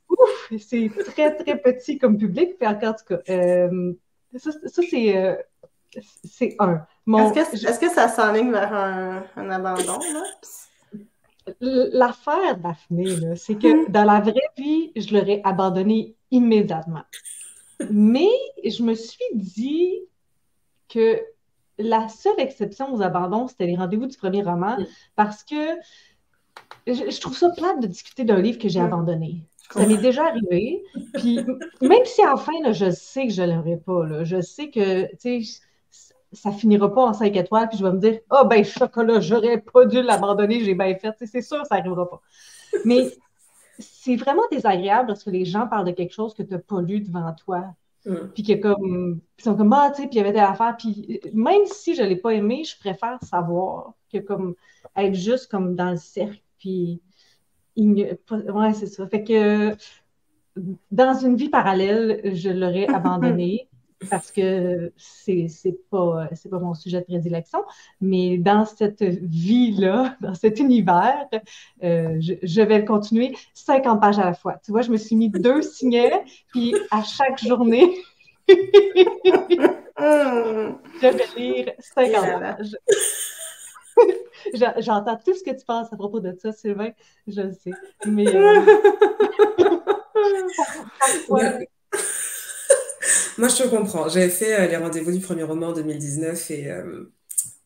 ouf, 0.10 0.52
c'est 0.60 0.92
très, 1.08 1.36
très 1.36 1.58
petit 1.58 1.98
comme 1.98 2.18
public. 2.18 2.58
Puis 2.60 2.68
en 2.68 2.76
tout 2.76 3.06
cas, 3.08 3.20
euh, 3.30 3.94
ça, 4.38 4.52
c'est. 4.90 5.38
C'est 6.24 6.56
un. 6.60 6.86
Est-ce 7.08 7.80
que, 7.80 7.90
ça 7.90 8.08
s'enligne 8.08 8.52
vers 8.52 8.74
un, 8.74 9.24
un 9.36 9.50
abandon? 9.50 10.00
Là? 10.14 10.24
L'affaire, 11.60 12.58
Daphné, 12.58 13.36
c'est 13.36 13.56
que 13.56 13.90
dans 13.90 14.04
la 14.04 14.20
vraie 14.20 14.52
vie, 14.58 14.92
je 14.96 15.16
l'aurais 15.16 15.42
abandonné 15.44 16.16
immédiatement. 16.30 17.04
Mais 17.90 18.30
je 18.64 18.84
me 18.84 18.94
suis 18.94 19.26
dit 19.34 20.02
que 20.88 21.20
la 21.78 22.08
seule 22.10 22.40
exception 22.40 22.94
aux 22.94 23.02
abandons, 23.02 23.48
c'était 23.48 23.66
les 23.66 23.76
rendez-vous 23.76 24.06
du 24.06 24.18
premier 24.18 24.44
roman, 24.44 24.78
parce 25.16 25.44
que 25.44 25.78
je, 26.88 27.20
trouve 27.20 27.36
ça 27.36 27.50
plate 27.50 27.82
de 27.82 27.88
discuter 27.88 28.24
d'un 28.24 28.40
livre 28.40 28.60
que 28.60 28.70
j'ai 28.70 28.80
abandonné. 28.80 29.44
Ça 29.72 29.86
m'est 29.88 29.98
déjà 29.98 30.28
arrivé. 30.28 30.84
Puis 31.14 31.40
même 31.82 32.06
si 32.06 32.26
enfin, 32.28 32.52
là, 32.62 32.72
je 32.72 32.92
sais 32.92 33.28
que 33.28 33.34
je 33.34 33.42
ne 33.42 33.56
l'aurais 33.56 33.78
pas, 33.78 34.24
je 34.24 34.42
sais 34.42 34.70
que, 34.70 35.06
tu 35.16 35.44
sais, 35.44 35.62
ça 36.34 36.52
finira 36.52 36.94
pas 36.94 37.04
en 37.04 37.14
5 37.14 37.36
étoiles, 37.36 37.70
puis 37.70 37.78
je 37.78 37.84
vais 37.84 37.92
me 37.92 38.00
dire 38.00 38.20
Ah, 38.30 38.42
oh, 38.44 38.48
ben, 38.48 38.64
chocolat, 38.64 39.20
j'aurais 39.20 39.60
pas 39.60 39.86
dû 39.86 40.02
l'abandonner, 40.02 40.64
j'ai 40.64 40.76
bien 40.76 40.96
fait. 40.96 41.16
C'est 41.26 41.42
sûr, 41.42 41.66
ça 41.66 41.78
n'arrivera 41.78 42.10
pas. 42.10 42.22
Mais 42.86 43.12
c'est 43.80 44.16
vraiment 44.16 44.44
désagréable 44.52 45.10
lorsque 45.10 45.28
les 45.28 45.46
gens 45.46 45.68
parlent 45.68 45.86
de 45.86 45.92
quelque 45.92 46.14
chose 46.14 46.34
que 46.34 46.44
tu 46.44 46.54
n'as 46.54 46.60
pas 46.60 46.82
lu 46.82 47.02
devant 47.02 47.34
toi. 47.34 47.74
Mm. 48.06 48.16
Puis 48.34 48.44
que 48.44 48.54
comme, 48.54 49.22
ils 49.38 49.44
sont 49.44 49.56
comme, 49.56 49.74
ah, 49.74 49.92
tu 49.94 50.04
sais, 50.04 50.08
puis 50.08 50.18
il 50.18 50.20
y 50.20 50.22
avait 50.22 50.32
des 50.32 50.40
affaires. 50.40 50.76
Puis 50.78 51.20
même 51.34 51.66
si 51.66 51.96
je 51.96 52.02
ne 52.02 52.08
l'ai 52.08 52.16
pas 52.16 52.34
aimé, 52.34 52.64
je 52.64 52.78
préfère 52.80 53.20
savoir 53.24 53.94
que 54.12 54.20
comme 54.20 54.56
être 54.96 55.16
juste 55.16 55.50
comme 55.50 55.76
dans 55.76 55.92
le 55.92 55.98
cercle. 55.98 56.42
Puis, 56.58 57.02
ouais, 57.78 58.74
c'est 58.74 58.88
ça. 58.88 59.08
Fait 59.08 59.24
que 59.24 59.76
dans 60.92 61.14
une 61.18 61.36
vie 61.36 61.50
parallèle, 61.50 62.22
je 62.36 62.50
l'aurais 62.50 62.88
abandonné 62.88 63.68
parce 64.10 64.32
que 64.32 64.92
c'est 64.98 65.48
n'est 65.66 65.78
pas, 65.90 66.28
pas 66.50 66.60
mon 66.60 66.74
sujet 66.74 67.00
de 67.02 67.06
prédilection, 67.06 67.64
mais 68.00 68.38
dans 68.38 68.66
cette 68.66 69.04
vie-là, 69.04 70.16
dans 70.22 70.34
cet 70.34 70.60
univers, 70.60 71.28
euh, 71.84 72.20
je, 72.20 72.62
vais 72.62 72.80
le 72.80 72.86
continuer 72.86 73.36
50 73.54 74.02
pages 74.02 74.20
à 74.20 74.26
la 74.26 74.34
fois. 74.34 74.60
Tu 74.64 74.72
vois, 74.72 74.82
je 74.82 74.92
me 74.92 74.98
suis 74.98 75.16
mis 75.16 75.30
deux 75.30 75.62
signets, 75.62 76.24
puis 76.48 76.76
à 76.90 77.04
chaque 77.04 77.40
journée, 77.44 77.96
je 78.48 78.56
vais 81.02 81.26
lire 81.38 81.72
50 81.80 82.40
pages. 82.40 82.76
J'entends 84.80 85.18
tout 85.24 85.36
ce 85.36 85.44
que 85.44 85.52
tu 85.52 85.66
penses 85.66 85.94
à 85.94 85.96
propos 85.96 86.20
de 86.20 86.34
ça, 86.42 86.52
Sylvain, 86.52 86.92
je 87.28 87.42
le 87.42 87.52
sais. 87.52 87.72
Mais 88.06 88.28
euh, 88.36 88.66
Moi, 93.42 93.50
je 93.50 93.64
te 93.64 93.68
comprends. 93.68 94.08
J'avais 94.08 94.30
fait 94.30 94.54
euh, 94.54 94.68
les 94.68 94.78
rendez-vous 94.78 95.12
du 95.12 95.20
premier 95.20 95.42
roman 95.42 95.70
en 95.70 95.74
2019 95.74 96.52
et 96.52 96.70
euh, 96.70 97.12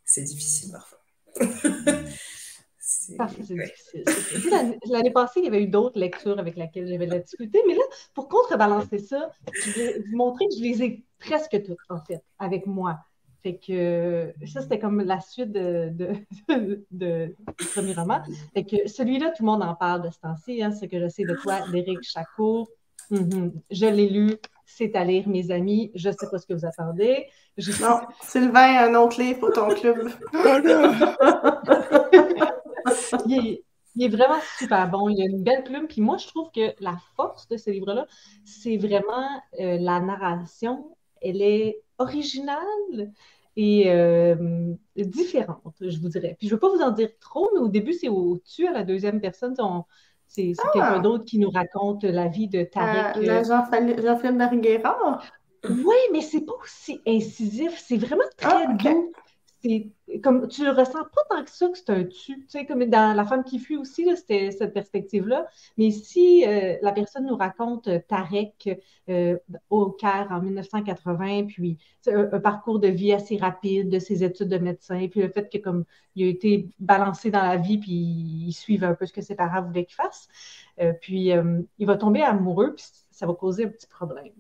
c'est 0.06 0.24
difficile 0.24 0.72
parfois. 0.72 1.00
L'année 4.90 5.12
passée, 5.12 5.42
il 5.42 5.44
y 5.44 5.48
avait 5.50 5.62
eu 5.62 5.68
d'autres 5.68 6.00
lectures 6.00 6.40
avec 6.40 6.56
lesquelles 6.56 6.88
j'avais 6.88 7.08
de 7.08 7.12
la 7.12 7.20
difficulté, 7.20 7.62
mais 7.68 7.74
là, 7.74 7.84
pour 8.14 8.30
contrebalancer 8.30 9.00
ça, 9.00 9.30
je 9.54 9.72
vais 9.72 10.00
vous 10.00 10.16
montrer 10.16 10.48
que 10.48 10.56
je 10.56 10.64
les 10.64 10.82
ai 10.82 11.04
presque 11.20 11.62
toutes, 11.66 11.78
en 11.90 12.00
fait, 12.00 12.24
avec 12.40 12.66
moi. 12.68 12.98
Fait 13.44 13.58
que 13.58 14.34
ça, 14.48 14.62
c'était 14.62 14.80
comme 14.80 15.02
la 15.02 15.20
suite 15.20 15.52
de, 15.52 15.92
du 16.90 17.36
premier 17.74 17.94
roman. 17.94 18.22
Fait 18.54 18.64
que 18.64 18.88
celui-là, 18.88 19.32
tout 19.32 19.44
le 19.44 19.48
monde 19.48 19.62
en 19.62 19.76
parle 19.76 20.04
de 20.04 20.10
ce 20.10 20.20
temps-ci, 20.20 20.64
hein, 20.64 20.72
ce 20.72 20.86
que 20.86 21.02
je 21.02 21.10
sais 21.10 21.26
de 21.26 21.36
toi, 21.36 21.70
d'Éric 21.70 22.02
Chacour. 22.02 22.70
Mm-hmm. 23.12 23.52
Je 23.72 23.86
l'ai 23.88 24.10
lu, 24.10 24.38
c'est 24.66 24.96
à 24.96 25.04
lire, 25.04 25.28
mes 25.28 25.52
amis. 25.52 25.92
Je 25.96 26.10
ne 26.10 26.14
sais 26.14 26.30
pas 26.30 26.38
ce 26.38 26.46
que 26.46 26.54
vous 26.54 26.66
attendez. 26.66 27.28
Non, 27.82 28.02
Sylvain, 28.22 28.88
un 28.88 28.96
autre 28.96 29.22
livre 29.22 29.40
pour 29.40 29.54
ton 29.54 29.70
club. 29.70 30.10
il, 33.28 33.60
Il 33.96 34.04
est 34.04 34.10
vraiment 34.10 34.40
super 34.58 34.90
bon. 34.90 35.10
Il 35.10 35.22
a 35.22 35.26
une 35.26 35.44
belle 35.44 35.64
plume. 35.64 35.88
Puis 35.88 36.02
moi, 36.02 36.18
je 36.18 36.28
trouve 36.28 36.52
que 36.52 36.74
la 36.80 36.98
force 37.16 37.48
de 37.48 37.58
ce 37.58 37.70
livre-là, 37.70 38.08
c'est 38.44 38.78
vraiment 38.78 39.42
euh, 39.60 39.78
la 39.78 40.00
narration. 40.00 40.96
Elle 41.22 41.42
est 41.42 41.82
originale 41.98 43.12
et 43.56 43.90
euh, 43.90 44.74
différente, 44.98 45.76
je 45.80 45.98
vous 46.00 46.10
dirais. 46.10 46.36
Puis 46.38 46.48
je 46.48 46.54
ne 46.54 46.58
veux 46.58 46.60
pas 46.60 46.70
vous 46.70 46.82
en 46.82 46.92
dire 46.92 47.10
trop, 47.22 47.50
mais 47.54 47.62
au 47.62 47.70
début, 47.70 47.94
c'est 47.94 48.10
au-dessus 48.10 48.68
à 48.68 48.72
la 48.72 48.84
deuxième 48.84 49.22
personne. 49.22 49.56
C'est 50.28 50.54
Ah! 50.58 50.70
quelqu'un 50.74 51.00
d'autre 51.00 51.26
qui 51.26 51.40
nous 51.40 51.50
raconte 51.50 52.04
la 52.04 52.28
vie 52.28 52.48
de 52.48 52.64
Tarek. 52.64 53.18
Euh, 53.18 53.20
euh, 53.22 53.44
Jean-Philippe. 53.44 54.00
Oui, 55.70 55.96
mais 56.12 56.22
c'est 56.22 56.42
pas 56.42 56.54
aussi 56.62 57.02
incisif. 57.08 57.82
C'est 57.86 57.98
vraiment 57.98 58.24
très 58.38 58.66
Ah, 58.68 58.74
doux. 58.74 59.12
Comme 60.24 60.48
tu 60.48 60.64
le 60.64 60.72
ressens 60.72 61.04
pas 61.04 61.22
tant 61.30 61.44
que 61.44 61.50
ça 61.50 61.68
que 61.68 61.78
c'est 61.78 61.90
un 61.90 62.04
tu. 62.04 62.38
Tu 62.38 62.46
sais, 62.48 62.66
comme 62.66 62.86
dans 62.86 63.16
La 63.16 63.26
femme 63.26 63.44
qui 63.44 63.60
fuit 63.60 63.78
aussi, 63.78 64.08
c'était 64.16 64.52
cette 64.52 64.74
perspective-là. 64.74 65.48
Mais 65.78 65.92
si 65.92 66.46
euh, 66.46 66.78
la 66.82 66.92
personne 66.92 67.26
nous 67.26 67.36
raconte 67.36 67.88
euh, 67.88 68.00
Tarek 68.08 68.70
euh, 69.10 69.38
au 69.70 69.90
Caire 69.90 70.28
en 70.30 70.42
1980, 70.42 71.46
puis 71.48 71.78
un, 72.08 72.40
parcours 72.40 72.80
de 72.80 72.88
vie 72.88 73.14
assez 73.14 73.38
rapide, 73.38 73.90
de 73.90 74.00
ses 74.00 74.24
études 74.24 74.50
de 74.50 74.58
médecin, 74.58 75.08
puis 75.10 75.22
le 75.22 75.30
fait 75.30 75.50
que 75.52 75.58
comme 75.58 75.86
il 76.16 76.26
a 76.26 76.30
été 76.30 76.70
balancé 76.80 77.32
dans 77.32 77.44
la 77.44 77.58
vie, 77.58 77.78
puis 77.80 77.92
il 77.92 78.54
suive 78.54 78.84
un 78.84 78.94
peu 78.94 79.06
ce 79.06 79.14
que 79.14 79.22
ses 79.22 79.36
parents 79.36 79.64
voulaient 79.64 79.86
qu'il 79.86 79.96
fasse, 79.96 80.28
puis 81.02 81.32
il 81.80 81.88
va 81.88 81.98
tomber 81.98 82.22
amoureux, 82.22 82.74
puis 82.76 82.86
ça 83.12 83.26
va 83.26 83.34
causer 83.34 83.66
un 83.66 83.70
petit 83.70 83.88
problème. 83.88 84.32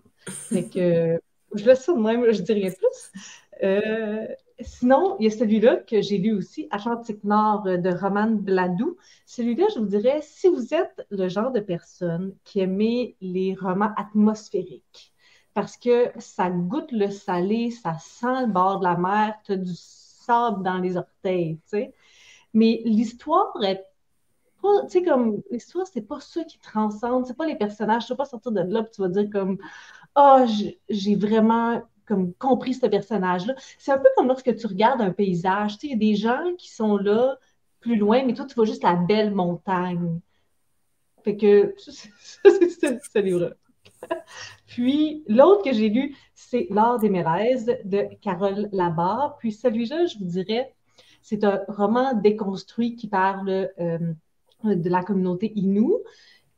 Je 0.51 1.65
laisse 1.65 1.83
ça 1.83 1.95
même, 1.95 2.31
je 2.31 2.41
dis 2.41 2.53
rien 2.53 2.69
de 2.69 2.75
plus. 2.75 4.35
Sinon, 4.61 5.17
il 5.19 5.25
y 5.25 5.27
a 5.27 5.37
celui-là 5.37 5.77
que 5.77 6.01
j'ai 6.01 6.17
lu 6.17 6.31
aussi, 6.33 6.67
Atlantique 6.71 7.23
Nord 7.25 7.65
euh, 7.67 7.77
de 7.77 7.89
Roman 7.89 8.31
Bladou. 8.31 8.95
Celui-là, 9.25 9.65
je 9.73 9.79
vous 9.79 9.85
dirais, 9.85 10.21
si 10.21 10.47
vous 10.47 10.73
êtes 10.73 11.05
le 11.09 11.27
genre 11.27 11.51
de 11.51 11.59
personne 11.59 12.33
qui 12.45 12.61
aimait 12.61 13.17
les 13.19 13.53
romans 13.53 13.91
atmosphériques, 13.97 15.13
parce 15.53 15.75
que 15.77 16.09
ça 16.19 16.49
goûte 16.49 16.91
le 16.93 17.09
salé, 17.11 17.69
ça 17.71 17.97
sent 17.99 18.41
le 18.41 18.47
bord 18.47 18.79
de 18.79 18.85
la 18.85 18.97
mer, 18.97 19.35
tu 19.45 19.53
as 19.53 19.57
du 19.57 19.73
sable 19.75 20.63
dans 20.63 20.77
les 20.77 20.95
orteils, 20.97 21.57
tu 21.57 21.61
sais. 21.65 21.93
Mais 22.53 22.81
l'histoire 22.85 23.53
tu 24.61 24.89
sais, 24.89 25.03
comme, 25.03 25.41
l'histoire, 25.51 25.85
c'est 25.87 26.01
pas 26.01 26.19
ça 26.19 26.43
qui 26.43 26.59
transcende, 26.59 27.25
c'est 27.27 27.37
pas 27.37 27.45
les 27.45 27.55
personnages, 27.55 28.05
tu 28.05 28.13
vas 28.13 28.17
pas 28.17 28.25
sortir 28.25 28.51
de 28.51 28.61
là, 28.61 28.83
puis 28.83 28.91
tu 28.93 29.01
vas 29.01 29.09
dire 29.09 29.29
comme, 29.31 29.57
ah, 30.15 30.45
j- 30.47 30.79
j'ai 30.89 31.15
vraiment 31.15 31.81
compris 32.39 32.73
ce 32.73 32.85
personnage-là. 32.87 33.55
C'est 33.77 33.91
un 33.91 33.97
peu 33.97 34.09
comme 34.15 34.27
lorsque 34.27 34.55
tu 34.55 34.67
regardes 34.67 35.01
un 35.01 35.11
paysage, 35.11 35.77
tu 35.77 35.87
il 35.87 35.91
y 35.91 35.95
a 35.95 35.97
des 35.97 36.15
gens 36.15 36.53
qui 36.57 36.71
sont 36.71 36.97
là 36.97 37.37
plus 37.79 37.95
loin, 37.97 38.23
mais 38.25 38.33
toi, 38.33 38.45
tu 38.45 38.55
vois 38.55 38.65
juste 38.65 38.83
la 38.83 38.95
belle 38.95 39.33
montagne. 39.33 40.19
Fait 41.23 41.37
que 41.37 41.73
c'est 41.77 42.99
ce 43.03 43.19
livre-là. 43.19 43.51
Puis 44.67 45.23
l'autre 45.27 45.63
que 45.63 45.73
j'ai 45.73 45.89
lu, 45.89 46.15
c'est 46.33 46.67
L'art 46.69 46.99
des 46.99 47.09
mélèzes 47.09 47.77
de 47.83 48.07
Carole 48.21 48.69
Labarre. 48.71 49.37
Puis 49.37 49.51
celui-là, 49.51 50.05
je 50.05 50.17
vous 50.19 50.25
dirais, 50.25 50.73
c'est 51.21 51.43
un 51.43 51.61
roman 51.67 52.13
déconstruit 52.13 52.95
qui 52.95 53.07
parle 53.07 53.69
euh, 53.79 54.13
de 54.63 54.89
la 54.89 55.03
communauté 55.03 55.51
Innu. 55.55 55.91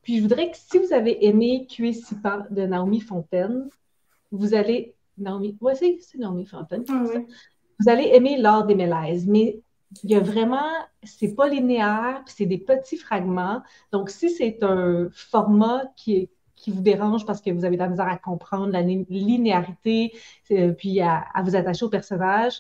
Puis 0.02 0.18
je 0.18 0.22
voudrais 0.22 0.52
que 0.52 0.58
si 0.58 0.78
vous 0.78 0.94
avez 0.94 1.26
aimé 1.26 1.68
Cué 1.70 1.94
Sipan 1.94 2.44
de 2.50 2.64
Naomi 2.64 3.02
Fontaine, 3.02 3.70
vous 4.32 4.54
allez. 4.54 4.96
Naomi, 5.18 5.58
ouais, 5.62 5.76
c'est 5.76 5.98
c'est 6.02 6.18
Naomi 6.18 6.46
Fontaine. 6.46 6.84
Ah 6.90 7.04
oui. 7.06 7.26
Vous 7.80 7.90
allez 7.90 8.10
aimer 8.14 8.38
l'art 8.38 8.66
des 8.66 8.76
mélèzes, 8.76 9.28
mais 9.28 9.60
il 10.04 10.12
y 10.12 10.16
a 10.16 10.20
vraiment, 10.20 10.68
c'est 11.04 11.34
pas 11.36 11.48
linéaire, 11.48 12.22
puis 12.26 12.34
c'est 12.38 12.46
des 12.46 12.58
petits 12.58 12.98
fragments. 12.98 13.62
Donc, 13.92 14.10
si 14.10 14.30
c'est 14.30 14.62
un 14.64 15.08
format 15.14 15.84
qui, 15.96 16.16
est- 16.16 16.30
qui 16.56 16.72
vous 16.72 16.82
dérange 16.82 17.26
parce 17.26 17.40
que 17.40 17.52
vous 17.52 17.64
avez 17.66 17.78
de 17.78 17.82
la 17.84 17.88
misère 17.88 18.08
à 18.08 18.18
comprendre 18.18 18.72
la 18.74 18.82
li- 18.82 19.06
linéarité, 19.10 20.12
euh, 20.52 20.74
puis 20.74 21.00
à, 21.02 21.24
à 21.34 21.42
vous 21.44 21.56
attacher 21.56 21.86
au 21.86 21.90
personnage, 21.90 22.56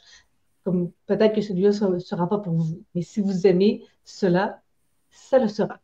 comme 0.63 0.91
peut-être 1.06 1.34
que 1.36 1.41
celui-là 1.41 1.70
ne 1.89 2.00
sera 2.00 2.30
pas 2.30 2.38
pour 2.38 2.54
vous. 2.54 2.82
Mais 2.96 3.02
si 3.02 3.22
vous 3.22 3.48
aimez 3.48 3.84
cela, 4.06 4.62
ça 5.10 5.39
le 5.39 5.48
sera. 5.48 5.80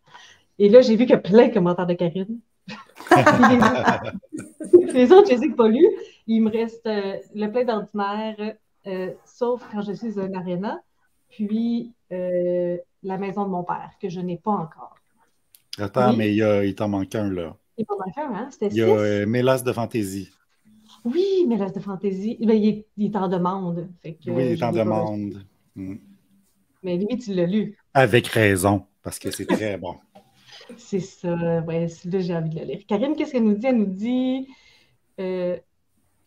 Et 0.59 0.69
là, 0.69 0.81
j'ai 0.81 0.95
vu 0.95 1.05
qu'il 1.05 1.11
y 1.11 1.13
a 1.13 1.17
plein 1.17 1.47
de 1.47 1.53
commentaires 1.53 1.87
de 1.87 1.93
Karine. 1.95 2.39
les, 3.11 4.93
les 4.93 5.11
autres, 5.11 5.29
je 5.29 5.35
les 5.35 5.45
ai 5.45 5.49
pas 5.49 5.67
lus. 5.67 5.87
Il 6.27 6.41
me 6.41 6.51
reste 6.51 6.85
euh, 6.87 7.17
le 7.33 7.47
plein 7.47 7.65
d'ordinaire, 7.65 8.55
euh, 8.87 9.13
sauf 9.25 9.63
quand 9.71 9.81
je 9.81 9.93
suis 9.93 10.19
à 10.19 10.23
un 10.23 10.33
aréna, 10.33 10.81
puis 11.29 11.93
euh, 12.11 12.77
la 13.03 13.17
maison 13.17 13.43
de 13.45 13.49
mon 13.49 13.63
père, 13.63 13.91
que 14.01 14.09
je 14.09 14.19
n'ai 14.19 14.37
pas 14.37 14.51
encore. 14.51 14.95
Attends, 15.77 16.11
Oui. 16.11 16.17
mais 16.17 16.35
il, 16.35 16.67
il 16.67 16.75
t'en 16.75 16.87
manque 16.87 17.13
un, 17.15 17.29
là. 17.29 17.55
Il 17.77 17.85
pas 17.85 17.95
manqué 17.97 18.21
un, 18.21 18.35
hein? 18.35 18.47
C'était 18.51 18.67
Il 18.67 18.77
y 18.77 18.83
a 18.83 19.25
Mélas 19.25 19.63
de 19.63 19.71
fantaisie. 19.73 20.29
Oui, 21.05 21.45
mais 21.47 21.57
l'as 21.57 21.71
de 21.71 21.79
fantaisie, 21.79 22.37
ben, 22.39 22.55
il, 22.55 22.69
est, 22.69 22.85
il 22.97 23.05
est 23.11 23.15
en 23.17 23.27
demande. 23.27 23.89
Fait 24.01 24.13
que, 24.13 24.29
Oui, 24.29 24.51
il 24.51 24.59
t'en 24.59 24.71
demande. 24.71 25.45
Mm. 25.75 25.95
Mais 26.83 26.97
lui, 26.97 27.17
tu 27.17 27.33
l'as 27.33 27.45
lu. 27.45 27.77
Avec 27.93 28.27
raison, 28.27 28.85
parce 29.01 29.19
que 29.19 29.31
c'est 29.31 29.45
très 29.45 29.77
bon. 29.77 29.95
C'est 30.77 31.01
ça, 31.01 31.59
ouais, 31.61 31.89
celui-là, 31.89 32.19
j'ai 32.21 32.35
envie 32.35 32.49
de 32.49 32.59
le 32.59 32.65
lire. 32.65 32.79
Karine, 32.87 33.15
qu'est-ce 33.17 33.33
qu'elle 33.33 33.43
nous 33.43 33.55
dit? 33.55 33.67
Elle 33.67 33.77
nous 33.77 33.85
dit 33.85 34.47
euh, 35.19 35.57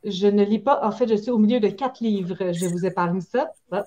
Je 0.07 0.29
ne 0.29 0.45
lis 0.45 0.61
pas, 0.61 0.87
en 0.87 0.93
fait, 0.93 1.09
je 1.09 1.17
suis 1.17 1.33
au 1.33 1.39
milieu 1.39 1.59
de 1.59 1.69
quatre 1.69 2.01
livres. 2.01 2.53
Je 2.53 2.67
vous 2.67 2.87
épargne 2.87 3.21
ça. 3.21 3.53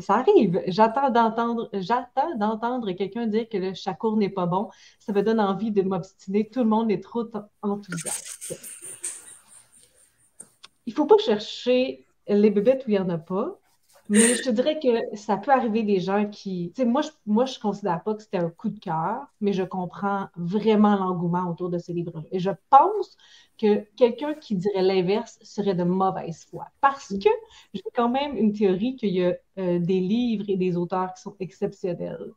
Ça 0.00 0.16
arrive. 0.16 0.62
J'attends 0.66 1.10
d'entendre, 1.10 2.92
quelqu'un 2.92 3.26
dire 3.26 3.48
que 3.48 3.56
le 3.56 3.74
chacour 3.74 4.16
n'est 4.16 4.28
pas 4.28 4.46
bon. 4.46 4.68
Ça 4.98 5.12
me 5.12 5.22
donne 5.22 5.40
envie 5.40 5.72
de 5.72 5.82
m'obstiner. 5.82 6.48
Tout 6.48 6.60
le 6.60 6.66
monde 6.66 6.90
est 6.90 7.02
trop 7.02 7.26
enthousiaste. 7.62 8.60
Il 10.86 10.90
ne 10.90 10.94
faut 10.94 11.06
pas 11.06 11.18
chercher 11.18 12.06
les 12.28 12.50
bébêtes 12.50 12.84
où 12.86 12.90
il 12.90 12.92
n'y 12.92 12.98
en 12.98 13.08
a 13.08 13.18
pas. 13.18 13.58
Mais 14.08 14.34
je 14.34 14.42
te 14.42 14.50
dirais 14.50 14.78
que 14.80 15.16
ça 15.16 15.36
peut 15.36 15.52
arriver 15.52 15.82
des 15.84 16.00
gens 16.00 16.28
qui. 16.28 16.72
Tu 16.74 16.82
sais, 16.82 16.86
moi, 16.88 17.02
je, 17.02 17.10
moi, 17.26 17.46
je 17.46 17.58
considère 17.58 18.02
pas 18.02 18.14
que 18.14 18.22
c'était 18.22 18.38
un 18.38 18.50
coup 18.50 18.68
de 18.68 18.78
cœur, 18.78 19.26
mais 19.40 19.52
je 19.52 19.62
comprends 19.62 20.28
vraiment 20.36 20.96
l'engouement 20.96 21.48
autour 21.50 21.70
de 21.70 21.78
ces 21.78 21.92
livres-là. 21.92 22.22
Et 22.32 22.38
je 22.38 22.50
pense 22.70 23.16
que 23.58 23.86
quelqu'un 23.96 24.34
qui 24.34 24.56
dirait 24.56 24.82
l'inverse 24.82 25.38
serait 25.42 25.74
de 25.74 25.84
mauvaise 25.84 26.44
foi. 26.50 26.66
Parce 26.80 27.08
que 27.16 27.28
j'ai 27.74 27.82
quand 27.94 28.08
même 28.10 28.36
une 28.36 28.52
théorie 28.52 28.96
qu'il 28.96 29.10
y 29.14 29.24
a 29.24 29.34
euh, 29.58 29.78
des 29.78 30.00
livres 30.00 30.44
et 30.48 30.56
des 30.56 30.76
auteurs 30.76 31.14
qui 31.14 31.22
sont 31.22 31.36
exceptionnels. 31.40 32.32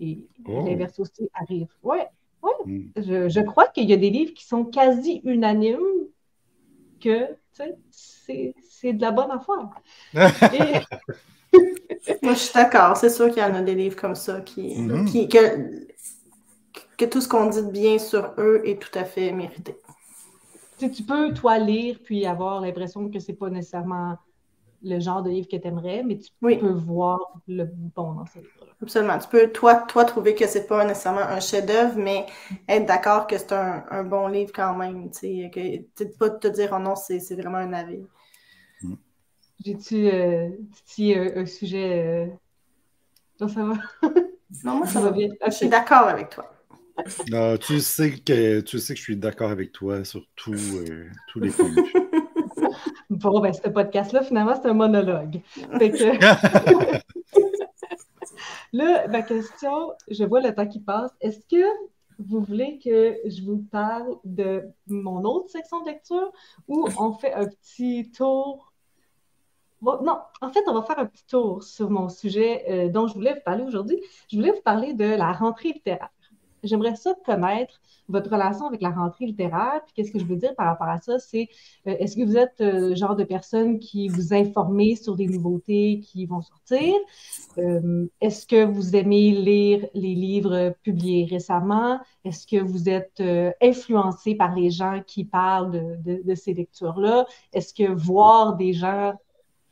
Et 0.00 0.26
Oh. 0.46 0.64
l'inverse 0.66 0.98
aussi 0.98 1.28
arrive. 1.34 1.68
Ouais, 1.82 2.08
Mm. 2.66 2.92
je, 2.96 3.28
je 3.28 3.40
crois 3.40 3.68
qu'il 3.68 3.88
y 3.88 3.92
a 3.92 3.96
des 3.96 4.10
livres 4.10 4.34
qui 4.34 4.44
sont 4.46 4.64
quasi 4.64 5.20
unanimes 5.24 5.80
que 7.00 7.36
c'est 7.90 8.54
c'est 8.70 8.92
de 8.92 9.00
la 9.02 9.10
bonne 9.12 9.30
affaire. 9.30 9.70
Et- 10.52 10.82
Moi, 12.22 12.34
je 12.34 12.38
suis 12.38 12.54
d'accord. 12.54 12.96
C'est 12.96 13.10
sûr 13.10 13.28
qu'il 13.28 13.38
y 13.38 13.42
en 13.44 13.54
a 13.54 13.62
des 13.62 13.74
livres 13.74 13.96
comme 13.96 14.14
ça 14.14 14.40
qui, 14.40 14.76
Mhm. 14.76 15.04
qui- 15.04 15.28
que, 15.28 15.38
que 16.96 17.04
tout 17.04 17.20
ce 17.20 17.28
qu'on 17.28 17.46
dit 17.48 17.62
de 17.62 17.70
bien 17.70 17.98
sur 17.98 18.34
eux 18.38 18.62
est 18.64 18.80
tout 18.80 18.96
à 18.98 19.04
fait 19.04 19.32
mérité. 19.32 19.76
Tu 20.78 20.86
sais, 20.86 20.90
tu 20.90 21.04
peux, 21.04 21.32
toi, 21.34 21.58
lire 21.58 21.98
puis 22.04 22.26
avoir 22.26 22.60
l'impression 22.60 23.08
que 23.10 23.18
c'est 23.20 23.34
pas 23.34 23.50
nécessairement 23.50 24.16
le 24.84 25.00
genre 25.00 25.22
de 25.22 25.30
livre 25.30 25.48
que 25.48 25.56
tu 25.56 25.66
aimerais, 25.68 26.02
mais 26.04 26.18
tu 26.18 26.30
Oui. 26.42 26.60
peux 26.60 26.70
voir 26.72 27.18
le 27.48 27.64
bon 27.64 28.14
dans 28.14 28.26
ce 28.26 28.38
livre-là. 28.38 28.72
Absolument. 28.82 29.18
Tu 29.18 29.28
peux, 29.28 29.50
toi, 29.52 29.76
toi 29.76 30.04
trouver 30.04 30.34
que 30.34 30.46
c'est 30.46 30.66
pas 30.66 30.84
nécessairement 30.84 31.20
un 31.22 31.40
chef-d'œuvre, 31.40 31.96
mais 31.96 32.26
être 32.68 32.86
d'accord 32.86 33.26
que 33.26 33.38
c'est 33.38 33.52
un, 33.52 33.84
un 33.90 34.04
bon 34.04 34.28
livre 34.28 34.52
quand 34.54 34.76
même. 34.76 35.10
Tu 35.10 35.18
sais, 35.18 35.50
que, 35.52 35.76
tu 35.78 35.86
sais, 35.96 36.08
pas 36.18 36.30
te 36.30 36.48
dire, 36.48 36.70
oh 36.74 36.78
non, 36.78 36.94
c'est 36.96 37.20
c'est 37.20 37.34
vraiment 37.36 37.58
un 37.58 37.72
avis. 37.72 38.04
J'ai-tu 39.64 40.06
euh, 40.08 40.48
un, 40.98 41.40
un 41.42 41.46
sujet. 41.46 42.04
euh, 42.04 42.26
Non, 43.40 43.48
ça 43.48 43.64
va? 43.64 43.74
Non, 44.64 44.76
moi, 44.78 44.86
Ça 44.86 44.92
ça 44.92 45.00
va 45.00 45.10
bien. 45.10 45.28
Je 45.46 45.50
suis 45.52 45.68
d'accord 45.68 46.08
avec 46.08 46.30
toi. 46.30 46.52
Ah, 47.32 47.56
tu, 47.60 47.80
sais 47.80 48.20
que, 48.20 48.60
tu 48.60 48.78
sais 48.78 48.94
que 48.94 48.98
je 48.98 49.04
suis 49.04 49.16
d'accord 49.16 49.50
avec 49.50 49.72
toi 49.72 50.04
sur 50.04 50.26
tout, 50.36 50.76
euh, 50.78 51.10
tous 51.26 51.40
les 51.40 51.52
points 51.52 51.70
de 51.70 51.76
vue. 51.76 51.84
Bon, 53.10 53.40
ben, 53.40 53.52
ce 53.52 53.68
podcast-là, 53.68 54.22
finalement, 54.22 54.54
c'est 54.54 54.68
un 54.68 54.74
monologue. 54.74 55.40
Fait 55.78 55.90
que. 55.90 57.00
Là, 58.72 59.06
ma 59.06 59.22
question, 59.22 59.92
je 60.10 60.24
vois 60.24 60.40
le 60.40 60.52
temps 60.52 60.66
qui 60.66 60.80
passe. 60.80 61.12
Est-ce 61.20 61.46
que 61.46 61.64
vous 62.18 62.40
voulez 62.40 62.78
que 62.78 63.16
je 63.24 63.42
vous 63.42 63.58
parle 63.70 64.16
de 64.24 64.64
mon 64.88 65.22
autre 65.24 65.48
section 65.48 65.80
de 65.82 65.86
lecture 65.86 66.32
ou 66.66 66.88
on 66.98 67.12
fait 67.12 67.32
un 67.34 67.46
petit 67.46 68.10
tour? 68.10 68.72
Bon, 69.80 70.02
non, 70.02 70.18
en 70.40 70.50
fait, 70.50 70.64
on 70.66 70.74
va 70.74 70.82
faire 70.82 70.98
un 70.98 71.06
petit 71.06 71.26
tour 71.26 71.62
sur 71.62 71.90
mon 71.90 72.08
sujet 72.08 72.64
euh, 72.68 72.88
dont 72.88 73.06
je 73.06 73.14
voulais 73.14 73.34
vous 73.34 73.42
parler 73.44 73.64
aujourd'hui. 73.64 74.00
Je 74.30 74.36
voulais 74.36 74.50
vous 74.52 74.62
parler 74.62 74.94
de 74.94 75.04
la 75.04 75.32
rentrée 75.32 75.72
littéraire. 75.72 76.10
J'aimerais 76.64 76.96
ça 76.96 77.14
connaître 77.24 77.80
votre 78.08 78.30
relation 78.30 78.66
avec 78.66 78.82
la 78.82 78.90
rentrée 78.90 79.26
littéraire. 79.26 79.80
Puis 79.84 79.94
qu'est-ce 79.94 80.12
que 80.12 80.18
je 80.18 80.24
veux 80.24 80.36
dire 80.36 80.54
par 80.56 80.66
rapport 80.66 80.88
à 80.88 81.00
ça, 81.00 81.18
c'est 81.18 81.48
euh, 81.86 81.96
est-ce 81.98 82.16
que 82.16 82.24
vous 82.24 82.36
êtes 82.36 82.60
euh, 82.60 82.90
le 82.90 82.94
genre 82.94 83.16
de 83.16 83.24
personne 83.24 83.78
qui 83.78 84.08
vous 84.08 84.34
informez 84.34 84.96
sur 84.96 85.16
des 85.16 85.26
nouveautés 85.26 86.00
qui 86.00 86.26
vont 86.26 86.42
sortir? 86.42 86.94
Euh, 87.58 88.06
est-ce 88.20 88.46
que 88.46 88.64
vous 88.64 88.96
aimez 88.96 89.30
lire 89.30 89.86
les 89.94 90.14
livres 90.14 90.74
publiés 90.82 91.26
récemment? 91.30 91.98
Est-ce 92.24 92.46
que 92.46 92.62
vous 92.62 92.88
êtes 92.88 93.22
influencé 93.62 94.34
par 94.34 94.54
les 94.54 94.70
gens 94.70 95.00
qui 95.06 95.24
parlent 95.24 95.70
de, 96.02 96.22
de 96.22 96.34
ces 96.34 96.54
lectures-là? 96.54 97.26
Est-ce 97.52 97.74
que 97.74 97.90
voir 97.90 98.56
des 98.56 98.72
gens 98.72 99.14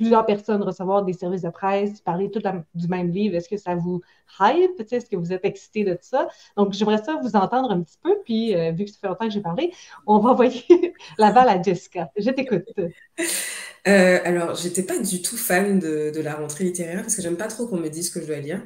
plusieurs 0.03 0.26
personnes 0.26 0.62
recevoir 0.62 1.05
des 1.05 1.12
services 1.12 1.42
de 1.42 1.50
presse, 1.50 2.00
parler 2.00 2.30
tout 2.30 2.42
du 2.74 2.88
même 2.88 3.11
livre, 3.11 3.36
est-ce 3.36 3.48
que 3.48 3.57
ça 3.57 3.76
vous 3.76 4.00
hype? 4.40 4.80
Est-ce 4.90 5.07
que 5.07 5.16
vous 5.16 5.32
êtes 5.32 5.44
excité 5.44 5.84
de 5.84 5.96
ça? 6.00 6.28
Donc, 6.57 6.72
j'aimerais 6.72 7.03
ça 7.03 7.18
vous 7.22 7.36
entendre 7.36 7.70
un 7.70 7.82
petit 7.82 7.98
peu, 8.03 8.16
puis 8.24 8.57
euh, 8.57 8.72
vu 8.72 8.84
que 8.84 8.90
ça 8.90 8.98
fait 9.00 9.07
longtemps 9.07 9.28
que 9.28 9.32
j'ai 9.32 9.40
parlé, 9.40 9.72
on 10.07 10.18
va 10.18 10.30
envoyer 10.30 10.64
la 11.18 11.30
balle 11.30 11.48
à 11.48 11.62
Jessica. 11.62 12.11
Je 12.16 12.30
t'écoute. 12.30 12.64
Euh, 13.88 14.18
alors, 14.24 14.55
j'étais 14.57 14.82
pas 14.82 14.98
du 14.98 15.22
tout 15.22 15.36
fan 15.36 15.78
de, 15.78 16.20
la 16.20 16.34
rentrée 16.34 16.64
littéraire 16.64 17.03
parce 17.03 17.14
que 17.16 17.22
j'aime 17.22 17.36
pas 17.36 17.48
trop 17.48 17.66
qu'on 17.66 17.78
me 17.78 17.88
dise 17.88 18.09
ce 18.09 18.14
que 18.14 18.20
je 18.20 18.26
dois 18.26 18.38
lire. 18.38 18.62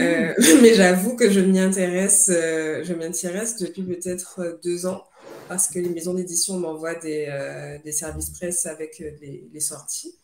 Euh, 0.00 0.32
hmm. 0.36 0.58
mais 0.62 0.74
j'avoue 0.74 1.14
que 1.14 1.30
je 1.30 1.40
m'y 1.40 1.60
intéresse, 1.60 2.28
euh, 2.32 2.82
je 2.82 2.92
m'y 2.94 3.04
intéresse 3.04 3.56
depuis 3.58 3.82
peut-être 3.82 4.58
deux 4.64 4.86
ans 4.86 5.04
parce 5.48 5.68
que 5.68 5.78
les 5.78 5.88
maisons 5.88 6.14
d'édition 6.14 6.58
m'envoient 6.58 6.96
des, 6.96 7.92
services 7.92 8.30
presse 8.30 8.66
avec 8.66 8.98
les 8.98 9.60
sorties. 9.60 10.16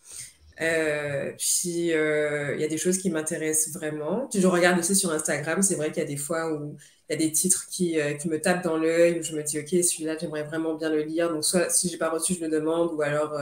Euh, 0.61 1.32
puis, 1.38 1.92
euh, 1.92 2.54
il 2.54 2.61
y 2.61 2.64
a 2.64 2.68
des 2.68 2.76
choses 2.78 2.98
qui 2.98 3.11
m'intéressent 3.11 3.74
vraiment. 3.74 4.28
je 4.34 4.46
regarde 4.46 4.78
aussi 4.78 4.94
sur 4.94 5.11
Instagram, 5.11 5.62
c'est 5.62 5.74
vrai 5.76 5.90
qu'il 5.90 6.02
y 6.02 6.06
a 6.06 6.08
des 6.08 6.16
fois 6.18 6.52
où 6.52 6.76
il 7.08 7.12
y 7.12 7.14
a 7.14 7.18
des 7.18 7.32
titres 7.32 7.66
qui, 7.70 7.98
euh, 7.98 8.14
qui 8.14 8.28
me 8.28 8.40
tapent 8.40 8.62
dans 8.62 8.76
l'œil, 8.76 9.20
où 9.20 9.22
je 9.22 9.34
me 9.34 9.42
dis, 9.42 9.58
OK, 9.58 9.68
celui-là, 9.68 10.16
j'aimerais 10.20 10.44
vraiment 10.44 10.74
bien 10.74 10.90
le 10.90 11.02
lire. 11.02 11.30
Donc, 11.30 11.44
soit 11.44 11.70
si 11.70 11.88
je 11.88 11.94
n'ai 11.94 11.98
pas 11.98 12.11
reçu, 12.11 12.34
je 12.34 12.40
le 12.40 12.48
demande, 12.50 12.92
ou 12.94 13.02
alors 13.02 13.38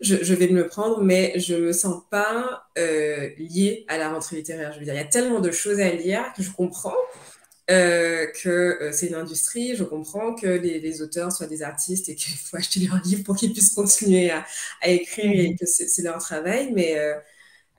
je, 0.00 0.16
je, 0.22 0.34
vais 0.34 0.48
me 0.48 0.62
le 0.62 0.68
prendre, 0.68 1.02
mais 1.02 1.32
je 1.36 1.54
me 1.56 1.72
sens 1.72 2.02
pas 2.10 2.68
liée 2.76 3.84
à 3.88 3.98
la 3.98 4.10
rentrée 4.12 4.36
littéraire. 4.36 4.72
Je 4.72 4.78
veux 4.78 4.84
dire, 4.84 4.94
il 4.94 4.98
y 4.98 5.00
a 5.00 5.04
tellement 5.04 5.40
de 5.40 5.50
choses 5.50 5.80
à 5.80 5.90
lire 5.90 6.32
que 6.36 6.42
je 6.42 6.50
comprends. 6.52 6.94
Euh, 7.68 8.26
que 8.26 8.48
euh, 8.48 8.92
c'est 8.92 9.08
une 9.08 9.16
industrie. 9.16 9.74
Je 9.74 9.82
comprends 9.82 10.36
que 10.36 10.46
les, 10.46 10.78
les 10.78 11.02
auteurs 11.02 11.32
soient 11.32 11.48
des 11.48 11.62
artistes 11.64 12.08
et 12.08 12.14
qu'il 12.14 12.34
faut 12.36 12.56
acheter 12.56 12.80
leurs 12.80 13.02
livres 13.02 13.24
pour 13.24 13.34
qu'ils 13.34 13.52
puissent 13.52 13.74
continuer 13.74 14.30
à, 14.30 14.46
à 14.82 14.90
écrire 14.90 15.32
et 15.32 15.50
mhm. 15.50 15.58
que 15.58 15.66
c'est 15.66 16.02
leur 16.02 16.18
travail, 16.18 16.70
mais 16.72 16.96
euh, 16.96 17.14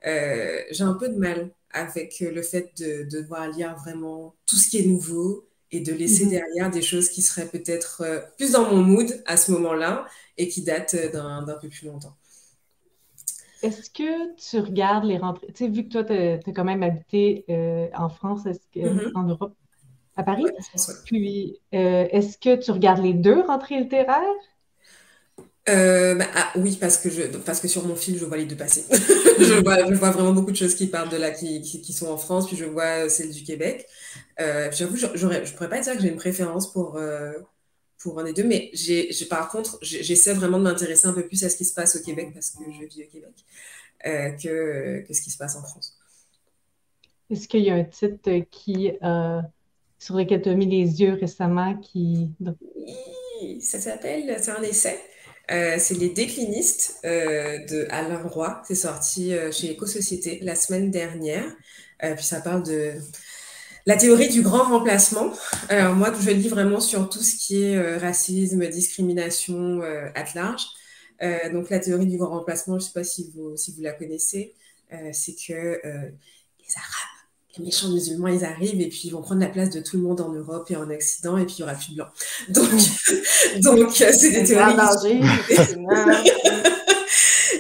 euh, 0.06 0.60
j'ai 0.72 0.84
un 0.84 0.94
peu 0.94 1.08
de 1.08 1.18
mal 1.18 1.52
avec 1.72 2.20
le 2.20 2.42
fait 2.42 2.72
de, 2.78 3.04
de, 3.04 3.22
devoir 3.22 3.50
lire 3.50 3.76
vraiment 3.78 4.36
tout 4.46 4.58
ce 4.58 4.70
qui 4.70 4.80
est 4.80 4.86
nouveau 4.86 5.48
et 5.72 5.80
de 5.80 5.94
laisser 5.94 6.26
mhm. 6.26 6.32
derrière 6.32 6.70
des 6.70 6.82
choses 6.82 7.10
qui 7.10 7.22
seraient 7.22 7.48
peut-être 7.48 8.04
plus 8.36 8.54
dans 8.54 8.70
mon 8.70 8.84
mood 8.84 9.24
à 9.26 9.38
ce 9.38 9.52
moment-là 9.54 10.06
et 10.38 10.50
qui 10.50 10.64
datent 10.64 10.96
d'un 11.14 11.58
peu 11.62 11.70
plus 11.70 11.88
longtemps. 11.88 12.16
Est-ce 13.64 13.90
que 13.90 14.36
tu 14.36 14.60
regardes 14.60 15.06
les 15.06 15.18
rentrées? 15.18 15.48
Tu 15.48 15.66
sais, 15.66 15.70
vu 15.70 15.84
que 15.86 15.90
toi, 15.90 16.04
tu 16.04 16.14
as, 16.14 16.54
quand 16.54 16.64
même 16.66 16.84
habité 16.84 17.46
en 17.96 18.10
France, 18.10 18.46
est-ce 18.46 18.68
que, 18.74 18.88
mhm. 18.88 19.12
en 19.16 19.24
Europe, 19.24 19.56
à 20.18 20.24
Paris? 20.24 20.46
Puis, 21.06 21.60
euh, 21.74 22.08
est-ce 22.12 22.38
que 22.38 22.56
tu 22.56 22.72
regardes 22.72 23.04
les 23.04 23.14
deux 23.14 23.42
rentrées 23.42 23.80
littéraires? 23.80 24.24
Euh, 25.70 26.16
bah, 26.16 26.26
ah, 26.34 26.52
oui, 26.56 26.78
parce 26.80 26.98
que, 26.98 27.10
je, 27.10 27.24
parce 27.40 27.60
que 27.60 27.68
sur 27.68 27.86
mon 27.86 27.96
fil, 27.96 28.18
je 28.18 28.26
vois 28.26 28.38
les 28.38 28.46
deux 28.46 28.56
passer. 28.56 28.86
je, 28.92 29.62
vois, 29.62 29.86
je, 29.86 29.94
vois, 29.96 30.12
vraiment 30.12 30.32
beaucoup 30.32 30.52
de 30.52 30.56
choses 30.56 30.76
qui 30.76 30.88
partent 30.88 31.12
de 31.12 31.18
là, 31.18 31.32
qui, 31.32 31.62
qui, 31.62 31.94
sont 31.94 32.08
en 32.08 32.18
France, 32.18 32.48
puis 32.48 32.56
je 32.56 32.66
vois 32.66 33.06
euh, 33.06 33.10
celles 33.10 33.32
du 33.32 33.44
Québec. 33.44 33.86
Euh, 34.40 34.70
J'avoue, 34.72 34.96
je 34.96 35.06
ne 35.06 35.56
pourrais 35.56 35.70
pas 35.70 35.82
dire 35.82 35.94
que 35.94 36.02
j'ai 36.02 36.08
une 36.08 36.16
préférence 36.16 36.72
pour, 36.72 37.00
pour 38.00 38.20
un 38.20 38.24
des 38.24 38.34
deux, 38.34 38.46
mais 38.46 38.70
j'ai, 38.74 39.12
par 39.30 39.50
contre, 39.50 39.78
j'essaie 39.82 40.34
vraiment 40.34 40.58
de 40.58 40.64
m'intéresser 40.64 41.08
un 41.08 41.14
peu 41.14 41.28
plus 41.28 41.44
à 41.44 41.50
ce 41.50 41.58
qui 41.58 41.66
se 41.66 41.74
passe 41.74 41.98
au 41.98 42.02
Québec, 42.02 42.32
parce 42.34 42.52
que 42.52 42.64
je 42.72 42.86
vis 42.86 43.04
au 43.04 43.08
Québec, 43.08 43.36
que, 44.42 45.06
que 45.06 45.14
ce 45.14 45.22
qui 45.22 45.32
se 45.32 45.38
passe 45.38 45.58
en 45.58 45.64
France. 45.64 45.98
Est-ce 47.30 47.50
qu'il 47.50 47.64
y 47.64 47.70
a 47.70 47.76
un 47.76 47.84
titre 47.84 48.32
qui 48.50 48.94
sur 50.00 50.16
lequel 50.16 50.42
tu 50.42 50.50
as 50.50 50.54
mis 50.54 50.66
les 50.66 51.02
yeux 51.02 51.14
récemment 51.20 51.76
qui. 51.78 52.30
Oui, 52.40 53.62
ça 53.62 53.80
s'appelle, 53.80 54.38
c'est 54.40 54.52
un 54.52 54.62
essai. 54.62 55.00
Euh, 55.50 55.78
c'est 55.80 55.96
Les 55.96 56.10
déclinistes 56.10 57.00
euh, 57.06 57.58
de 57.66 57.88
Alain 57.90 58.22
Roy. 58.28 58.62
C'est 58.68 58.76
sorti 58.76 59.34
euh, 59.34 59.52
chez 59.52 59.72
Éco-Société 59.72 60.40
la 60.42 60.56
semaine 60.56 60.92
dernière. 60.92 61.46
puis 62.00 62.26
ça 62.26 62.42
parle 62.42 62.64
de 62.64 62.94
la 63.86 63.96
théorie 63.96 64.30
du 64.30 64.42
grand 64.42 64.64
remplacement. 64.64 65.32
Alors 65.70 65.96
moi, 65.96 66.12
je 66.20 66.32
lis 66.32 66.50
vraiment 66.50 66.82
sur 66.82 67.10
tout 67.10 67.24
ce 67.24 67.36
qui 67.38 67.64
est 67.64 67.98
racisme, 67.98 68.68
discrimination 68.68 69.82
à 69.82 70.24
large. 70.36 70.66
donc 71.54 71.70
la 71.70 71.80
théorie 71.80 72.06
du 72.06 72.18
grand 72.18 72.32
remplacement, 72.32 72.78
je 72.78 72.84
ne 72.84 72.88
sais 72.88 72.94
pas 72.94 73.06
si 73.06 73.32
vous, 73.34 73.56
si 73.56 73.72
vous 73.74 73.82
la 73.82 73.94
connaissez, 73.94 74.54
c'est 75.14 75.36
que 75.36 75.80
les 76.60 76.76
Arabes 76.76 77.17
les 77.58 77.66
méchants 77.66 77.90
musulmans, 77.90 78.28
ils 78.28 78.46
arrivent 78.46 78.82
et 78.82 78.90
puis 78.90 79.02
ils 79.06 79.12
vont 79.12 79.22
prendre 79.22 79.42
la 79.42 79.48
place 79.48 79.70
de 79.70 79.80
tout 79.80 79.98
le 79.98 80.04
monde 80.04 80.22
en 80.22 80.32
Europe 80.32 80.70
et 80.72 80.76
en 80.76 80.90
Occident 80.90 81.38
et 81.38 81.46
puis 81.46 81.56
il 81.60 81.62
n'y 81.62 81.70
aura 81.70 81.78
plus 81.78 81.92
de 81.92 81.96
blancs. 81.96 82.10
Donc, 82.50 82.70
donc 83.62 83.92
c'est 83.94 84.32
des 84.32 84.44
théories, 84.44 84.76
qui... 85.02 85.20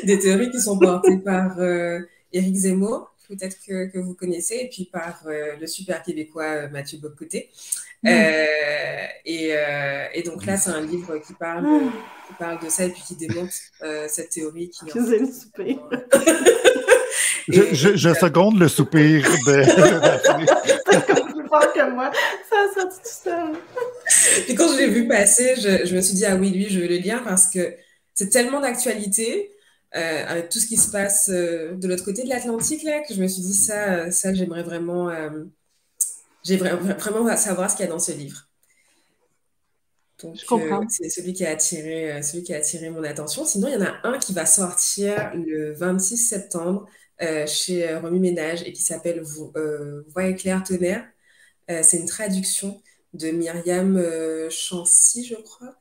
des 0.05 0.19
théories 0.19 0.51
qui 0.51 0.61
sont 0.61 0.77
portées 0.77 1.17
par 1.17 1.59
euh, 1.59 1.99
Éric 2.33 2.55
Zemmour, 2.55 3.13
peut-être 3.27 3.57
que, 3.65 3.87
que, 3.87 3.99
vous 3.99 4.13
connaissez, 4.13 4.55
et 4.55 4.69
puis 4.69 4.85
par 4.85 5.21
euh, 5.27 5.55
le 5.59 5.67
super 5.67 6.01
québécois 6.03 6.43
euh, 6.43 6.69
Mathieu 6.69 6.97
Bocoté. 6.99 7.49
Mm. 8.03 8.09
Et, 9.25 9.53
et, 10.13 10.23
donc 10.23 10.45
là, 10.45 10.57
c'est 10.57 10.69
un 10.69 10.81
livre 10.81 11.17
qui 11.17 11.33
parle, 11.33 11.65
qui 12.27 12.33
parle 12.39 12.63
de 12.63 12.69
ça 12.69 12.85
et 12.85 12.89
puis 12.89 13.01
qui 13.05 13.15
démontre 13.15 13.53
cette 14.07 14.29
théorie 14.29 14.69
qui. 14.69 14.85
Je 14.93 15.13
ai 15.13 15.31
souper. 15.31 15.77
Je, 17.49 17.73
je, 17.73 17.95
je, 17.95 18.13
seconde 18.13 18.59
le 18.59 18.67
soupir 18.67 19.23
de, 19.23 21.07
Comme 21.07 21.33
plus 21.33 21.47
fort 21.47 21.71
que 21.71 21.91
moi, 21.91 22.11
ça 22.49 22.55
a 22.57 22.81
sorti 22.81 22.97
tout 22.97 23.29
seul. 23.29 23.53
Puis 24.45 24.55
quand 24.55 24.73
je 24.73 24.79
l'ai 24.79 24.87
vu 24.87 25.07
passer, 25.07 25.55
je, 25.55 25.85
je, 25.85 25.95
me 25.95 26.01
suis 26.01 26.15
dit, 26.15 26.25
ah 26.25 26.35
oui, 26.35 26.49
lui, 26.49 26.69
je 26.69 26.79
vais 26.79 26.89
le 26.89 26.97
lire 26.97 27.23
parce 27.23 27.47
que 27.47 27.73
c'est 28.13 28.29
tellement 28.29 28.59
d'actualité 28.59 29.51
euh, 29.95 30.25
avec 30.27 30.49
tout 30.49 30.59
ce 30.59 30.67
qui 30.67 30.75
se 30.75 30.91
passe 30.91 31.29
euh, 31.31 31.75
de 31.75 31.87
l'autre 31.87 32.03
côté 32.03 32.23
de 32.23 32.29
l'Atlantique, 32.29 32.83
là, 32.83 32.99
que 33.07 33.13
je 33.13 33.21
me 33.21 33.27
suis 33.27 33.41
dit, 33.41 33.53
ça, 33.53 34.11
ça 34.11 34.33
j'aimerais 34.33 34.63
vraiment, 34.63 35.09
euh, 35.09 35.29
j'aimerais 36.47 36.75
vraiment 36.75 37.35
savoir 37.37 37.69
ce 37.69 37.75
qu'il 37.75 37.85
y 37.85 37.87
a 37.87 37.91
dans 37.91 37.99
ce 37.99 38.11
livre. 38.11 38.47
Donc, 40.21 40.35
euh, 40.51 40.81
c'est 40.89 41.09
celui 41.09 41.33
qui 41.33 41.45
a 41.45 41.51
attiré, 41.51 42.11
euh, 42.11 42.21
celui 42.23 42.43
qui 42.43 42.53
a 42.53 42.57
attiré 42.57 42.89
mon 42.89 43.03
attention. 43.03 43.45
Sinon, 43.45 43.67
il 43.67 43.75
y 43.75 43.77
en 43.77 43.85
a 43.85 43.93
un 44.03 44.17
qui 44.17 44.33
va 44.33 44.45
sortir 44.47 45.31
le 45.35 45.73
26 45.73 46.17
septembre 46.17 46.87
euh, 47.21 47.45
chez 47.45 47.95
Remi 47.97 48.19
Ménage 48.19 48.63
et 48.63 48.73
qui 48.73 48.81
s'appelle 48.81 49.21
Voix 49.21 50.25
éclair 50.25 50.63
tonnerre. 50.63 51.07
c'est 51.67 51.97
une 51.97 52.07
traduction 52.07 52.81
de 53.13 53.29
Myriam 53.29 54.01
Chancy, 54.49 55.25
je 55.25 55.35
crois. 55.35 55.75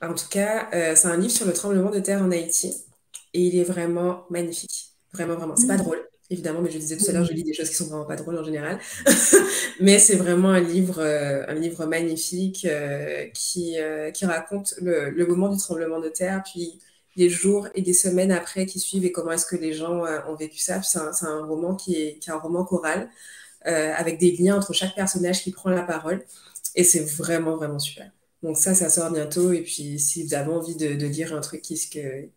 En 0.00 0.14
tout 0.14 0.28
cas, 0.30 0.68
c'est 0.94 1.08
un 1.08 1.16
livre 1.18 1.32
sur 1.32 1.46
le 1.46 1.52
tremblement 1.52 1.90
de 1.90 2.00
terre 2.00 2.22
en 2.22 2.30
Haïti 2.30 2.74
et 3.34 3.42
il 3.42 3.58
est 3.58 3.64
vraiment 3.64 4.24
magnifique. 4.30 4.92
Vraiment, 5.12 5.34
vraiment. 5.34 5.56
C'est 5.56 5.66
pas 5.66 5.74
mmh. 5.74 5.82
drôle, 5.82 6.08
évidemment, 6.30 6.62
mais 6.62 6.70
je 6.70 6.78
disais 6.78 6.96
tout 6.96 7.08
à 7.08 7.12
l'heure, 7.12 7.24
je 7.24 7.32
lis 7.32 7.44
des 7.44 7.52
choses 7.52 7.68
qui 7.68 7.74
sont 7.74 7.86
vraiment 7.86 8.06
pas 8.06 8.16
drôles 8.16 8.38
en 8.38 8.44
général. 8.44 8.78
mais 9.80 9.98
c'est 9.98 10.16
vraiment 10.16 10.50
un 10.50 10.60
livre, 10.60 11.02
un 11.02 11.54
livre 11.54 11.86
magnifique 11.86 12.66
qui, 13.34 13.76
qui 14.14 14.24
raconte 14.24 14.74
le, 14.80 15.10
le, 15.10 15.26
moment 15.26 15.48
du 15.48 15.58
tremblement 15.58 16.00
de 16.00 16.08
terre, 16.08 16.42
puis 16.44 16.80
les 17.16 17.28
jours 17.28 17.68
et 17.74 17.82
les 17.82 17.92
semaines 17.92 18.32
après 18.32 18.66
qui 18.66 18.78
suivent 18.80 19.04
et 19.04 19.12
comment 19.12 19.32
est-ce 19.32 19.46
que 19.46 19.56
les 19.56 19.72
gens 19.72 20.04
euh, 20.04 20.20
ont 20.28 20.34
vécu 20.34 20.58
ça. 20.58 20.82
C'est 20.82 20.98
un, 20.98 21.12
un, 21.22 21.44
roman 21.44 21.74
qui 21.74 21.94
est, 21.96 22.18
qui 22.18 22.30
est, 22.30 22.32
un 22.32 22.38
roman 22.38 22.64
choral 22.64 23.10
euh, 23.66 23.92
avec 23.94 24.18
des 24.18 24.32
liens 24.32 24.56
entre 24.56 24.72
chaque 24.72 24.94
personnage 24.94 25.42
qui 25.42 25.50
prend 25.50 25.70
la 25.70 25.82
parole. 25.82 26.24
Et 26.74 26.84
c'est 26.84 27.04
vraiment, 27.04 27.56
vraiment 27.56 27.78
super. 27.78 28.10
Donc 28.42 28.56
ça, 28.56 28.74
ça 28.74 28.88
sort 28.88 29.12
bientôt. 29.12 29.52
Et 29.52 29.62
puis, 29.62 29.98
si 29.98 30.24
vous 30.24 30.34
avez 30.34 30.50
envie 30.50 30.76
de, 30.76 30.94
de 30.94 31.06
lire 31.06 31.34
un 31.34 31.40
truc 31.40 31.62
qui, 31.62 31.78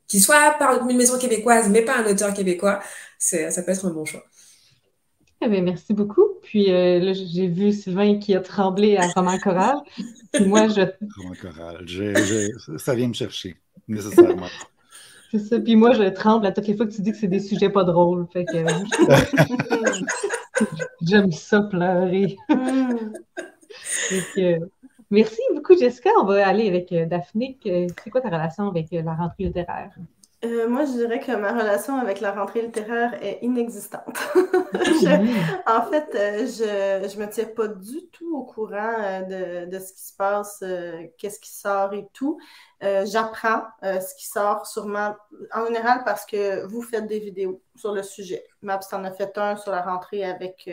qui 0.08 0.20
soit 0.20 0.56
par 0.60 0.88
une 0.88 0.98
maison 0.98 1.18
québécoise, 1.18 1.70
mais 1.70 1.82
pas 1.82 1.98
un 1.98 2.12
auteur 2.12 2.34
québécois, 2.34 2.82
ça 3.18 3.64
peut 3.64 3.72
être 3.72 3.86
un 3.86 3.92
bon 3.92 4.06
choix. 4.06 4.24
Eh 5.46 5.50
bien, 5.50 5.62
merci 5.62 5.94
beaucoup. 5.94 6.24
Puis 6.42 6.72
euh, 6.72 7.00
là, 7.00 7.12
j'ai 7.14 7.48
vu 7.48 7.74
Sylvain 7.74 8.18
qui 8.18 8.34
a 8.36 8.40
tremblé 8.40 8.96
à 8.98 9.08
Roman 9.08 9.38
Choral. 9.40 9.76
Puis 10.32 10.46
moi, 10.46 10.70
je... 10.70 10.82
Roman 11.18 11.34
Choral, 11.42 11.86
ça 12.78 12.96
vient 12.96 13.10
me 13.10 13.14
chercher, 13.14 13.58
nécessairement. 13.88 14.48
C'est 15.32 15.40
ça. 15.40 15.60
Puis 15.60 15.76
moi, 15.76 15.94
je 15.94 16.04
tremble 16.10 16.46
à 16.46 16.52
toutes 16.52 16.68
les 16.68 16.78
fois 16.78 16.86
que 16.86 16.92
tu 16.92 17.02
dis 17.02 17.12
que 17.12 17.18
c'est 17.18 17.28
des 17.28 17.40
sujets 17.40 17.70
pas 17.70 17.84
drôles. 17.84 18.28
Fait 18.32 18.46
que... 18.46 18.54
J'aime 21.02 21.32
ça 21.32 21.62
pleurer. 21.62 22.38
merci 25.14 25.42
beaucoup, 25.54 25.78
Jessica. 25.78 26.10
On 26.20 26.26
va 26.26 26.46
aller 26.46 26.68
avec 26.68 26.92
euh, 26.92 27.06
Daphné. 27.06 27.58
C'est 27.64 28.10
quoi 28.10 28.22
ta 28.22 28.30
relation 28.30 28.68
avec 28.68 28.92
euh, 28.92 29.02
la 29.02 29.14
rentrée 29.14 29.46
littéraire? 29.46 29.92
Euh, 30.44 30.68
moi, 30.68 30.84
je 30.84 30.92
dirais 30.92 31.22
que 31.22 31.32
ma 31.32 31.54
relation 31.54 31.98
avec 31.98 32.20
la 32.20 32.32
rentrée 32.32 32.64
littéraire 32.64 33.14
est 33.24 33.40
inexistante. 33.44 34.18
en 34.36 35.82
fait, 35.84 36.10
je 36.12 37.18
ne 37.18 37.26
me 37.26 37.30
tiens 37.30 37.46
pas 37.46 37.70
du 37.70 38.08
tout 38.12 38.36
au 38.36 38.44
courant 38.44 38.94
euh, 39.00 39.66
de, 39.66 39.80
ce 39.80 39.94
qui 39.94 40.02
se 40.02 40.14
passe, 40.18 40.62
qu'est-ce 41.18 41.40
qui 41.40 41.52
sort 41.52 41.94
et 41.94 42.08
tout. 42.12 42.38
J'apprends 42.82 43.64
ce 43.82 44.14
qui 44.16 44.28
sort 44.28 44.68
sûrement 44.68 45.16
en 45.54 45.66
général 45.68 46.02
parce 46.04 46.26
que 46.26 46.66
vous 46.66 46.82
faites 46.82 47.08
des 47.08 47.20
vidéos 47.20 47.62
sur 47.78 47.94
le 47.94 48.04
sujet. 48.04 48.44
Maps 48.62 48.82
en 48.92 49.06
a 49.06 49.12
fait 49.12 49.38
un 49.38 49.56
sur 49.56 49.72
la 49.72 49.82
rentrée 49.82 50.26
avec 50.26 50.70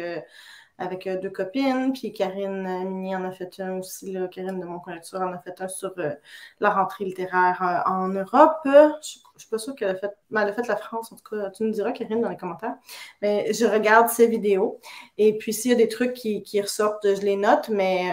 avec 0.80 1.06
euh, 1.06 1.20
deux 1.20 1.30
copines, 1.30 1.92
puis 1.92 2.12
Karine 2.12 2.62
Mini 2.88 3.14
en 3.14 3.24
a 3.24 3.30
fait 3.30 3.60
un 3.60 3.78
aussi, 3.78 4.12
là, 4.12 4.26
Karine 4.28 4.58
de 4.58 4.64
mon 4.64 4.78
en 4.78 5.32
a 5.32 5.38
fait 5.38 5.60
un 5.60 5.68
sur 5.68 5.92
euh, 5.98 6.14
la 6.58 6.70
rentrée 6.70 7.04
littéraire 7.04 7.62
euh, 7.62 7.90
en 7.90 8.08
Europe. 8.08 8.60
Je 8.64 8.70
ne 8.70 9.38
suis 9.38 9.50
pas 9.50 9.58
sûre 9.58 9.74
qu'elle 9.74 9.90
a 9.90 9.94
fait, 9.94 10.10
ben, 10.30 10.42
elle 10.42 10.48
a 10.48 10.52
fait 10.54 10.66
la 10.66 10.76
France, 10.76 11.12
en 11.12 11.16
tout 11.16 11.36
cas, 11.36 11.50
tu 11.50 11.64
nous 11.64 11.70
diras, 11.70 11.92
Karine, 11.92 12.22
dans 12.22 12.30
les 12.30 12.36
commentaires. 12.36 12.76
Mais 13.20 13.52
je 13.52 13.66
regarde 13.66 14.08
ces 14.08 14.26
vidéos, 14.26 14.80
et 15.18 15.36
puis 15.36 15.52
s'il 15.52 15.70
y 15.70 15.74
a 15.74 15.76
des 15.76 15.88
trucs 15.88 16.14
qui, 16.14 16.42
qui 16.42 16.60
ressortent, 16.60 17.14
je 17.14 17.20
les 17.20 17.36
note, 17.36 17.68
mais, 17.68 18.10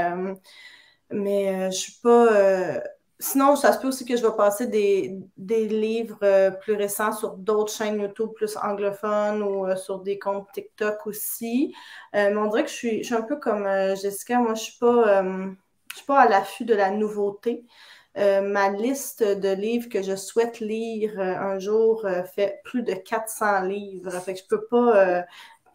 mais 1.10 1.54
je 1.54 1.66
ne 1.68 1.72
suis 1.72 1.94
pas 2.04 2.82
Sinon, 3.20 3.56
ça 3.56 3.74
se 3.74 3.80
peut 3.80 3.88
aussi 3.88 4.06
que 4.06 4.16
je 4.16 4.22
vais 4.22 4.36
passer 4.36 4.68
des, 4.68 5.68
livres 5.68 6.20
euh, 6.22 6.52
plus 6.52 6.74
récents 6.76 7.12
sur 7.12 7.34
d'autres 7.34 7.74
chaînes 7.74 8.00
YouTube 8.00 8.30
plus 8.36 8.56
anglophones 8.58 9.42
ou 9.42 9.66
euh, 9.66 9.76
sur 9.76 10.00
des 10.00 10.20
comptes 10.20 10.48
TikTok 10.54 11.08
aussi. 11.08 11.74
Euh, 12.16 12.30
mais 12.30 12.38
on 12.38 12.46
dirait 12.48 12.64
que 12.66 12.70
je 12.70 12.76
suis, 12.76 13.14
un 13.14 13.24
peu 13.24 13.38
comme 13.38 13.66
Jessica. 13.96 14.38
Moi, 14.38 14.50
je 14.50 14.52
ne 14.52 14.66
suis, 14.66 14.78
pas, 14.78 15.24
suis 15.96 16.06
pas 16.06 16.20
à 16.22 16.30
l'affût 16.30 16.66
de 16.66 16.76
la 16.76 16.92
nouveauté. 16.92 17.66
ma 18.16 18.70
liste 18.70 19.24
de 19.24 19.50
livres 19.50 19.90
que 19.90 20.04
je 20.04 20.16
souhaite 20.16 20.60
lire 20.60 21.20
un 21.20 21.58
jour 21.60 22.06
fait 22.36 22.62
plus 22.66 22.84
de 22.84 22.94
400 22.94 23.62
livres. 23.62 24.12
Fait 24.22 24.34
que 24.34 24.40
je 24.40 24.44
ne 24.44 24.50
peux 24.50 24.66
pas 24.68 25.26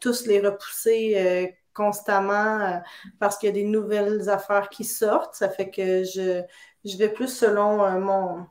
tous 0.01 0.27
les 0.27 0.41
repousser 0.41 1.57
constamment 1.75 2.83
parce 3.19 3.39
qu'il 3.39 3.49
y 3.49 3.51
a 3.51 3.55
des 3.55 3.65
nouvelles 3.65 4.29
affaires 4.29 4.69
qui 4.69 4.85
sortent. 4.85 5.35
Ça 5.35 5.49
fait 5.49 5.71
que 5.71 6.05
je 6.05 6.43
je 6.85 6.97
vais 6.97 7.09
plus 7.09 7.29
selon 7.29 7.85
euh, 7.85 7.99
mon, 7.99 8.47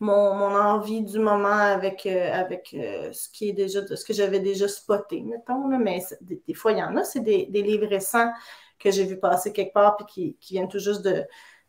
mon, 0.00 0.54
envie 0.54 1.02
du 1.02 1.18
moment 1.18 1.48
avec, 1.48 2.06
euh, 2.06 2.32
avec 2.32 2.74
euh, 2.74 3.12
ce 3.12 3.28
qui 3.28 3.48
est 3.50 3.52
déjà 3.52 3.84
ce 3.86 4.04
que 4.04 4.12
j'avais 4.12 4.40
déjà 4.40 4.68
spoté, 4.68 5.22
mettons. 5.22 5.66
mais 5.78 6.02
des, 6.20 6.54
fois, 6.54 6.72
il 6.72 6.78
y 6.78 6.82
en 6.82 6.96
a, 6.96 7.04
c'est 7.04 7.20
des, 7.20 7.46
livres 7.46 7.86
récents 7.86 8.30
que 8.78 8.90
j'ai 8.90 9.04
vu 9.04 9.18
passer 9.18 9.52
quelque 9.52 9.72
part 9.72 9.96
et 10.00 10.04
qui, 10.04 10.36
viennent 10.50 10.68
tout 10.68 10.78
juste 10.78 11.08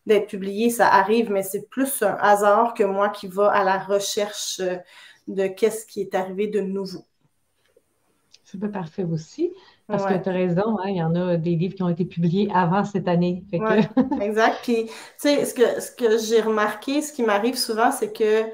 d'être 0.06 0.28
publiés. 0.28 0.70
Ça 0.70 0.88
arrive, 0.88 1.32
mais 1.32 1.44
c'est 1.44 1.70
plus 1.70 2.02
un 2.04 2.16
hasard 2.20 2.74
que 2.74 2.84
moi 2.84 3.10
qui 3.10 3.28
va 3.28 3.52
à 3.52 3.64
la 3.64 3.80
recherche 3.80 4.62
de 5.28 5.48
qu'est-ce 5.48 5.86
qui 5.86 6.02
est 6.02 6.16
arrivé 6.16 6.48
de 6.48 6.62
nouveau. 6.62 7.06
C'est 8.44 8.60
pas 8.60 8.70
parfait 8.70 9.04
aussi. 9.04 9.54
Parce 9.88 10.06
que 10.06 10.18
tu 10.18 10.30
as 10.30 10.32
raison, 10.32 10.78
hein, 10.80 10.88
il 10.88 10.96
y 10.96 11.04
en 11.04 11.16
a 11.16 11.38
des 11.38 11.56
livres 11.56 11.76
qui 11.76 11.84
ont 11.84 11.90
été 11.90 12.06
publiés 12.06 12.50
avant 12.54 12.84
cette 12.84 13.08
année. 13.08 13.44
exact. 14.22 14.60
Puis, 14.64 14.86
tu 14.86 14.92
sais, 15.18 15.46
ce 15.46 15.54
que, 15.54 15.80
ce 15.80 15.92
que 15.92 16.18
j'ai 16.18 16.42
remarqué, 16.42 17.02
ce 17.02 17.14
qui 17.14 17.22
m'arrive 17.22 17.56
souvent, 17.56 17.92
c'est 17.92 18.12
que, 18.12 18.46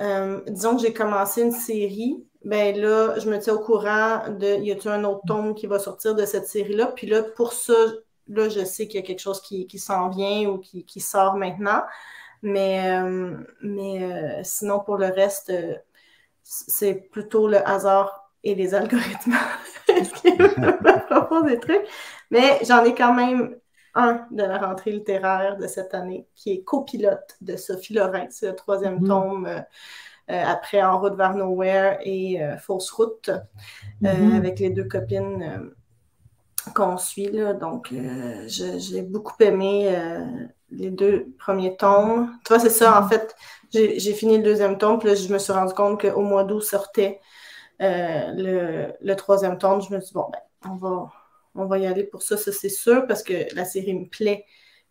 euh, 0.00 0.40
disons 0.48 0.76
que 0.76 0.82
j'ai 0.82 0.92
commencé 0.92 1.42
une 1.42 1.52
série, 1.52 2.24
ben 2.44 2.76
là, 2.76 3.18
je 3.18 3.30
me 3.30 3.38
tiens 3.38 3.54
au 3.54 3.60
courant 3.60 4.28
de, 4.30 4.60
y 4.60 4.72
a-t-il 4.72 4.88
un 4.88 5.04
autre 5.04 5.22
tome 5.26 5.54
qui 5.54 5.66
va 5.66 5.78
sortir 5.78 6.14
de 6.16 6.24
cette 6.24 6.46
série-là? 6.46 6.86
Puis 6.88 7.06
là, 7.06 7.22
pour 7.22 7.52
ça, 7.52 7.74
là, 8.26 8.48
je 8.48 8.64
sais 8.64 8.88
qu'il 8.88 9.00
y 9.00 9.02
a 9.02 9.06
quelque 9.06 9.20
chose 9.20 9.40
qui, 9.40 9.78
s'en 9.78 10.08
vient 10.08 10.48
ou 10.48 10.58
qui, 10.58 11.00
sort 11.00 11.36
maintenant. 11.36 11.82
Mais, 12.42 12.96
euh, 13.00 13.36
mais 13.62 14.02
euh, 14.02 14.40
sinon, 14.42 14.80
pour 14.80 14.96
le 14.96 15.06
reste, 15.06 15.52
c'est 16.42 16.94
plutôt 16.94 17.46
le 17.46 17.66
hasard 17.68 18.32
et 18.42 18.54
les 18.54 18.74
algorithmes 18.74 19.36
qui 20.02 20.32
me 20.32 21.06
proposent 21.06 21.46
des 21.46 21.60
trucs. 21.60 21.86
Mais 22.30 22.58
j'en 22.64 22.84
ai 22.84 22.94
quand 22.94 23.14
même 23.14 23.56
un 23.94 24.26
de 24.30 24.42
la 24.42 24.58
rentrée 24.58 24.92
littéraire 24.92 25.56
de 25.56 25.66
cette 25.66 25.94
année 25.94 26.26
qui 26.34 26.52
est 26.52 26.62
copilote 26.62 27.36
de 27.40 27.56
Sophie 27.56 27.94
Lorrain. 27.94 28.26
C'est 28.30 28.48
le 28.48 28.54
troisième 28.54 29.00
mm-hmm. 29.00 29.06
tome 29.06 29.46
euh, 29.46 29.60
euh, 30.30 30.44
après 30.46 30.82
En 30.82 31.00
route 31.00 31.16
vers 31.16 31.34
Nowhere 31.34 31.98
et 32.02 32.42
euh, 32.42 32.56
Fausse 32.58 32.90
route 32.90 33.30
mm-hmm. 34.02 34.36
avec 34.36 34.60
les 34.60 34.70
deux 34.70 34.84
copines 34.84 35.72
qu'on 36.74 36.98
suit. 36.98 37.30
Là. 37.30 37.54
Donc, 37.54 37.92
j'ai 38.46 39.02
beaucoup 39.02 39.42
aimé 39.42 39.96
les 40.70 40.90
deux 40.90 41.32
premiers 41.38 41.76
tomes. 41.76 42.38
Tu 42.44 42.52
vois, 42.52 42.60
c'est 42.60 42.68
ça, 42.70 43.00
en 43.00 43.04
mm-hmm. 43.04 43.08
fait. 43.08 43.36
J'ai 43.70 44.14
fini 44.14 44.38
le 44.38 44.42
deuxième 44.42 44.78
tome, 44.78 44.98
puis 44.98 45.08
là, 45.08 45.14
je 45.14 45.32
me 45.32 45.38
suis 45.38 45.52
rendu 45.52 45.74
compte 45.74 46.00
qu'au 46.00 46.22
mois 46.22 46.44
d'août 46.44 46.62
sortait 46.62 47.20
euh, 47.80 48.92
le, 49.00 49.14
troisième 49.14 49.58
tome, 49.58 49.80
je 49.82 49.94
me 49.94 50.00
suis 50.00 50.08
dit, 50.08 50.14
bon, 50.14 50.26
ben, 50.32 50.70
on 50.70 50.76
va, 50.76 51.12
on 51.54 51.66
va 51.66 51.78
y 51.78 51.86
aller 51.86 52.04
pour 52.04 52.22
ça, 52.22 52.36
ça 52.36 52.52
c'est 52.52 52.68
sûr, 52.68 53.06
parce 53.06 53.22
que 53.22 53.54
la 53.54 53.64
série 53.64 53.94
me 53.94 54.06
plaît, 54.06 54.44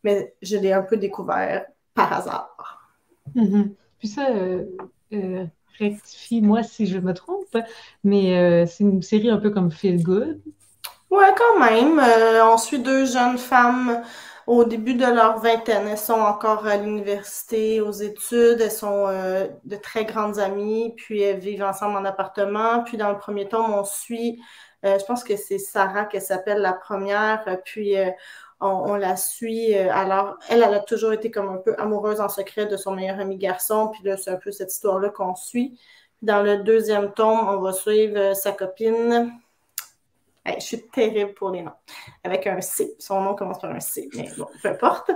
mais 0.04 0.36
je 0.42 0.58
l'ai 0.58 0.74
un 0.74 0.84
peu 0.84 0.98
découvert 0.98 1.66
par 1.94 2.14
hasard. 2.14 2.90
Mm-hmm. 3.36 3.74
Puis 4.00 4.08
ça, 4.08 4.30
euh, 4.30 4.66
euh, 5.14 5.46
rectifie-moi 5.80 6.64
si 6.64 6.86
je 6.88 7.00
me 7.00 7.14
trompe, 7.14 7.58
mais 8.04 8.66
c'est 8.68 8.84
une 8.84 9.02
série 9.02 9.30
un 9.30 9.38
peu 9.38 9.50
comme 9.50 9.72
Feel 9.72 10.02
Good. 10.02 10.42
Ouais, 11.10 11.34
quand 11.38 11.60
même. 11.60 12.02
on 12.44 12.58
suit 12.58 12.80
deux 12.80 13.06
jeunes 13.06 13.38
femmes 13.38 14.04
au 14.48 14.64
début 14.64 14.94
de 14.96 15.06
leur 15.06 15.40
vingtaine. 15.40 15.88
Elles 15.88 15.98
sont 15.98 16.14
encore 16.14 16.66
à 16.66 16.78
l'université, 16.78 17.82
aux 17.82 17.92
études, 17.92 18.62
elles 18.62 18.72
sont 18.72 19.08
euh, 19.08 19.48
de 19.66 19.76
très 19.76 20.06
grandes 20.06 20.40
amies, 20.40 20.94
puis 20.96 21.22
elles 21.22 21.40
vivent 21.40 21.64
ensemble 21.64 21.98
en 21.98 22.06
appartement. 22.06 22.84
Puis 22.84 22.98
dans 22.98 23.12
le 23.12 23.18
premier 23.18 23.50
tome, 23.50 23.74
on 23.74 23.84
suit, 23.84 24.42
euh, 24.86 24.98
je 24.98 25.06
pense 25.06 25.24
que 25.26 25.36
c'est 25.36 25.58
Sarah 25.60 26.06
qui 26.06 26.22
s'appelle 26.22 26.62
la 26.62 26.74
première, 26.74 27.44
puis 27.66 27.98
euh, 27.98 28.10
on, 28.62 28.96
la 28.96 29.18
suit. 29.18 29.76
alors, 29.76 30.38
elle, 30.50 30.64
elle 30.64 30.74
a 30.74 30.80
toujours 30.80 31.14
été 31.14 31.30
comme 31.30 31.50
un 31.50 31.58
peu 31.58 31.76
amoureuse 31.78 32.22
en 32.22 32.30
secret 32.30 32.66
de 32.68 32.78
son 32.78 32.96
meilleur 32.96 33.20
ami 33.20 33.38
garçon, 33.38 33.90
puis 33.90 34.02
là, 34.04 34.18
c'est 34.18 34.32
un 34.32 34.38
peu 34.38 34.52
cette 34.52 34.74
histoire-là 34.74 35.10
qu'on 35.10 35.36
suit. 35.36 35.80
Dans 36.22 36.42
le 36.42 36.58
deuxième 36.58 37.14
tome, 37.14 37.48
on 37.50 37.60
va 37.60 37.74
suivre 37.74 38.34
sa 38.34 38.54
copine, 38.54 39.32
je 40.56 40.66
suis 40.66 40.88
terrible 40.88 41.34
pour 41.34 41.52
les 41.52 41.62
noms. 41.62 41.72
Avec 42.24 42.48
un 42.48 42.62
C. 42.62 42.96
Son 43.00 43.22
nom 43.22 43.36
commence 43.36 43.60
par 43.60 43.72
un 43.72 43.80
C, 43.80 44.10
mais 44.16 44.30
bon, 44.38 44.48
peu 44.62 44.70
importe. 44.70 45.12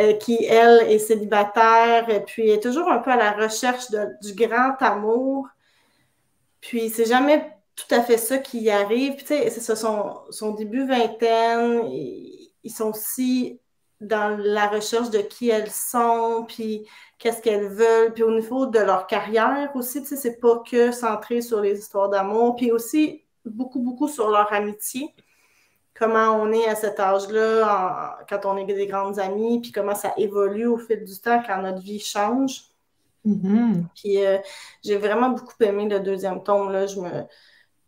Euh, 0.00 0.14
qui, 0.14 0.44
elle, 0.44 0.90
est 0.90 0.98
célibataire, 0.98 2.08
et 2.08 2.22
puis 2.22 2.50
est 2.50 2.62
toujours 2.62 2.90
un 2.90 2.98
peu 2.98 3.10
à 3.10 3.16
la 3.16 3.32
recherche 3.32 3.90
du 3.90 4.34
grand 4.34 4.76
amour. 4.80 5.48
Puis 6.60 6.90
c'est 6.90 7.06
jamais 7.06 7.52
tout 7.74 7.94
à 7.94 8.02
fait 8.02 8.16
ça 8.16 8.38
qui 8.38 8.60
y 8.60 8.70
arrive. 8.70 9.16
tu 9.16 9.26
sais, 9.26 9.50
c'est 9.50 9.60
ça, 9.60 9.76
son, 9.76 10.20
son, 10.30 10.52
début 10.52 10.86
vingtaine. 10.86 11.82
ils 11.90 12.70
sont 12.70 12.90
aussi 12.90 13.60
dans 14.00 14.36
la 14.38 14.66
recherche 14.66 15.10
de 15.10 15.18
qui 15.18 15.48
elles 15.48 15.70
sont, 15.70 16.44
puis 16.46 16.86
qu'est-ce 17.18 17.40
qu'elles 17.40 17.68
veulent, 17.68 18.12
puis 18.12 18.22
au 18.22 18.30
niveau 18.30 18.66
de 18.66 18.78
leur 18.78 19.06
carrière 19.06 19.70
aussi, 19.74 20.02
tu 20.02 20.08
sais, 20.08 20.16
c'est 20.16 20.38
pas 20.38 20.62
que 20.70 20.92
centré 20.92 21.40
sur 21.40 21.60
les 21.60 21.78
histoires 21.78 22.10
d'amour, 22.10 22.56
puis 22.56 22.70
aussi 22.72 23.25
beaucoup, 23.50 23.80
beaucoup 23.80 24.08
sur 24.08 24.30
leur 24.30 24.52
amitié. 24.52 25.14
Comment 25.94 26.32
on 26.32 26.52
est 26.52 26.66
à 26.68 26.74
cet 26.74 27.00
âge-là 27.00 28.18
quand 28.28 28.44
on 28.44 28.56
est 28.58 28.64
des 28.64 28.86
grandes 28.86 29.18
amies, 29.18 29.60
puis 29.60 29.72
comment 29.72 29.94
ça 29.94 30.12
évolue 30.16 30.66
au 30.66 30.76
fil 30.76 31.02
du 31.04 31.18
temps 31.18 31.42
quand 31.46 31.62
notre 31.62 31.80
vie 31.80 32.00
change. 32.00 32.64
Mm-hmm. 33.26 33.84
Puis 33.94 34.24
euh, 34.24 34.38
j'ai 34.84 34.98
vraiment 34.98 35.30
beaucoup 35.30 35.54
aimé 35.60 35.88
le 35.88 36.00
deuxième 36.00 36.42
tome. 36.42 36.70
Là. 36.70 36.86
Je 36.86 37.00
me. 37.00 37.10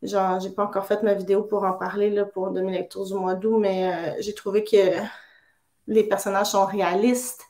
Genre, 0.02 0.38
j'ai 0.38 0.50
pas 0.50 0.64
encore 0.64 0.86
fait 0.86 1.02
ma 1.02 1.14
vidéo 1.14 1.42
pour 1.42 1.64
en 1.64 1.72
parler 1.72 2.10
là, 2.10 2.24
pour 2.24 2.52
mes 2.52 2.70
lectures 2.70 3.04
du 3.04 3.14
mois 3.14 3.34
d'août, 3.34 3.58
mais 3.58 3.92
euh, 3.92 4.16
j'ai 4.20 4.32
trouvé 4.32 4.62
que 4.62 4.76
les 5.88 6.04
personnages 6.04 6.52
sont 6.52 6.66
réalistes. 6.66 7.42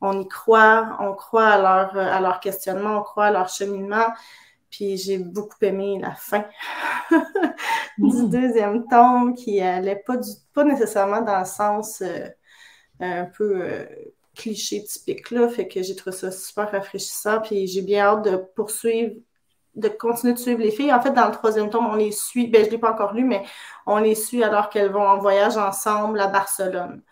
On 0.00 0.20
y 0.20 0.28
croit, 0.28 0.96
on 1.00 1.14
croit 1.14 1.46
à 1.46 1.58
leur, 1.58 1.96
à 1.96 2.20
leur 2.20 2.40
questionnement, 2.40 2.98
on 2.98 3.02
croit 3.02 3.26
à 3.26 3.30
leur 3.30 3.48
cheminement. 3.48 4.06
Puis 4.70 4.96
j'ai 4.96 5.18
beaucoup 5.18 5.56
aimé 5.62 5.98
la 6.00 6.14
fin 6.14 6.44
du 7.98 8.22
mm. 8.22 8.30
deuxième 8.30 8.86
tome 8.88 9.34
qui 9.34 9.60
allait 9.60 10.02
pas, 10.06 10.16
du, 10.16 10.30
pas 10.52 10.64
nécessairement 10.64 11.22
dans 11.22 11.40
le 11.40 11.46
sens 11.46 12.02
euh, 12.02 12.28
un 13.00 13.24
peu 13.24 13.62
euh, 13.62 13.86
cliché 14.34 14.84
typique 14.84 15.30
là. 15.30 15.48
Fait 15.48 15.68
que 15.68 15.82
j'ai 15.82 15.96
trouvé 15.96 16.14
ça 16.14 16.30
super 16.30 16.70
rafraîchissant. 16.70 17.40
Puis 17.40 17.66
j'ai 17.66 17.82
bien 17.82 18.04
hâte 18.04 18.24
de 18.24 18.36
poursuivre, 18.36 19.14
de 19.74 19.88
continuer 19.88 20.34
de 20.34 20.38
suivre 20.38 20.60
les 20.60 20.70
filles. 20.70 20.92
En 20.92 21.00
fait, 21.00 21.12
dans 21.12 21.26
le 21.26 21.32
troisième 21.32 21.70
tome, 21.70 21.86
on 21.86 21.96
les 21.96 22.12
suit. 22.12 22.48
Ben, 22.48 22.62
je 22.62 22.66
ne 22.66 22.72
l'ai 22.72 22.78
pas 22.78 22.92
encore 22.92 23.14
lu, 23.14 23.24
mais 23.24 23.42
on 23.86 23.98
les 23.98 24.14
suit 24.14 24.42
alors 24.44 24.68
qu'elles 24.68 24.90
vont 24.90 25.06
en 25.06 25.18
voyage 25.18 25.56
ensemble 25.56 26.20
à 26.20 26.26
Barcelone. 26.26 27.02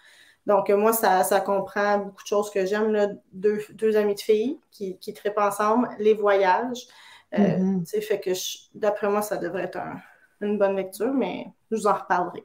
Donc, 0.46 0.70
moi, 0.70 0.92
ça, 0.92 1.24
ça 1.24 1.40
comprend 1.40 1.98
beaucoup 1.98 2.22
de 2.22 2.28
choses 2.28 2.50
que 2.50 2.64
j'aime. 2.66 3.18
Deux, 3.32 3.60
deux 3.72 3.96
amies 3.96 4.14
de 4.14 4.20
filles 4.20 4.60
qui, 4.70 4.96
qui 4.98 5.12
trippent 5.12 5.38
ensemble, 5.38 5.88
les 5.98 6.14
voyages. 6.14 6.86
Euh, 7.34 7.38
mm-hmm. 7.38 8.02
Fait 8.02 8.20
que 8.20 8.30
d'après 8.74 9.08
moi, 9.08 9.22
ça 9.22 9.36
devrait 9.36 9.64
être 9.64 9.78
une 10.40 10.58
bonne 10.58 10.76
lecture, 10.76 11.12
mais 11.12 11.46
je 11.70 11.76
vous 11.76 11.86
en 11.86 11.94
reparlerai. 11.94 12.44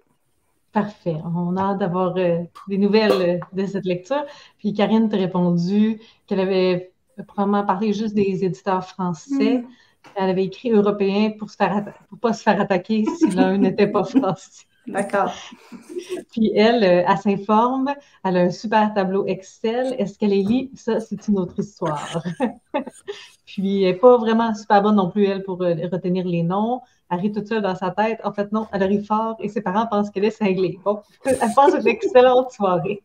Parfait. 0.71 1.17
On 1.25 1.57
a 1.57 1.71
hâte 1.71 1.79
d'avoir 1.79 2.15
euh, 2.17 2.43
des 2.67 2.77
nouvelles 2.77 3.11
euh, 3.11 3.39
de 3.51 3.65
cette 3.65 3.85
lecture. 3.85 4.23
Puis 4.57 4.73
Karine 4.73 5.09
t'a 5.09 5.17
répondu 5.17 5.99
qu'elle 6.27 6.39
avait 6.39 6.93
probablement 7.27 7.65
parler 7.65 7.91
juste 7.91 8.15
des 8.15 8.45
éditeurs 8.45 8.85
français. 8.85 9.57
Mm. 9.57 9.67
Elle 10.15 10.29
avait 10.29 10.45
écrit 10.45 10.71
européen 10.71 11.31
pour 11.37 11.49
ne 11.59 12.17
pas 12.17 12.33
se 12.33 12.41
faire 12.41 12.59
attaquer 12.59 13.05
si 13.17 13.29
l'un 13.31 13.57
n'était 13.57 13.87
pas 13.87 14.03
français. 14.05 14.65
D'accord. 14.87 15.33
Puis 16.31 16.51
elle, 16.55 16.83
euh, 16.83 17.03
elle 17.07 17.17
s'informe, 17.17 17.93
elle 18.23 18.37
a 18.37 18.41
un 18.41 18.49
super 18.49 18.93
tableau 18.93 19.25
Excel. 19.27 19.95
Est-ce 19.99 20.17
qu'elle 20.17 20.33
est 20.33 20.41
lit? 20.41 20.71
Ça, 20.75 20.99
c'est 20.99 21.27
une 21.27 21.37
autre 21.37 21.59
histoire. 21.59 22.23
Puis 23.45 23.83
elle 23.83 23.93
n'est 23.93 23.99
pas 23.99 24.17
vraiment 24.17 24.53
super 24.55 24.81
bonne 24.81 24.95
non 24.95 25.09
plus, 25.09 25.25
elle, 25.25 25.43
pour 25.43 25.61
euh, 25.61 25.75
retenir 25.91 26.25
les 26.25 26.41
noms. 26.43 26.81
Elle 27.09 27.19
rit 27.19 27.31
toute 27.31 27.47
seule 27.47 27.61
dans 27.61 27.75
sa 27.75 27.91
tête. 27.91 28.19
En 28.23 28.33
fait, 28.33 28.51
non, 28.51 28.67
elle 28.71 28.83
rit 28.83 29.03
fort 29.03 29.35
et 29.39 29.49
ses 29.49 29.61
parents 29.61 29.85
pensent 29.85 30.09
qu'elle 30.09 30.25
est 30.25 30.31
cinglée. 30.31 30.79
Bon, 30.83 31.01
elle 31.25 31.37
passe 31.55 31.75
une 31.75 31.87
excellente 31.87 32.51
soirée. 32.51 33.01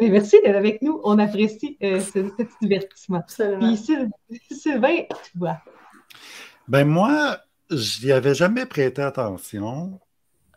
merci 0.00 0.36
d'être 0.42 0.56
avec 0.56 0.82
nous. 0.82 1.00
On 1.04 1.18
apprécie 1.18 1.78
euh, 1.82 2.00
ce 2.00 2.18
petit 2.18 2.54
divertissement. 2.60 3.22
Puis 4.28 4.50
Sylvain, 4.50 5.02
toi. 5.38 5.58
Ben 6.68 6.86
moi, 6.86 7.38
n'y 7.70 8.12
avais 8.12 8.34
jamais 8.34 8.66
prêté 8.66 9.02
attention 9.02 10.00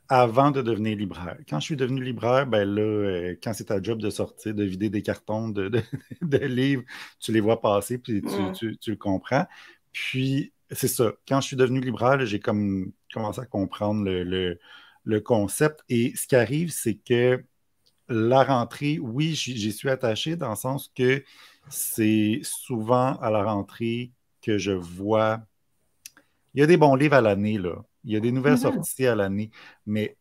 avant 0.10 0.52
de 0.52 0.62
devenir 0.62 0.98
libraire. 0.98 1.38
Quand 1.50 1.60
je 1.60 1.66
suis 1.66 1.76
devenu 1.76 2.02
libraire, 2.04 2.48
ben 2.48 2.64
là, 2.64 2.82
euh, 2.82 3.36
quand 3.44 3.54
c'est 3.54 3.66
ta 3.66 3.82
job 3.82 4.02
de 4.02 4.10
sortir, 4.10 4.54
de 4.54 4.64
vider 4.64 4.90
des 4.90 5.02
cartons 5.02 5.50
de, 5.50 5.84
livres, 6.46 6.84
tu 7.20 7.32
les 7.32 7.42
vois 7.42 7.62
passer, 7.62 7.98
puis 7.98 8.22
tu, 8.58 8.78
le 8.86 8.96
comprends. 8.96 9.46
Puis, 9.92 10.54
c'est 10.72 10.88
ça. 10.88 11.12
Quand 11.28 11.42
je 11.42 11.48
suis 11.48 11.58
devenu 11.58 11.82
libraire, 11.82 12.26
j'ai 12.26 12.40
comme 12.40 12.92
commencé 13.14 13.42
à 13.42 13.46
comprendre 13.46 14.04
le, 14.04 14.58
le, 15.04 15.20
concept. 15.22 15.84
Et 15.90 16.14
ce 16.16 16.28
qui 16.28 16.36
arrive, 16.36 16.72
c'est 16.72 16.96
que 16.96 17.44
la 18.10 18.44
rentrée, 18.44 19.00
oui, 19.00 19.36
j'y 19.36 19.72
suis 19.72 19.90
attaché 19.90 20.36
dans 20.38 20.52
le 20.52 20.56
sens 20.56 20.92
que 20.96 21.24
c'est 21.70 22.40
souvent 22.44 23.16
à 23.18 23.30
la 23.30 23.44
rentrée 23.44 24.12
que 24.42 24.58
je 24.58 24.72
vois 24.72 25.42
il 26.58 26.62
y 26.62 26.64
a 26.64 26.66
des 26.66 26.78
bons 26.78 26.96
livres 26.96 27.14
à 27.14 27.22
l'année, 27.22 27.60
là. 27.60 27.76
Il 28.04 28.14
y 28.14 28.16
a 28.16 28.20
des 28.20 28.32
nouvelles 28.32 28.56
mm-hmm. 28.56 28.74
sorties 28.74 29.06
à 29.06 29.14
l'année, 29.14 29.52
mais 29.86 30.18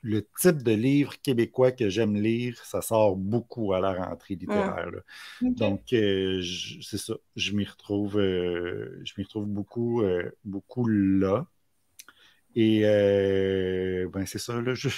le 0.00 0.24
type 0.40 0.62
de 0.62 0.70
livre 0.70 1.20
québécois 1.20 1.72
que 1.72 1.88
j'aime 1.88 2.14
lire, 2.14 2.56
ça 2.64 2.82
sort 2.82 3.16
beaucoup 3.16 3.72
à 3.72 3.80
la 3.80 3.92
rentrée 3.92 4.36
littéraire. 4.36 4.92
Donc, 5.42 5.92
euh, 5.92 6.40
c'est 6.82 6.98
ça. 6.98 7.14
Je 7.34 7.50
m'y 7.52 7.64
retrouve, 7.64 8.16
euh, 8.16 9.00
je 9.02 9.12
m'y 9.18 9.24
retrouve 9.24 9.46
beaucoup, 9.46 10.02
euh, 10.02 10.30
beaucoup 10.44 10.86
là. 10.86 11.44
Et 12.56 12.82
euh, 12.84 14.08
ben 14.12 14.26
c'est 14.26 14.40
ça, 14.40 14.54
là, 14.54 14.74
je, 14.74 14.88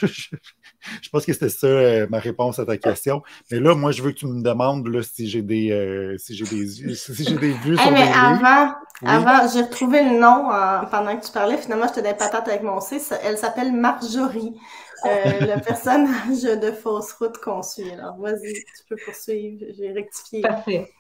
pense 1.11 1.27
que 1.27 1.33
c'était 1.35 1.51
ça 1.51 1.67
euh, 1.67 2.07
ma 2.09 2.19
réponse 2.19 2.59
à 2.59 2.65
ta 2.65 2.79
question. 2.79 3.23
Mais 3.51 3.61
là, 3.61 3.75
moi, 3.75 3.93
je 3.93 4.03
veux 4.03 4.13
que 4.13 4.19
tu 4.19 4.27
me 4.27 4.43
demandes 4.43 4.89
là, 4.89 5.03
si 5.03 5.29
j'ai 5.29 5.43
des, 5.43 5.71
euh, 5.71 6.17
si 6.17 6.35
j'ai 6.35 6.45
des, 6.45 6.95
si 6.95 7.25
j'ai 7.25 7.37
des 7.37 7.53
vues 7.53 7.77
sur 7.77 7.91
mais 7.91 8.11
avant, 8.11 8.75
avant 9.05 9.49
j'ai 9.53 9.63
retrouvé 9.63 10.03
le 10.03 10.19
nom 10.19 10.49
pendant 10.91 11.17
que 11.19 11.27
tu 11.27 11.33
parlais. 11.33 11.59
Finalement, 11.59 11.89
je 11.89 11.95
te 11.95 12.01
donne 12.01 12.17
patate 12.17 12.49
avec 12.49 12.63
mon 12.63 12.81
C. 12.81 12.99
Elle 13.23 13.37
s'appelle 13.37 13.73
Marjorie, 13.73 14.55
le 15.05 15.63
personnage 15.63 16.43
de 16.43 16.73
Fausse 16.73 17.13
Route 17.13 17.37
qu'on 17.37 17.63
suit. 17.63 17.91
Alors, 17.91 18.17
vas-y, 18.19 18.55
tu 18.55 18.85
peux 18.89 18.97
poursuivre. 19.05 19.67
J'ai 19.77 19.93
rectifié. 19.93 20.41
Parfait. 20.41 20.91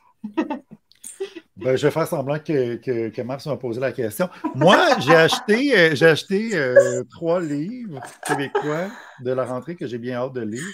Ben, 1.56 1.76
je 1.76 1.86
vais 1.86 1.90
faire 1.90 2.06
semblant 2.06 2.38
que, 2.38 2.76
que, 2.76 3.10
que 3.10 3.22
Max 3.22 3.46
m'a 3.46 3.56
posé 3.56 3.78
la 3.78 3.92
question. 3.92 4.28
Moi, 4.54 4.98
j'ai 5.00 5.14
acheté, 5.14 5.78
euh, 5.78 5.94
j'ai 5.94 6.06
acheté 6.06 6.50
euh, 6.54 7.02
trois 7.10 7.42
livres 7.42 8.00
québécois 8.26 8.88
de 9.20 9.32
la 9.32 9.44
rentrée 9.44 9.76
que 9.76 9.86
j'ai 9.86 9.98
bien 9.98 10.16
hâte 10.16 10.32
de 10.32 10.40
lire. 10.40 10.64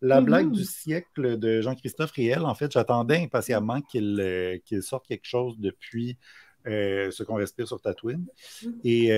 La 0.00 0.20
blague 0.20 0.52
du 0.52 0.64
siècle 0.64 1.38
de 1.38 1.60
Jean-Christophe 1.60 2.12
Riel, 2.12 2.44
en 2.44 2.54
fait, 2.54 2.70
j'attendais 2.70 3.20
impatiemment 3.20 3.80
qu'il 3.80 4.20
euh, 4.20 4.80
sorte 4.80 5.08
quelque 5.08 5.26
chose 5.26 5.58
depuis 5.58 6.16
ce 6.64 7.22
qu'on 7.22 7.36
respire 7.36 7.66
sur 7.66 7.80
Tatooine. 7.80 8.26
Et 8.84 9.08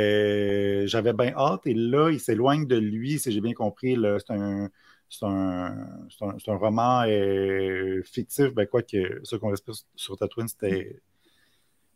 j'avais 0.87 1.12
bien 1.12 1.35
hâte. 1.37 1.66
Et 1.66 1.75
là, 1.75 2.11
il 2.11 2.21
s'éloigne 2.21 2.66
de 2.66 2.77
lui, 2.77 3.18
si 3.18 3.31
j'ai 3.31 3.41
bien 3.43 3.53
compris. 3.53 3.99
C'est 4.27 4.33
un 4.33 4.71
c'est 5.11 5.27
un, 5.27 5.89
un, 6.23 6.57
roman 6.57 7.03
euh, 7.07 8.01
fictif. 8.05 8.55
Ben, 8.55 8.66
quoi 8.66 8.83
que 8.83 9.21
ce 9.25 9.37
qu'on 9.37 9.51
respire 9.51 9.75
sur 9.97 10.16
Tatooine, 10.16 10.49
c'était. 10.49 11.03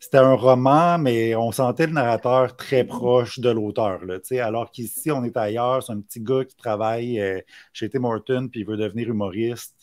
C'était 0.04 0.18
un 0.18 0.34
roman, 0.34 0.98
mais 0.98 1.34
on 1.34 1.50
sentait 1.50 1.86
le 1.86 1.94
narrateur 1.94 2.56
très 2.56 2.84
proche 2.84 3.38
de 3.38 3.48
l'auteur. 3.48 4.00
Alors 4.42 4.70
qu'ici, 4.70 5.10
on 5.10 5.24
est 5.24 5.34
ailleurs. 5.34 5.82
C'est 5.82 5.94
un 5.94 6.00
petit 6.02 6.20
gars 6.20 6.44
qui 6.44 6.54
travaille 6.56 7.18
euh, 7.18 7.40
chez 7.72 7.88
Tim 7.88 8.04
Horton 8.04 8.48
puis 8.52 8.60
il 8.60 8.66
veut 8.66 8.76
devenir 8.76 9.08
humoriste. 9.08 9.74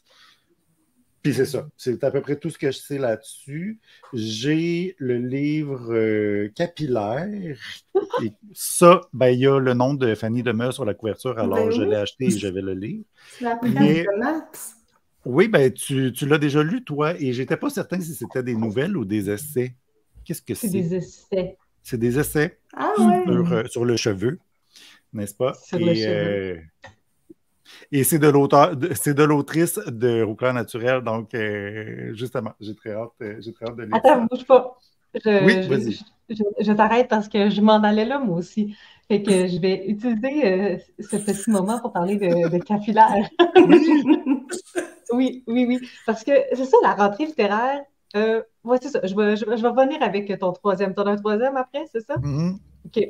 Puis 1.24 1.34
c'est 1.34 1.48
ça. 1.48 1.68
C'est 1.76 2.04
à 2.04 2.12
peu 2.12 2.22
près 2.22 2.36
tout 2.36 2.52
ce 2.52 2.60
que 2.60 2.70
je 2.70 2.78
sais 2.78 3.00
là-dessus. 3.00 3.80
J'ai 4.14 4.96
le 5.00 5.18
livre 5.18 5.92
euh, 5.92 6.52
Capillaire. 6.54 7.58
Et 8.24 8.32
ça, 8.54 9.02
ben, 9.14 9.30
il 9.30 9.40
y 9.40 9.48
a 9.48 9.58
le 9.58 9.74
nom 9.74 9.96
de 9.96 10.14
Fanny 10.14 10.44
Demeur 10.44 10.72
sur 10.72 10.86
la 10.86 10.94
couverture, 10.94 11.40
alors 11.40 11.66
ben 11.66 11.72
je 11.72 11.82
l'ai 11.82 11.96
acheté 11.96 12.26
et 12.26 12.30
je 12.30 12.48
vais 12.48 12.62
le 12.62 12.76
lire. 12.76 13.02
C'est 13.40 13.44
la 13.44 13.56
de 13.56 14.20
Max. 14.20 14.76
Oui, 15.26 15.48
ben, 15.48 15.74
tu, 15.74 16.14
tu 16.14 16.28
l'as 16.28 16.38
déjà 16.38 16.62
lu, 16.62 16.84
toi, 16.84 17.20
et 17.20 17.34
j'étais 17.34 17.58
pas 17.58 17.72
certain 17.72 18.00
si 18.00 18.14
c'était 18.14 18.44
des 18.44 18.56
nouvelles 18.56 18.96
ou 18.96 19.04
des 19.04 19.32
essais. 19.32 19.74
Qu'est-ce 20.26 20.42
que 20.42 20.54
c'est? 20.54 20.68
C'est? 20.68 20.74
des 20.74 20.96
essais. 20.96 21.58
C'est 21.84 21.98
des 21.98 22.20
essais 22.20 22.60
ah, 22.74 22.94
ouais. 22.98 23.24
Euh, 23.28 23.68
sur, 23.68 23.86
le 23.86 23.98
cheveu, 23.98 24.40
n'est-ce 25.14 25.34
pas? 25.34 25.54
Sur 25.56 25.80
le 25.80 25.94
cheveu. 25.94 26.08
Euh, 26.08 26.62
et 27.92 28.04
c'est 28.04 28.20
de 28.20 28.28
l'auteur, 28.28 28.76
c'est 28.96 29.14
de 29.14 29.24
l'autrice 29.24 29.80
de 29.88 30.22
Rouclair 30.22 30.54
Naturel. 30.54 31.02
Donc, 31.02 31.34
euh, 31.34 32.14
justement, 32.14 32.54
j'ai 32.60 32.76
très 32.76 32.92
hâte, 32.92 33.12
j'ai 33.40 33.52
très 33.54 33.66
hâte 33.66 33.76
de 33.76 33.84
lire. 33.84 33.96
Attends, 33.96 34.28
bouge 34.30 34.46
pas. 34.46 34.78
Je, 35.14 35.44
oui, 35.44 35.68
vas-y. 35.68 36.00
Je, 36.30 36.72
t'arrête 36.72 37.10
parce 37.10 37.28
que 37.28 37.50
je 37.50 37.60
m'en 37.62 37.84
allais 37.84 38.06
là, 38.06 38.20
moi 38.20 38.38
aussi. 38.38 38.76
Fait 39.10 39.22
que 39.22 39.48
je 39.48 39.60
vais 39.60 39.84
utiliser 39.88 40.46
euh, 40.46 40.78
ce 41.00 41.18
petit 41.18 41.50
moment 41.50 41.80
pour 41.80 41.92
parler 41.92 42.16
de, 42.16 42.50
de 42.50 42.58
capillaire. 42.60 43.30
oui, 45.12 45.44
oui, 45.48 45.66
oui. 45.68 45.80
Parce 46.06 46.24
que 46.24 46.32
c'est 46.54 46.64
ça, 46.64 46.78
la 46.82 46.94
rentrée 46.94 47.26
littéraire. 47.26 47.82
Euh, 48.16 48.42
ouais, 48.64 48.78
c'est 48.82 48.90
ça. 48.90 49.00
Je 49.04 49.16
vais, 49.16 49.36
je, 49.36 49.46
vais 49.46 49.68
revenir 49.68 50.02
avec 50.02 50.38
ton 50.40 50.52
troisième. 50.52 50.94
Tu 50.94 51.02
as 51.02 51.06
un 51.06 51.16
troisième 51.16 51.58
après, 51.58 51.86
c'est 51.92 52.02
ça? 52.02 52.16
Mm-hmm. 52.16 52.58
OK. 52.86 53.08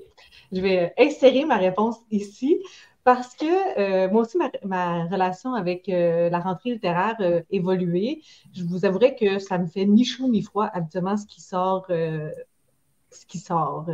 Je 0.51 0.61
vais 0.61 0.93
insérer 0.97 1.45
ma 1.45 1.57
réponse 1.57 1.97
ici. 2.11 2.59
Parce 3.03 3.35
que 3.35 3.79
euh, 3.79 4.11
moi 4.11 4.21
aussi, 4.21 4.37
ma, 4.63 5.05
relation 5.05 5.55
avec 5.55 5.89
euh, 5.89 6.29
la 6.29 6.39
rentrée 6.39 6.71
littéraire 6.71 7.15
a 7.19 7.23
euh, 7.23 7.41
évolué. 7.49 8.21
Je 8.53 8.63
vous 8.63 8.85
avouerai 8.85 9.15
que 9.15 9.39
ça 9.39 9.57
me 9.57 9.65
fait 9.65 9.85
ni 9.85 10.05
chaud 10.05 10.27
ni 10.27 10.43
froid 10.43 10.69
habituellement 10.71 11.17
ce 11.17 11.25
qui 11.25 11.41
sort, 11.41 11.87
ce 11.89 13.25
qui 13.27 13.39
sort 13.39 13.87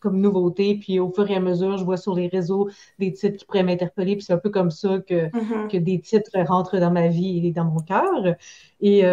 comme 0.00 0.18
nouveauté. 0.18 0.78
Puis 0.80 0.98
au 0.98 1.10
fur 1.10 1.30
et 1.30 1.36
à 1.36 1.40
mesure, 1.40 1.76
je 1.76 1.84
vois 1.84 1.98
sur 1.98 2.14
les 2.14 2.28
réseaux 2.28 2.70
des 2.98 3.12
titres 3.12 3.36
qui 3.36 3.44
pourraient 3.44 3.62
m'interpeller. 3.64 4.16
Puis 4.16 4.24
c'est 4.24 4.32
un 4.32 4.38
peu 4.38 4.50
comme 4.50 4.70
ça 4.70 4.98
que, 5.06 5.28
mm-hmm. 5.28 5.68
que 5.68 5.76
des 5.76 6.00
titres 6.00 6.30
rentrent 6.46 6.78
dans 6.78 6.90
ma 6.90 7.08
vie 7.08 7.46
et 7.46 7.52
dans 7.52 7.66
mon 7.66 7.80
cœur. 7.80 8.34
Et 8.80 9.04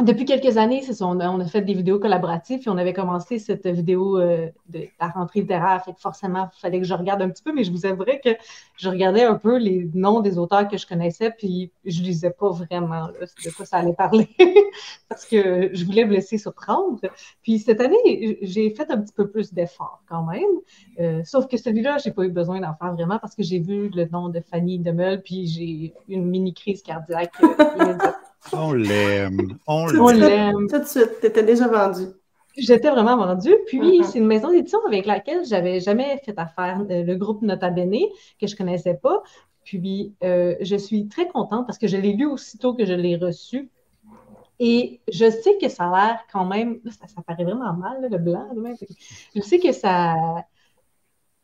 depuis 0.00 0.24
quelques 0.24 0.56
années, 0.58 0.82
c'est 0.82 1.02
on, 1.02 1.18
a, 1.18 1.46
fait 1.46 1.62
des 1.62 1.74
vidéos 1.74 1.98
collaboratives 1.98 2.60
et 2.64 2.68
on 2.68 2.78
avait 2.78 2.92
commencé 2.92 3.40
cette 3.40 3.66
vidéo 3.66 4.18
euh, 4.18 4.48
de 4.68 4.84
la 5.00 5.08
rentrée 5.08 5.40
littéraire. 5.40 5.82
Fait 5.84 5.92
que 5.92 6.00
forcément, 6.00 6.48
il 6.56 6.60
fallait 6.60 6.78
que 6.78 6.86
je 6.86 6.94
regarde 6.94 7.20
un 7.20 7.28
petit 7.28 7.42
peu, 7.42 7.52
mais 7.52 7.64
je 7.64 7.72
vous 7.72 7.84
avouerai 7.84 8.20
que 8.20 8.30
je 8.76 8.88
regardais 8.88 9.24
un 9.24 9.34
peu 9.34 9.58
les 9.58 9.90
noms 9.94 10.20
des 10.20 10.38
auteurs 10.38 10.68
que 10.68 10.76
je 10.76 10.86
connaissais, 10.86 11.32
puis 11.36 11.72
je 11.84 12.00
lisais 12.02 12.30
pas 12.30 12.50
vraiment 12.50 13.08
de 13.08 13.50
quoi 13.56 13.66
ça 13.66 13.78
allait 13.78 13.92
parler 13.92 14.28
parce 15.08 15.24
que 15.24 15.70
je 15.72 15.84
voulais 15.84 16.04
me 16.04 16.12
laisser 16.12 16.38
surprendre. 16.38 17.00
Puis 17.42 17.58
cette 17.58 17.80
année, 17.80 18.38
j'ai 18.42 18.70
fait 18.70 18.88
un 18.92 18.98
petit 18.98 19.14
peu 19.14 19.28
plus 19.28 19.52
d'efforts 19.52 20.02
quand 20.08 20.22
même. 20.22 20.44
Euh, 21.00 21.22
sauf 21.24 21.48
que 21.48 21.56
celui-là, 21.56 21.98
j'ai 21.98 22.12
pas 22.12 22.22
eu 22.22 22.30
besoin 22.30 22.60
d'en 22.60 22.74
faire 22.74 22.92
vraiment 22.92 23.18
parce 23.18 23.34
que 23.34 23.42
j'ai 23.42 23.58
vu 23.58 23.88
le 23.88 24.06
nom 24.06 24.28
de 24.28 24.40
Fanny 24.40 24.78
Demeul, 24.78 25.22
puis 25.22 25.48
j'ai 25.48 25.92
une 26.08 26.26
mini 26.26 26.54
crise 26.54 26.82
cardiaque. 26.82 27.32
Euh, 27.42 27.94
on 28.52 28.72
l'aime. 28.72 29.58
On 29.66 29.86
l'aime. 29.86 30.66
Tout 30.68 30.78
de 30.78 30.84
suite, 30.84 31.20
tu 31.20 31.26
étais 31.26 31.42
déjà 31.42 31.68
vendu. 31.68 32.06
J'étais 32.56 32.90
vraiment 32.90 33.16
vendue. 33.16 33.54
Puis, 33.66 33.78
uh-huh. 33.78 34.04
c'est 34.04 34.18
une 34.18 34.26
maison 34.26 34.50
d'édition 34.50 34.80
avec 34.86 35.06
laquelle 35.06 35.44
j'avais 35.44 35.80
jamais 35.80 36.20
fait 36.24 36.38
affaire, 36.38 36.80
euh, 36.90 37.04
le 37.04 37.14
groupe 37.14 37.42
Nota 37.42 37.70
Bene, 37.70 37.98
que 38.40 38.46
je 38.46 38.56
connaissais 38.56 38.94
pas. 38.94 39.22
Puis, 39.64 40.14
euh, 40.24 40.56
je 40.60 40.76
suis 40.76 41.08
très 41.08 41.28
contente 41.28 41.66
parce 41.66 41.78
que 41.78 41.86
je 41.86 41.96
l'ai 41.96 42.14
lu 42.14 42.26
aussitôt 42.26 42.74
que 42.74 42.84
je 42.84 42.94
l'ai 42.94 43.16
reçu. 43.16 43.70
Et 44.60 45.00
je 45.12 45.30
sais 45.30 45.56
que 45.60 45.68
ça 45.68 45.84
a 45.84 45.90
l'air 45.90 46.20
quand 46.32 46.44
même, 46.44 46.80
ça, 46.86 47.22
paraît 47.22 47.44
vraiment 47.44 47.72
mal, 47.74 48.08
le 48.10 48.18
blanc. 48.18 48.48
Je 49.36 49.40
sais 49.40 49.60
que 49.60 49.70
ça, 49.70 50.14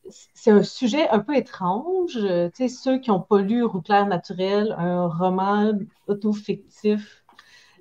c'est 0.09 0.51
un 0.51 0.63
sujet 0.63 1.09
un 1.09 1.21
peu 1.21 1.37
étrange. 1.37 2.13
Tu 2.15 2.51
sais, 2.55 2.69
ceux 2.69 2.99
qui 2.99 3.11
n'ont 3.11 3.21
pas 3.21 3.41
lu 3.41 3.65
Rouclair 3.65 4.07
naturel, 4.07 4.75
un 4.79 5.09
roman 5.09 5.73
auto-fictif 6.07 7.25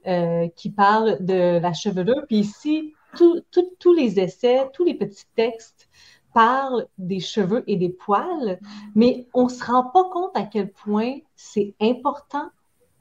euh, 0.08 0.48
qui 0.56 0.70
parle 0.70 1.24
de 1.24 1.60
la 1.60 1.74
chevelure. 1.74 2.26
Puis 2.28 2.38
ici, 2.38 2.94
tous 3.16 3.94
les 3.94 4.20
essais, 4.20 4.70
tous 4.74 4.84
les 4.84 4.96
petits 4.96 5.28
textes 5.36 5.90
parlent 6.34 6.88
des 6.98 7.20
cheveux 7.20 7.64
et 7.68 7.76
des 7.76 7.90
poils, 7.90 8.60
mais 8.96 9.28
on 9.34 9.46
ne 9.46 9.50
se 9.50 9.64
rend 9.64 9.84
pas 9.84 10.06
compte 10.10 10.36
à 10.36 10.44
quel 10.44 10.72
point 10.72 11.18
c'est 11.36 11.76
important 11.80 12.50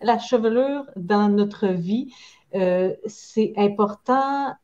la 0.03 0.19
chevelure 0.19 0.85
dans 0.97 1.29
notre 1.29 1.69
vie. 1.69 2.13
c'est 3.07 3.55
important 3.57 4.55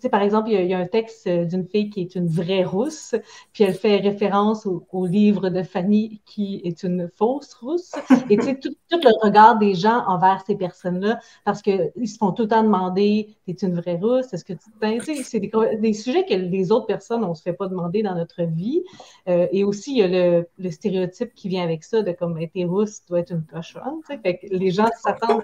sais, 0.00 0.08
par 0.08 0.22
exemple, 0.22 0.50
il 0.50 0.66
y, 0.66 0.74
a, 0.74 0.78
un 0.78 0.86
texte 0.86 1.26
euh, 1.26 1.44
d'une 1.44 1.66
fille 1.66 1.90
qui 1.90 2.00
est 2.00 2.14
une 2.14 2.26
vraie 2.26 2.64
rousse, 2.64 3.14
puis 3.52 3.64
elle 3.64 3.74
fait 3.74 3.96
référence 3.96 4.66
au, 4.66 5.06
livre 5.06 5.50
de 5.50 5.62
Fanny 5.62 6.20
qui 6.24 6.60
est 6.64 6.82
une 6.82 7.08
fausse 7.14 7.54
rousse. 7.54 7.92
Et 8.30 8.36
tu 8.36 8.44
sais, 8.44 8.58
tout, 8.58 8.74
le 8.90 9.24
regard 9.24 9.58
des 9.58 9.74
gens 9.74 10.04
envers 10.06 10.42
ces 10.46 10.56
personnes-là, 10.56 11.18
parce 11.44 11.62
qu'ils 11.62 12.08
se 12.08 12.16
font 12.18 12.32
tout 12.32 12.42
le 12.42 12.48
temps 12.48 12.62
demander 12.62 13.36
es 13.46 13.52
une 13.62 13.74
vraie 13.74 13.96
rousse 13.96 14.32
Est-ce 14.32 14.44
que 14.44 14.52
tu. 14.52 14.70
Ben, 14.80 14.98
tu 14.98 15.16
sais, 15.16 15.22
c'est 15.22 15.40
des, 15.40 15.92
sujets 15.92 16.24
que 16.24 16.34
les 16.34 16.72
autres 16.72 16.86
personnes, 16.86 17.24
on 17.24 17.30
ne 17.30 17.34
se 17.34 17.42
fait 17.42 17.52
pas 17.52 17.68
demander 17.68 18.02
dans 18.02 18.14
notre 18.14 18.42
vie. 18.42 18.82
Euh, 19.28 19.46
et 19.52 19.64
aussi, 19.64 19.92
il 19.92 19.98
y 19.98 20.02
a 20.02 20.44
le, 20.58 20.70
stéréotype 20.70 21.32
qui 21.34 21.48
vient 21.48 21.62
avec 21.62 21.84
ça 21.84 22.02
de 22.02 22.12
comme 22.12 22.38
t'es 22.52 22.64
rousse, 22.64 23.00
tu 23.02 23.08
dois 23.08 23.20
être 23.20 23.32
une 23.32 23.44
cochonne. 23.44 24.00
Tu 24.08 24.16
sais, 24.16 24.40
les 24.50 24.70
gens 24.70 24.88
s'attendent. 25.00 25.42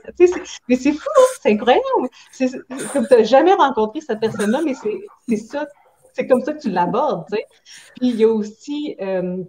Mais 0.69 0.77
c'est 0.77 0.93
fou, 0.93 1.09
c'est 1.41 1.53
incroyable. 1.53 1.83
C'est 2.33 2.51
comme 2.93 3.07
tu 3.07 3.15
n'as 3.15 3.23
jamais 3.25 3.55
rencontré 3.55 4.01
cette 4.01 4.21
personne 4.21 4.42
là 4.47 4.61
mais 4.65 4.75
c'est 4.75 5.37
ça, 5.37 5.67
c'est 6.13 6.27
comme 6.27 6.43
ça 6.43 6.53
que 6.53 6.61
tu 6.61 6.71
l'abordes. 6.71 7.27
Puis 7.29 7.41
il 8.01 8.17
y 8.17 8.25
a 8.25 8.29
aussi, 8.29 8.97
euh, 9.01 9.43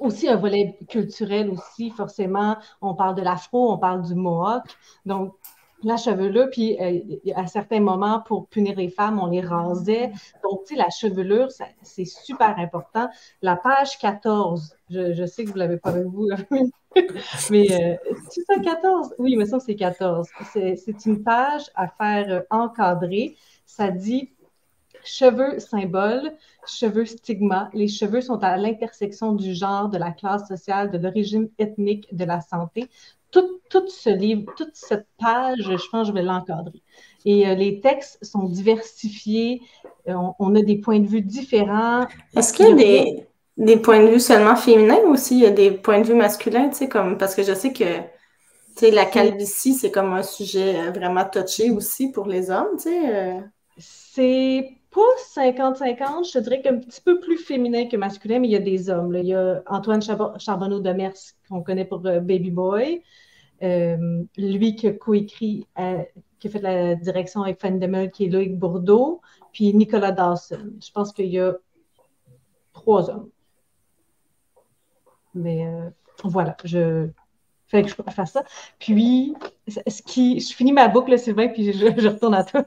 aussi 0.00 0.28
un 0.28 0.36
volet 0.36 0.76
culturel 0.88 1.50
aussi, 1.50 1.90
forcément. 1.90 2.56
On 2.80 2.94
parle 2.94 3.14
de 3.14 3.22
l'afro, 3.22 3.72
on 3.72 3.78
parle 3.78 4.02
du 4.02 4.14
mohawk. 4.14 4.64
Donc, 5.06 5.34
la 5.82 5.96
chevelure, 5.96 6.48
puis 6.50 6.78
euh, 6.80 7.00
à 7.34 7.46
certains 7.46 7.80
moments, 7.80 8.20
pour 8.20 8.48
punir 8.48 8.76
les 8.76 8.88
femmes, 8.88 9.20
on 9.20 9.26
les 9.26 9.42
rasait. 9.42 10.12
Donc, 10.42 10.64
tu 10.64 10.74
sais, 10.74 10.80
la 10.80 10.88
chevelure, 10.88 11.48
c'est 11.82 12.04
super 12.06 12.58
important. 12.58 13.08
La 13.42 13.56
page 13.56 13.98
14, 13.98 14.76
je, 14.88 15.26
sais 15.26 15.44
que 15.44 15.50
vous 15.50 15.56
ne 15.56 15.60
l'avez 15.60 15.76
pas 15.76 15.90
avec 15.90 16.06
vous, 16.06 16.28
mais 17.50 17.66
euh, 17.70 17.96
c'est 18.30 18.42
ça, 18.42 18.58
14? 18.62 19.14
Oui, 19.18 19.36
mais 19.36 19.46
ça, 19.46 19.60
c'est 19.60 19.74
14. 19.74 20.26
C'est 20.52 21.06
une 21.06 21.22
page 21.22 21.64
à 21.74 21.88
faire 21.88 22.44
encadrer. 22.50 23.36
Ça 23.66 23.90
dit 23.90 24.30
Cheveux 25.04 25.58
symbole, 25.58 26.32
cheveux 26.66 27.04
stigma. 27.04 27.70
Les 27.74 27.88
cheveux 27.88 28.22
sont 28.22 28.42
à 28.42 28.56
l'intersection 28.56 29.32
du 29.32 29.54
genre, 29.54 29.88
de 29.88 29.98
la 29.98 30.10
classe 30.10 30.48
sociale, 30.48 30.90
de 30.90 30.98
l'origine 30.98 31.48
ethnique, 31.58 32.08
de 32.14 32.24
la 32.24 32.40
santé. 32.40 32.88
Tout, 33.30 33.88
ce 33.88 34.10
livre, 34.10 34.52
toute 34.56 34.74
cette 34.74 35.08
page, 35.18 35.58
je 35.58 35.90
pense 35.90 36.02
que 36.02 36.04
je 36.06 36.12
vais 36.12 36.22
l'encadrer. 36.22 36.80
Et 37.24 37.48
euh, 37.48 37.54
les 37.56 37.80
textes 37.80 38.24
sont 38.24 38.44
diversifiés. 38.44 39.60
Euh, 40.08 40.14
on, 40.38 40.54
a 40.54 40.62
des 40.62 40.76
points 40.76 41.00
de 41.00 41.08
vue 41.08 41.20
différents. 41.20 42.06
Est-ce 42.36 42.52
qu'il 42.52 42.68
y 42.68 42.72
a 42.72 42.74
des, 42.74 43.26
des, 43.56 43.76
points 43.76 44.04
de 44.04 44.10
vue 44.10 44.20
seulement 44.20 44.54
féminins 44.54 45.02
aussi? 45.08 45.34
Il 45.34 45.42
y 45.42 45.46
a 45.46 45.50
des 45.50 45.72
points 45.72 46.00
de 46.00 46.06
vue 46.06 46.14
masculins, 46.14 46.68
tu 46.68 46.76
sais, 46.76 46.88
comme, 46.88 47.18
parce 47.18 47.34
que 47.34 47.42
je 47.42 47.54
sais 47.54 47.72
que 47.72 47.84
la 48.82 49.04
calvitie, 49.04 49.74
c'est 49.74 49.90
comme 49.90 50.12
un 50.12 50.22
sujet 50.22 50.76
euh, 50.76 50.90
vraiment 50.92 51.24
touché 51.24 51.70
aussi 51.72 52.12
pour 52.12 52.26
les 52.26 52.50
hommes, 52.50 52.76
tu 52.76 52.90
sais. 52.90 53.42
C'est 53.76 54.68
pas 54.94 55.00
50-50, 55.34 56.32
je 56.32 56.38
dirais 56.38 56.62
qu'un 56.62 56.78
petit 56.78 57.00
peu 57.00 57.18
plus 57.18 57.36
féminin 57.36 57.88
que 57.88 57.96
masculin, 57.96 58.38
mais 58.38 58.46
il 58.46 58.52
y 58.52 58.56
a 58.56 58.60
des 58.60 58.90
hommes. 58.90 59.12
Il 59.14 59.26
y 59.26 59.34
a 59.34 59.62
Antoine 59.66 60.00
Charbonneau 60.00 60.78
de 60.78 60.90
Mers, 60.92 61.14
qu'on 61.48 61.62
connaît 61.62 61.84
pour 61.84 62.06
euh, 62.06 62.20
Baby 62.20 62.52
Boy. 62.52 63.02
Euh, 63.62 64.24
lui 64.36 64.76
qui 64.76 64.86
a 64.86 64.92
coécrit, 64.92 65.66
euh, 65.78 66.02
qui 66.38 66.46
a 66.46 66.50
fait 66.50 66.60
la 66.60 66.94
direction 66.94 67.42
avec 67.42 67.60
Fanny 67.60 67.80
Demel, 67.80 68.10
qui 68.10 68.26
est 68.26 68.28
Loïc 68.28 68.56
Bourdeau, 68.56 69.20
puis 69.52 69.74
Nicolas 69.74 70.12
Dawson. 70.12 70.74
Je 70.80 70.92
pense 70.92 71.12
qu'il 71.12 71.26
y 71.26 71.40
a 71.40 71.54
trois 72.72 73.10
hommes. 73.10 73.30
Mais 75.34 75.66
voilà, 76.22 76.56
je 76.62 77.08
fais 77.66 77.82
que 77.82 77.88
je 77.88 77.94
faire 77.94 78.28
ça. 78.28 78.44
Puis, 78.78 79.34
ce 79.66 80.02
qui, 80.02 80.38
je 80.38 80.54
finis 80.54 80.72
ma 80.72 80.86
boucle, 80.86 81.18
Sylvain, 81.18 81.48
puis 81.48 81.72
je 81.72 82.08
retourne 82.08 82.34
à 82.34 82.44
toi 82.44 82.64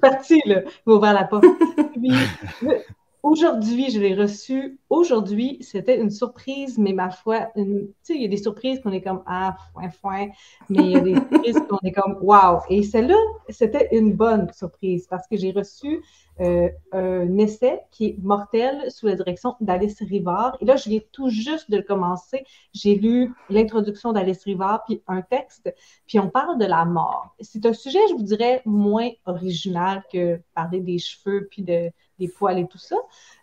parti, 0.00 0.40
là. 0.46 0.62
Il 0.86 0.92
ouvert 0.92 1.12
la 1.12 1.24
porte. 1.24 1.44
aujourd'hui, 3.26 3.90
je 3.90 3.98
l'ai 4.00 4.14
reçu. 4.14 4.78
Aujourd'hui, 4.88 5.58
c'était 5.60 6.00
une 6.00 6.10
surprise, 6.10 6.78
mais 6.78 6.92
ma 6.92 7.10
foi, 7.10 7.48
tu 7.56 7.62
sais, 8.02 8.14
il 8.14 8.22
y 8.22 8.24
a 8.24 8.28
des 8.28 8.36
surprises 8.36 8.80
qu'on 8.80 8.92
est 8.92 9.00
comme 9.00 9.22
Ah, 9.26 9.56
foin, 9.72 9.90
foin, 9.90 10.28
mais 10.68 10.78
il 10.84 10.90
y 10.90 10.96
a 10.96 11.00
des 11.00 11.14
surprises 11.30 11.60
qu'on 11.68 11.78
est 11.84 11.92
comme 11.92 12.18
Wow. 12.22 12.60
Et 12.70 12.82
celle-là, 12.84 13.16
c'était 13.48 13.88
une 13.92 14.12
bonne 14.12 14.50
surprise 14.52 15.06
parce 15.10 15.26
que 15.26 15.36
j'ai 15.36 15.50
reçu 15.50 16.02
euh, 16.40 16.68
un 16.92 17.36
essai 17.38 17.80
qui 17.90 18.06
est 18.06 18.18
mortel 18.22 18.90
sous 18.90 19.06
la 19.06 19.16
direction 19.16 19.56
d'Alice 19.60 20.00
Rivard. 20.02 20.56
Et 20.60 20.64
là, 20.64 20.76
je 20.76 20.88
viens 20.88 21.00
tout 21.10 21.28
juste 21.28 21.70
de 21.70 21.78
le 21.78 21.82
commencer. 21.82 22.44
J'ai 22.74 22.94
lu 22.94 23.34
l'introduction 23.50 24.12
d'Alice 24.12 24.44
Rivard, 24.44 24.84
puis 24.84 25.02
un 25.08 25.22
texte, 25.22 25.74
puis 26.06 26.20
on 26.20 26.28
parle 26.28 26.58
de 26.58 26.66
la 26.66 26.84
mort. 26.84 27.34
C'est 27.40 27.66
un 27.66 27.72
sujet, 27.72 27.98
je 28.10 28.14
vous 28.14 28.22
dirais, 28.22 28.62
moins 28.66 29.10
original 29.24 30.04
que 30.12 30.40
parler 30.54 30.80
des 30.80 30.98
cheveux, 30.98 31.48
puis 31.50 31.62
de, 31.62 31.90
des 32.18 32.28
poils 32.28 32.58
et 32.58 32.66
tout 32.66 32.78
ça. 32.78 32.96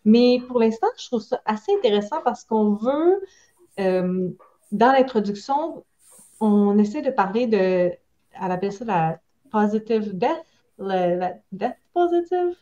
Mais 0.05 0.41
pour 0.47 0.59
l'instant, 0.59 0.87
je 0.97 1.07
trouve 1.07 1.21
ça 1.21 1.41
assez 1.45 1.73
intéressant 1.73 2.21
parce 2.23 2.43
qu'on 2.43 2.73
veut, 2.73 3.21
euh, 3.79 4.29
dans 4.71 4.91
l'introduction, 4.91 5.83
on 6.39 6.77
essaie 6.77 7.01
de 7.01 7.11
parler 7.11 7.47
de, 7.47 7.57
elle 7.57 8.51
appelle 8.51 8.73
ça 8.73 8.85
la 8.85 9.19
positive 9.51 10.17
death, 10.17 10.45
la 10.77 11.33
death 11.51 11.77
positive? 11.93 12.55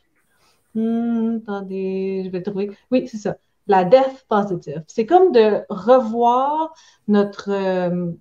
Hmm, 0.76 1.38
attendez, 1.42 2.24
je 2.26 2.30
vais 2.30 2.42
trouver. 2.42 2.72
Oui, 2.92 3.08
c'est 3.08 3.18
ça. 3.18 3.38
La 3.68 3.84
death 3.84 4.26
positive. 4.28 4.84
C'est 4.88 5.06
comme 5.06 5.32
de 5.32 5.64
revoir 5.70 6.74
notre. 7.08 7.50
Euh, 7.50 8.12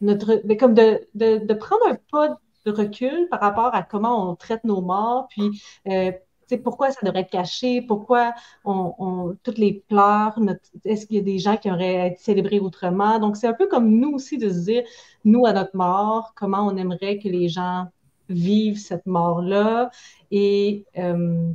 notre 0.00 0.34
comme 0.56 0.74
de, 0.74 1.00
de, 1.14 1.54
prendre 1.54 1.86
un 1.88 1.96
pas 2.10 2.36
de 2.66 2.70
recul 2.72 3.28
par 3.30 3.40
rapport 3.40 3.74
à 3.74 3.82
comment 3.82 4.30
on 4.30 4.34
traite 4.36 4.64
nos 4.64 4.80
morts, 4.80 5.28
puis 5.28 5.62
euh, 5.88 6.12
pourquoi 6.56 6.90
ça 6.90 7.00
devrait 7.04 7.20
être 7.20 7.30
caché, 7.30 7.82
pourquoi 7.82 8.34
on, 8.64 9.36
toutes 9.42 9.58
les 9.58 9.84
pleurs, 9.88 10.38
est-ce 10.84 11.06
qu'il 11.06 11.16
y 11.16 11.20
a 11.20 11.22
des 11.22 11.38
gens 11.38 11.56
qui 11.56 11.70
auraient 11.70 12.08
été 12.08 12.16
célébrés 12.20 12.60
autrement? 12.60 13.18
Donc, 13.18 13.36
c'est 13.36 13.46
un 13.46 13.54
peu 13.54 13.68
comme 13.68 13.90
nous 13.90 14.12
aussi 14.12 14.38
de 14.38 14.48
se 14.50 14.64
dire, 14.64 14.82
nous, 15.24 15.46
à 15.46 15.52
notre 15.52 15.76
mort, 15.76 16.32
comment 16.34 16.66
on 16.66 16.76
aimerait 16.76 17.18
que 17.18 17.28
les 17.28 17.48
gens 17.48 17.86
vivent 18.28 18.78
cette 18.78 19.06
mort-là. 19.06 19.90
Et 20.30 20.84
euh, 20.98 21.52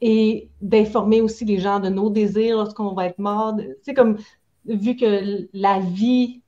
et 0.00 0.48
d'informer 0.60 1.20
aussi 1.20 1.44
les 1.44 1.58
gens 1.58 1.80
de 1.80 1.88
nos 1.88 2.10
désirs 2.10 2.56
lorsqu'on 2.56 2.92
va 2.92 3.06
être 3.06 3.18
mort. 3.18 3.56
C'est 3.82 3.94
comme, 3.94 4.18
vu 4.64 4.96
que 4.96 5.48
la 5.52 5.80
vie, 5.80 6.42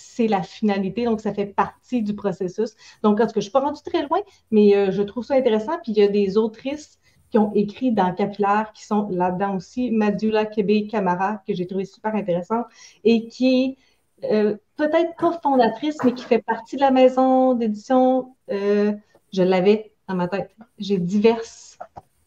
c'est 0.00 0.26
la 0.26 0.42
finalité, 0.42 1.04
donc 1.04 1.20
ça 1.20 1.32
fait 1.34 1.46
partie 1.46 2.02
du 2.02 2.14
processus. 2.14 2.74
Donc, 3.02 3.20
en 3.20 3.26
tout 3.26 3.32
cas, 3.32 3.34
je 3.34 3.38
ne 3.38 3.42
suis 3.42 3.50
pas 3.50 3.60
rendue 3.60 3.80
très 3.84 4.06
loin, 4.06 4.20
mais 4.50 4.74
euh, 4.76 4.90
je 4.90 5.02
trouve 5.02 5.24
ça 5.24 5.34
intéressant. 5.34 5.78
Puis, 5.82 5.92
il 5.92 5.98
y 5.98 6.02
a 6.02 6.08
des 6.08 6.36
autrices 6.36 6.98
qui 7.30 7.38
ont 7.38 7.52
écrit 7.54 7.92
dans 7.92 8.12
Capillaire 8.12 8.72
qui 8.74 8.84
sont 8.84 9.08
là-dedans 9.10 9.56
aussi, 9.56 9.90
Madula 9.90 10.46
Kebe 10.46 10.88
Camara, 10.88 11.42
que 11.46 11.54
j'ai 11.54 11.66
trouvé 11.66 11.84
super 11.84 12.14
intéressante, 12.14 12.66
et 13.04 13.28
qui 13.28 13.76
est 14.22 14.32
euh, 14.32 14.56
peut-être 14.76 15.16
pas 15.16 15.38
fondatrice, 15.42 15.96
mais 16.04 16.12
qui 16.12 16.24
fait 16.24 16.42
partie 16.42 16.76
de 16.76 16.80
la 16.80 16.90
maison 16.90 17.54
d'édition. 17.54 18.34
Euh, 18.50 18.92
je 19.32 19.42
l'avais 19.42 19.92
dans 20.08 20.16
ma 20.16 20.26
tête. 20.28 20.50
J'ai 20.78 20.98
diverses 20.98 21.78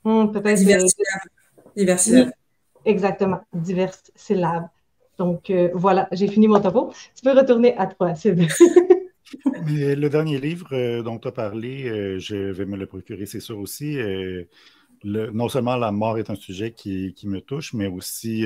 Hmm, 0.03 0.31
peut-être. 0.31 0.59
Divers 1.75 1.99
syllabes. 1.99 2.31
exactement, 2.85 3.39
divers 3.53 3.95
syllabes. 4.15 4.67
Donc 5.17 5.49
euh, 5.49 5.69
voilà, 5.73 6.07
j'ai 6.11 6.27
fini 6.27 6.47
mon 6.47 6.59
topo. 6.59 6.91
Tu 7.15 7.23
peux 7.23 7.37
retourner 7.37 7.75
à 7.77 7.87
toi, 7.87 8.13
Mais 9.65 9.95
le 9.95 10.09
dernier 10.09 10.39
livre 10.39 10.67
euh, 10.73 11.01
dont 11.01 11.17
tu 11.17 11.27
as 11.27 11.31
parlé, 11.31 11.89
euh, 11.89 12.19
je 12.19 12.35
vais 12.35 12.65
me 12.65 12.77
le 12.77 12.85
procurer, 12.85 13.25
c'est 13.25 13.39
sûr 13.39 13.57
aussi. 13.57 13.97
non 15.03 15.49
seulement 15.49 15.75
la 15.75 15.91
mort 15.91 16.17
est 16.17 16.29
un 16.29 16.35
sujet 16.35 16.71
qui, 16.71 17.15
me 17.23 17.39
touche, 17.39 17.73
mais 17.73 17.87
aussi 17.87 18.45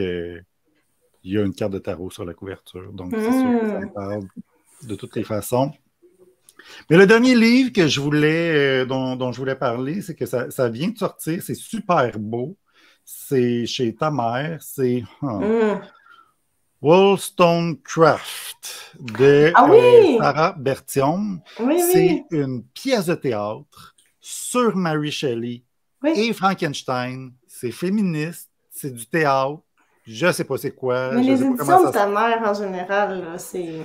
il 1.23 1.33
y 1.33 1.37
a 1.37 1.43
une 1.43 1.53
carte 1.53 1.73
de 1.73 1.79
tarot 1.79 2.09
sur 2.09 2.25
la 2.25 2.33
couverture. 2.33 2.93
Donc, 2.93 3.11
c'est 3.11 3.21
sûr 3.21 3.59
que 3.59 3.67
ça 3.67 3.79
me 3.79 3.85
hmm. 3.85 3.93
parle 3.93 4.27
de 4.83 4.95
toutes 4.95 5.15
les 5.15 5.23
façons. 5.23 5.71
Mais 6.89 6.97
le 6.97 7.05
dernier 7.05 7.35
livre 7.35 7.71
que 7.71 7.87
je 7.87 7.99
voulais, 7.99 8.83
euh, 8.83 8.85
dont, 8.85 9.31
je 9.31 9.37
voulais 9.37 9.55
parler, 9.55 10.01
c'est 10.01 10.15
que 10.15 10.25
ça, 10.25 10.69
vient 10.69 10.89
de 10.89 10.97
sortir, 10.97 11.41
c'est 11.41 11.55
super 11.55 12.17
beau. 12.19 12.57
C'est 13.03 13.65
chez 13.65 13.95
ta 13.95 14.11
mère, 14.11 14.61
c'est 14.61 15.03
hein, 15.21 15.79
Wollstonecraft 16.87 18.95
de 18.97 19.51
ah 19.53 19.67
euh, 19.69 20.17
Sarah 20.19 20.55
Bertium. 20.57 21.41
c'est 21.91 22.23
une 22.31 22.63
pièce 22.63 23.07
de 23.07 23.15
théâtre 23.15 23.93
sur 24.21 24.73
Mary 24.73 25.11
Shelley 25.11 25.63
et 26.05 26.31
Frankenstein. 26.31 27.33
C'est 27.45 27.71
féministe, 27.71 28.49
c'est 28.71 28.93
du 28.93 29.05
théâtre. 29.05 29.59
Je 30.05 30.27
ne 30.27 30.31
sais 30.31 30.45
pas 30.45 30.55
c'est 30.55 30.71
quoi. 30.71 31.11
Mais 31.11 31.23
les 31.23 31.43
éditions 31.43 31.87
de 31.87 31.91
ta 31.91 32.07
mère 32.07 32.41
en 32.45 32.53
général, 32.53 33.33
c'est. 33.37 33.81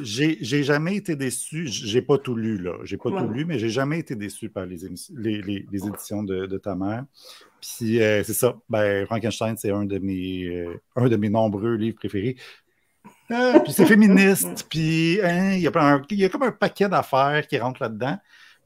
J'ai 0.00 0.62
jamais 0.62 0.96
été 0.96 1.16
déçu. 1.16 1.66
J'ai 1.66 2.02
pas 2.02 2.18
tout 2.18 2.34
lu, 2.34 2.58
là. 2.58 2.74
J'ai 2.84 2.96
pas 2.96 3.10
tout 3.10 3.28
lu, 3.28 3.44
mais 3.44 3.58
j'ai 3.58 3.70
jamais 3.70 3.98
été 3.98 4.14
déçu 4.14 4.48
par 4.48 4.66
les, 4.66 4.78
les, 5.16 5.86
éditions 5.86 6.22
de, 6.22 6.58
ta 6.58 6.74
mère. 6.74 7.04
Puis 7.60 8.02
euh, 8.02 8.22
c'est 8.24 8.34
ça. 8.34 8.56
Ben, 8.68 9.06
Frankenstein, 9.06 9.56
c'est 9.56 9.70
un, 9.70 9.84
de 9.84 9.98
mes, 9.98 10.44
euh, 10.46 10.80
un 10.96 11.08
de 11.08 11.16
mes 11.16 11.30
nombreux 11.30 11.76
livres 11.76 11.96
préférés. 11.96 12.36
Ah, 13.30 13.60
puis 13.62 13.72
c'est 13.72 13.86
féministe, 13.86 14.66
puis 14.68 15.18
hein, 15.22 15.52
il, 15.54 15.60
y 15.60 15.66
a 15.66 16.02
il 16.10 16.18
y 16.18 16.24
a 16.26 16.28
comme 16.28 16.42
un 16.42 16.52
paquet 16.52 16.90
d'affaires 16.90 17.46
qui 17.46 17.58
rentrent 17.58 17.82
là-dedans. 17.82 18.18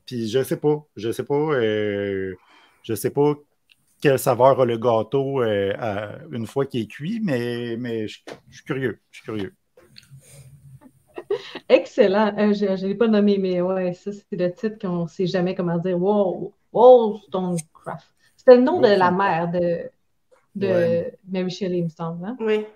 Puis 0.05 0.29
je 0.29 0.43
sais 0.43 0.57
pas, 0.57 0.85
je 0.97 1.13
sais 1.13 1.23
pas, 1.23 1.35
euh, 1.35 2.35
je 2.83 2.95
sais 2.95 3.11
pas 3.11 3.35
quelle 4.01 4.19
saveur 4.19 4.61
a 4.61 4.65
le 4.65 4.79
gâteau 4.79 5.43
euh, 5.43 6.19
une 6.33 6.47
fois 6.47 6.67
qu'il 6.67 6.83
est 6.83 6.87
cuit, 6.87 7.21
mais, 7.23 7.77
mais 7.79 8.09
je, 8.09 8.21
suis 8.51 8.65
curieux, 8.65 9.01
je 9.11 9.19
suis 9.19 9.25
curieux. 9.25 9.55
Excellent. 11.69 12.33
Euh, 12.39 12.53
je 12.53 12.67
ne 12.67 12.89
l'ai 12.89 12.95
pas 12.95 13.09
nommé, 13.09 13.39
mais 13.39 13.61
ouais, 13.61 13.93
ça, 13.95 14.11
c'est 14.13 14.37
le 14.37 14.53
titre 14.53 14.79
qu'on 14.81 15.05
ne 15.05 15.09
sait 15.09 15.27
jamais 15.27 15.55
comment 15.55 15.79
dire. 15.79 16.01
Wow, 16.01 16.53
wow, 16.73 17.19
Stonecraft. 17.29 18.07
C'était 18.37 18.57
le 18.57 18.63
nom 18.63 18.81
de 18.81 18.89
la 18.89 19.11
mère 19.11 19.51
de, 19.51 19.91
de 20.55 21.05
Mary 21.31 21.51
Shelley, 21.51 21.79
il 21.79 21.85
me 21.85 21.89
semble. 21.89 22.25
Hein? 22.25 22.37
Oui. 22.41 22.67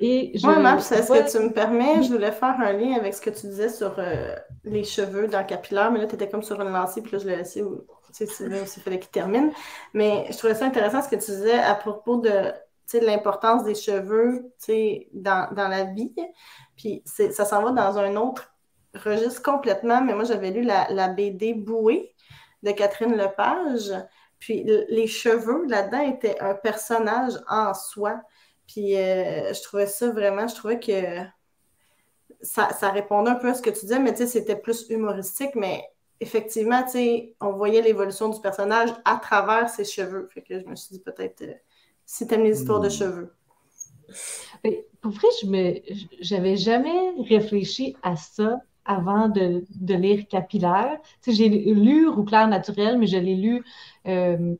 Et 0.00 0.32
je... 0.34 0.44
Moi, 0.44 0.74
est-ce 0.76 1.12
que 1.12 1.30
tu 1.30 1.44
me 1.44 1.52
permets, 1.52 2.02
je 2.02 2.12
voulais 2.12 2.32
faire 2.32 2.56
un 2.58 2.72
lien 2.72 2.96
avec 2.96 3.14
ce 3.14 3.20
que 3.20 3.30
tu 3.30 3.46
disais 3.46 3.68
sur 3.68 3.94
euh, 3.98 4.34
les 4.64 4.82
cheveux 4.82 5.28
dans 5.28 5.38
le 5.38 5.46
capillaire, 5.46 5.92
mais 5.92 6.00
là, 6.00 6.06
tu 6.06 6.16
étais 6.16 6.28
comme 6.28 6.42
sur 6.42 6.60
une 6.60 6.72
lancée, 6.72 7.02
puis 7.02 7.12
là, 7.12 7.18
je 7.18 7.28
l'ai 7.28 7.36
laissé, 7.36 7.62
c'est 8.10 8.26
là 8.48 8.58
il 8.60 8.82
fallait 8.82 8.98
qu'il 8.98 9.10
termine. 9.10 9.52
Mais 9.94 10.26
je 10.30 10.36
trouvais 10.36 10.54
ça 10.54 10.66
intéressant 10.66 11.02
ce 11.02 11.08
que 11.08 11.16
tu 11.16 11.30
disais 11.30 11.58
à 11.58 11.74
propos 11.74 12.16
de 12.16 12.52
l'importance 12.94 13.64
des 13.64 13.74
cheveux 13.74 14.52
dans, 15.12 15.52
dans 15.54 15.68
la 15.68 15.84
vie. 15.84 16.14
Puis 16.76 17.02
ça 17.06 17.44
s'en 17.44 17.62
va 17.62 17.70
dans 17.70 17.98
un 17.98 18.16
autre 18.16 18.52
registre 18.94 19.42
complètement, 19.42 20.02
mais 20.02 20.14
moi, 20.14 20.24
j'avais 20.24 20.50
lu 20.50 20.62
la, 20.62 21.08
BD 21.08 21.54
Bouée 21.54 22.14
de 22.62 22.70
Catherine 22.72 23.16
Lepage. 23.16 23.92
Puis 24.38 24.64
les 24.64 25.06
cheveux 25.06 25.66
là-dedans 25.66 26.00
étaient 26.00 26.38
un 26.40 26.54
personnage 26.54 27.34
en 27.48 27.74
soi. 27.74 28.20
Puis 28.66 28.96
euh, 28.96 29.52
je 29.52 29.62
trouvais 29.62 29.86
ça 29.86 30.10
vraiment, 30.10 30.48
je 30.48 30.54
trouvais 30.54 30.80
que 30.80 31.24
ça, 32.42 32.66
répondait 32.90 33.30
un 33.30 33.36
peu 33.36 33.50
à 33.50 33.54
ce 33.54 33.62
que 33.62 33.70
tu 33.70 33.80
disais, 33.80 34.00
mais 34.00 34.14
c'était 34.16 34.56
plus 34.56 34.86
humoristique, 34.90 35.54
mais 35.54 35.84
effectivement, 36.18 36.84
on 37.40 37.52
voyait 37.52 37.82
l'évolution 37.82 38.28
du 38.28 38.40
personnage 38.40 38.90
à 39.04 39.16
travers 39.16 39.68
ses 39.68 39.84
cheveux. 39.84 40.28
Fait 40.32 40.42
que 40.42 40.58
je 40.58 40.66
me 40.66 40.74
suis 40.74 40.96
dit 40.96 41.00
peut-être 41.00 41.42
euh, 41.42 41.54
si 42.12 42.26
tu 42.26 42.34
aimes 42.34 42.44
les 42.44 42.60
histoires 42.60 42.80
de 42.80 42.88
hmm. 42.88 42.90
cheveux. 42.90 43.32
pour 45.00 45.12
vrai, 45.12 45.28
je 45.40 46.34
n'avais 46.34 46.56
jamais 46.58 47.14
réfléchi 47.26 47.96
à 48.02 48.16
ça 48.16 48.60
avant 48.84 49.30
de, 49.30 49.64
lire 49.80 50.28
Capillaire. 50.28 50.98
Tu 51.22 51.32
sais, 51.32 51.36
j'ai 51.36 51.48
lu 51.48 52.06
Rouclair 52.08 52.48
naturel, 52.48 52.98
mais 52.98 53.06
je 53.06 53.16
l'ai 53.16 53.34
lu 53.34 53.64
euh, 54.06 54.54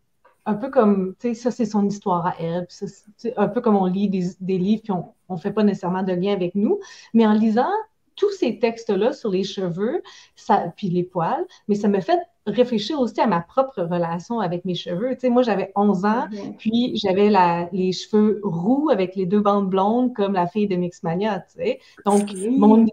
un 0.47 0.55
peu 0.55 0.71
comme, 0.71 1.15
tu 1.21 1.29
sais, 1.29 1.35
ça, 1.35 1.51
c'est 1.51 1.67
son 1.67 1.87
histoire 1.87 2.27
à 2.27 2.37
elle. 2.41 2.67
C'est 2.71 3.37
un 3.37 3.49
peu 3.49 3.61
comme 3.61 3.77
on 3.77 3.85
lit 3.85 4.09
des, 4.09 4.59
livres, 4.59 4.83
puis 4.83 4.93
on 4.93 5.35
ne 5.35 5.39
fait 5.39 5.53
pas 5.53 5.63
nécessairement 5.63 6.05
de 6.05 6.15
lien 6.15 6.33
avec 6.33 6.55
nous. 6.55 6.81
Mais 7.13 7.27
en 7.27 7.35
lisant 7.35 7.71
tous 8.17 8.31
ces 8.31 8.61
textes-là 8.61 9.13
sur 9.13 9.29
les 9.29 9.45
cheveux, 9.45 10.03
ça, 10.37 10.73
puis 10.75 10.89
les 10.89 11.03
poils, 11.03 11.47
mais 11.69 11.75
ça 11.75 11.89
me 11.89 12.01
fait 12.01 12.19
réfléchir 12.47 13.01
aussi 13.01 13.21
à 13.21 13.27
ma 13.27 13.41
propre 13.41 13.83
relation 13.83 14.41
avec 14.41 14.65
mes 14.65 14.75
cheveux. 14.75 15.15
Tu 15.15 15.21
sais, 15.21 15.31
moi, 15.31 15.43
j'avais 15.43 15.73
11 15.77 16.05
ans, 16.05 16.27
mm-hmm. 16.31 16.57
puis 16.57 16.93
j'avais 16.97 17.31
les 17.73 17.93
cheveux 17.93 18.41
roux 18.43 18.89
avec 18.91 19.17
les 19.17 19.27
deux 19.27 19.41
bandes 19.41 19.69
blondes 19.69 20.15
comme 20.15 20.35
la 20.35 20.47
fille 20.47 20.67
de 20.67 20.77
Mixmania, 20.77 21.41
tu 21.41 21.63
sais. 21.63 21.81
Donc, 22.05 22.31
mon 22.51 22.87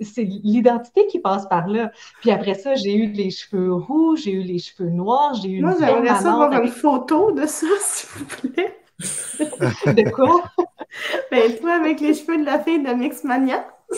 c'est 0.00 0.22
l'identité 0.22 1.06
qui 1.06 1.18
passe 1.18 1.48
par 1.48 1.66
là. 1.68 1.90
Puis 2.20 2.30
après 2.30 2.54
ça, 2.54 2.74
j'ai 2.74 2.94
eu 2.94 3.06
les 3.08 3.30
cheveux 3.30 3.72
rouges, 3.72 4.22
j'ai 4.24 4.32
eu 4.32 4.42
les 4.42 4.58
cheveux 4.58 4.90
noirs, 4.90 5.34
j'ai 5.34 5.50
eu 5.50 5.60
Moi, 5.62 5.74
j'aimerais 5.78 6.20
ça 6.20 6.32
avoir 6.32 6.52
une 6.62 6.68
photo 6.68 7.32
de 7.32 7.46
ça, 7.46 7.66
s'il 7.80 8.08
vous 8.18 8.50
plaît. 8.50 8.78
de 8.98 10.10
quoi? 10.10 10.42
ben, 11.30 11.56
toi, 11.56 11.74
avec 11.74 12.00
les 12.00 12.14
cheveux 12.14 12.38
de 12.38 12.44
la 12.44 12.58
fille 12.58 12.82
de 12.82 12.92
Mixmania. 12.92 13.66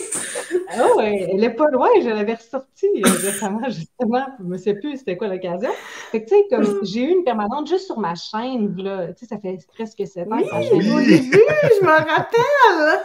Ah 0.71 0.95
ouais, 0.97 1.27
elle 1.33 1.43
est 1.43 1.53
pas 1.53 1.69
loin, 1.71 1.89
je 2.01 2.09
l'avais 2.09 2.35
ressortie 2.35 2.85
euh, 3.03 3.09
récemment, 3.09 3.61
justement, 3.69 4.25
je 4.39 4.45
ne 4.45 4.57
sais 4.57 4.75
plus 4.75 4.97
c'était 4.97 5.17
quoi 5.17 5.27
l'occasion. 5.27 5.71
Fait 6.11 6.23
que, 6.23 6.29
tu 6.29 6.35
sais, 6.35 6.45
comme 6.49 6.63
mm. 6.63 6.79
j'ai 6.83 7.01
eu 7.01 7.09
une 7.09 7.23
permanente 7.23 7.67
juste 7.67 7.87
sur 7.87 7.97
ma 7.97 8.13
chaîne, 8.13 8.75
là, 8.77 9.07
tu 9.07 9.19
sais, 9.19 9.25
ça 9.25 9.39
fait 9.39 9.57
presque 9.73 10.05
sept 10.05 10.31
ans. 10.31 10.37
Oui, 10.37 10.69
au 10.71 10.99
début, 10.99 11.43
je 11.79 11.85
me 11.85 11.89
rappelle! 11.89 13.03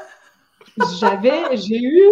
J'avais, 0.98 1.56
j'ai 1.56 1.80
eu 1.80 2.02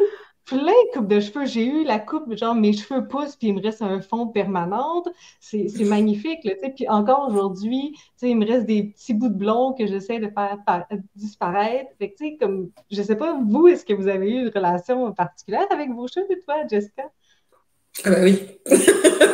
plein 0.44 0.58
de 0.60 0.92
coupes 0.92 1.08
de 1.08 1.20
cheveux. 1.20 1.46
J'ai 1.46 1.66
eu 1.66 1.84
la 1.84 1.98
coupe, 1.98 2.34
genre 2.36 2.54
mes 2.54 2.72
cheveux 2.72 3.06
poussent, 3.06 3.36
puis 3.36 3.48
il 3.48 3.54
me 3.54 3.62
reste 3.62 3.82
un 3.82 4.00
fond 4.00 4.26
permanent. 4.26 5.04
C'est 5.40 5.68
magnifique. 5.84 6.44
Là, 6.44 6.54
puis 6.74 6.88
encore 6.88 7.28
aujourd'hui, 7.28 7.94
il 8.22 8.36
me 8.36 8.46
reste 8.46 8.66
des 8.66 8.84
petits 8.84 9.14
bouts 9.14 9.28
de 9.28 9.34
blond 9.34 9.72
que 9.72 9.86
j'essaie 9.86 10.18
de 10.18 10.28
faire 10.28 10.58
disparaître. 11.16 11.90
Fait 11.98 12.12
que, 12.12 12.38
comme, 12.38 12.70
je 12.90 13.02
sais 13.02 13.16
pas, 13.16 13.38
vous, 13.44 13.68
est-ce 13.68 13.84
que 13.84 13.94
vous 13.94 14.08
avez 14.08 14.30
eu 14.30 14.42
une 14.42 14.48
relation 14.48 15.12
particulière 15.12 15.66
avec 15.70 15.90
vos 15.90 16.06
cheveux, 16.08 16.40
toi, 16.44 16.66
Jessica? 16.70 17.04
Ah 18.04 18.10
bah 18.10 18.18
oui. 18.22 18.42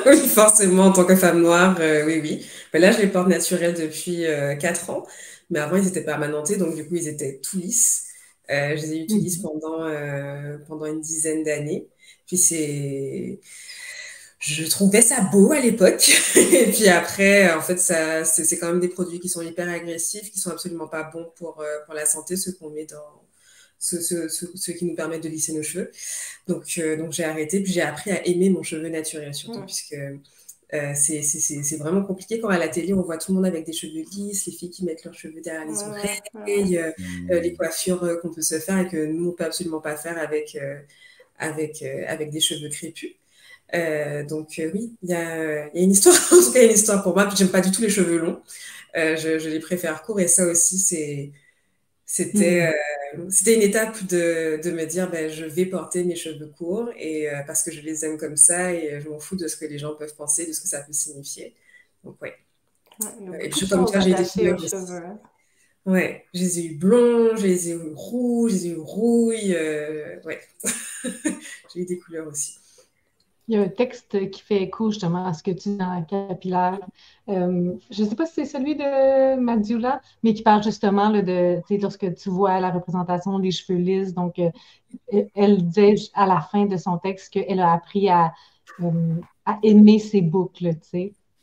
oui, 0.07 0.17
forcément, 0.29 0.87
en 0.87 0.93
tant 0.93 1.05
que 1.05 1.15
femme 1.17 1.41
noire, 1.43 1.77
euh, 1.81 2.05
oui, 2.05 2.21
oui. 2.23 2.47
Mais 2.73 2.81
là, 2.81 2.91
je 2.91 2.99
les 2.99 3.07
porte 3.07 3.29
naturels 3.29 3.75
depuis 3.75 4.27
euh, 4.27 4.57
4 4.57 4.91
ans. 4.91 5.07
Mais 5.51 5.61
avant, 5.61 5.77
ils 5.77 5.87
étaient 5.89 6.05
permanentés, 6.05 6.57
donc 6.57 6.75
du 6.75 6.87
coup, 6.87 6.97
ils 6.97 7.09
étaient 7.09 7.41
tout 7.41 7.59
lisses. 7.59 8.08
Euh, 8.51 8.77
je 8.77 8.87
les 8.87 8.97
utilise 8.99 9.39
mmh. 9.39 9.43
pendant, 9.43 9.85
euh, 9.85 10.59
pendant 10.67 10.87
une 10.87 11.01
dizaine 11.01 11.43
d'années. 11.43 11.87
Puis 12.27 12.37
c'est 12.37 13.41
je 14.41 14.65
trouvais 14.69 15.03
ça 15.03 15.21
beau 15.33 15.51
à 15.53 15.61
l'époque. 15.61 16.09
et 16.37 16.71
puis 16.71 16.89
après, 16.89 17.53
en 17.53 17.61
fait, 17.61 17.79
ça, 17.79 18.25
c'est, 18.25 18.59
quand 18.59 18.69
même 18.69 18.81
des 18.81 18.89
produits 18.89 19.19
qui 19.19 19.29
sont 19.29 19.43
hyper 19.43 19.69
agressifs, 19.69 20.31
qui 20.31 20.39
sont 20.39 20.51
absolument 20.51 20.87
pas 20.87 21.03
bons 21.03 21.31
pour, 21.37 21.61
euh, 21.61 21.67
pour 21.87 21.95
la 21.95 22.07
santé, 22.07 22.37
ceux 22.37 22.53
qu'on 22.53 22.71
met 22.71 22.87
dans, 22.87 23.23
ceux, 23.81 24.01
ceux, 24.01 24.29
ceux, 24.29 24.73
qui 24.75 24.85
nous 24.85 24.95
permettent 24.95 25.25
de 25.25 25.29
lisser 25.29 25.53
nos 25.53 25.63
cheveux. 25.63 25.91
Donc, 26.47 26.81
donc 26.99 27.13
j'ai 27.13 27.25
arrêté, 27.25 27.61
puis 27.61 27.73
j'ai 27.73 27.83
appris 27.83 28.13
à 28.13 28.27
aimer 28.27 28.51
mon 28.51 28.63
cheveu 28.63 28.89
naturel, 28.89 29.35
surtout, 29.35 29.59
mmh. 29.59 29.67
puisque 29.67 29.97
euh, 30.75 30.93
c'est 30.95 31.77
vraiment 31.79 32.03
compliqué 32.03 32.41
quand 32.41 32.49
à 32.49 32.59
la 32.59 32.69
télé 32.69 32.93
on 32.93 33.01
voit 33.01 33.17
tout 33.17 33.33
le 33.33 33.37
monde 33.37 33.47
avec 33.47 33.65
des 33.65 33.73
cheveux 33.73 34.05
lisses, 34.13 34.45
les 34.47 34.53
filles 34.53 34.69
qui 34.69 34.85
mettent 34.85 35.03
leurs 35.03 35.15
cheveux 35.15 35.41
derrière 35.41 35.67
les 35.67 35.83
oreilles, 35.83 36.77
euh, 36.77 36.91
euh, 37.31 37.41
les 37.41 37.55
coiffures 37.55 38.21
qu'on 38.21 38.31
peut 38.31 38.43
se 38.43 38.59
faire 38.59 38.79
et 38.79 38.87
que 38.87 39.07
nous 39.07 39.31
on 39.31 39.33
peut 39.33 39.45
absolument 39.45 39.81
pas 39.81 39.97
faire 39.97 40.19
avec, 40.19 40.59
avec, 41.39 41.83
avec 41.83 42.31
des 42.31 42.41
cheveux 42.41 42.69
crépus. 42.69 43.15
donc 44.29 44.61
oui, 44.75 44.95
il 45.03 45.09
y 45.09 45.15
a, 45.15 45.69
y 45.75 45.79
a, 45.79 45.83
une 45.83 45.93
histoire, 45.93 46.15
en 46.33 46.37
tout 46.37 46.53
cas 46.53 46.63
une 46.63 46.73
histoire 46.73 47.03
pour 47.03 47.15
moi. 47.15 47.25
Puis 47.27 47.37
j'aime 47.39 47.49
pas 47.49 47.63
du 47.63 47.71
tout 47.71 47.81
les 47.81 47.89
cheveux 47.89 48.19
longs, 48.19 48.43
je, 48.95 49.39
je, 49.39 49.49
les 49.49 49.61
préfère 49.61 50.03
courts 50.03 50.21
et 50.21 50.29
ça 50.29 50.45
aussi 50.45 50.79
c'est 50.79 51.33
c'était 52.05 52.69
mmh. 52.69 52.75
C'était 53.31 53.55
une 53.55 53.63
étape 53.63 54.05
de, 54.07 54.61
de, 54.63 54.71
me 54.71 54.85
dire 54.85 55.11
ben, 55.11 55.29
je 55.31 55.45
vais 55.45 55.67
porter 55.67 56.05
mes 56.05 56.17
cheveux 56.17 56.47
courts 56.47 56.91
et 56.97 57.29
parce 57.47 57.63
que 57.63 57.71
je 57.71 57.81
les 57.81 58.05
aime 58.05 58.19
comme 58.19 58.37
ça 58.37 58.73
et 58.73 59.01
je 59.01 59.09
m'en 59.09 59.19
fous 59.19 59.37
de 59.37 59.49
ce 59.49 59.57
que 59.57 59.65
les 59.65 59.79
gens 59.79 59.95
peuvent 59.95 60.15
penser, 60.15 60.47
de 60.47 60.53
ce 60.53 60.61
que 60.61 60.69
ça 60.69 60.83
peut 60.83 60.93
signifier. 60.93 61.55
Donc 62.05 62.21
ouais. 62.23 62.35
et 63.41 63.49
puis 63.49 63.69
comme 63.69 63.87
ça 63.87 64.01
j'ai 64.01 64.15
des 64.15 64.25
couleurs 64.25 64.75
hein. 64.91 65.21
Ouais, 65.87 66.27
j'ai 66.35 66.67
eu 66.67 66.75
blonds, 66.75 67.37
j'ai 67.37 67.71
eu 67.71 67.93
rouges, 67.95 68.53
j'ai 68.53 68.69
eu 68.69 68.77
rouille, 68.77 69.53
ouais. 70.25 70.41
j'ai 71.75 71.81
eu 71.81 71.87
des 71.87 71.99
couleurs 71.99 72.29
aussi. 72.29 72.59
Il 73.49 73.55
y 73.55 73.57
a 73.57 73.63
un 73.63 73.69
texte 73.69 74.31
qui 74.31 74.43
fait 74.43 74.63
écho 74.63 74.91
justement 74.91 75.25
à 75.25 75.33
ce 75.33 75.43
que 75.43 75.51
tu 75.51 75.71
dis 75.71 75.77
dans 75.77 75.95
la 75.95 76.03
capillaire. 76.03 76.79
Euh, 77.31 77.73
je 77.91 78.03
ne 78.03 78.09
sais 78.09 78.15
pas 78.15 78.27
si 78.27 78.35
c'est 78.35 78.45
celui 78.45 78.77
de 78.77 79.37
Madula, 79.41 80.03
mais 80.23 80.35
qui 80.35 80.43
parle 80.43 80.63
justement 80.63 81.09
là, 81.09 81.23
de 81.23 81.61
lorsque 81.81 82.15
tu 82.15 82.29
vois 82.29 82.61
la 82.61 82.71
représentation 82.71 83.39
des 83.39 83.51
cheveux 83.51 83.79
lisses. 83.79 84.13
Donc, 84.13 84.39
euh, 84.39 84.51
elle 85.35 85.67
disait 85.67 85.95
à 86.13 86.27
la 86.27 86.41
fin 86.41 86.67
de 86.67 86.77
son 86.77 86.99
texte 86.99 87.33
qu'elle 87.33 87.61
a 87.61 87.73
appris 87.73 88.11
à, 88.11 88.35
euh, 88.83 89.15
à 89.47 89.59
aimer 89.63 89.99
ses 89.99 90.21
boucles, 90.21 90.71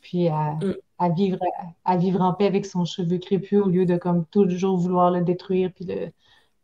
puis 0.00 0.28
à, 0.28 0.52
mm. 0.52 0.74
à, 0.98 1.08
vivre, 1.08 1.40
à 1.84 1.96
vivre 1.96 2.20
en 2.20 2.34
paix 2.34 2.46
avec 2.46 2.66
son 2.66 2.84
cheveu 2.84 3.18
crépus 3.18 3.60
au 3.60 3.68
lieu 3.68 3.84
de 3.84 3.96
comme 3.96 4.24
toujours 4.26 4.76
vouloir 4.76 5.10
le 5.10 5.22
détruire 5.22 5.72
puis 5.74 5.84
le, 5.84 6.12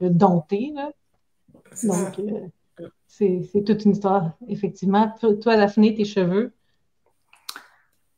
le 0.00 0.10
dompter. 0.10 0.72
Là. 0.72 0.92
Donc, 1.82 2.20
c'est 3.12 3.64
toute 3.66 3.84
une 3.84 3.92
histoire, 3.92 4.32
effectivement. 4.48 5.14
Toi, 5.20 5.56
Daphné, 5.56 5.94
tes 5.94 6.06
cheveux? 6.06 6.52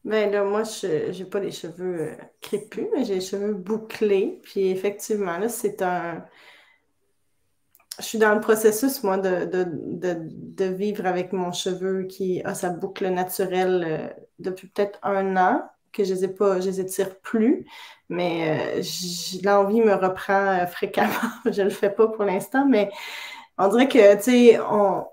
Ben 0.05 0.31
là, 0.31 0.45
moi, 0.45 0.63
je 0.63 1.19
n'ai 1.19 1.25
pas 1.25 1.41
les 1.41 1.51
cheveux 1.51 2.01
euh, 2.01 2.15
crépus, 2.41 2.87
mais 2.95 3.05
j'ai 3.05 3.15
les 3.15 3.21
cheveux 3.21 3.55
bouclés. 3.55 4.41
Puis 4.45 4.69
effectivement, 4.69 5.39
là, 5.39 5.49
c'est 5.49 5.83
un. 5.83 6.25
Je 7.99 8.05
suis 8.05 8.19
dans 8.19 8.35
le 8.35 8.41
processus, 8.41 9.03
moi, 9.03 9.19
de, 9.19 10.65
vivre 10.75 11.07
avec 11.07 11.33
mon 11.33 11.53
cheveu 11.53 12.05
qui 12.05 12.43
a 12.45 12.55
sa 12.55 12.71
boucle 12.71 13.09
naturelle 13.09 13.85
euh, 13.87 14.23
depuis 14.39 14.69
peut-être 14.69 14.99
un 15.03 15.37
an, 15.37 15.63
que 15.93 16.05
je 16.05 16.15
ne 16.15 16.21
les, 16.21 16.29
pas, 16.29 16.61
je 16.61 16.67
les 16.67 16.81
étire 16.81 17.19
plus. 17.19 17.67
Mais 18.09 18.79
euh, 18.79 18.83
l'envie 19.43 19.81
me 19.81 19.95
reprend 19.95 20.65
fréquemment. 20.69 21.11
je 21.51 21.63
ne 21.63 21.65
le 21.65 21.71
fais 21.71 21.91
pas 21.91 22.07
pour 22.09 22.25
l'instant, 22.25 22.67
mais 22.67 22.91
on 23.59 23.69
dirait 23.69 23.89
que, 23.89 24.17
tu 24.17 24.23
sais, 24.23 24.61
on, 24.61 25.07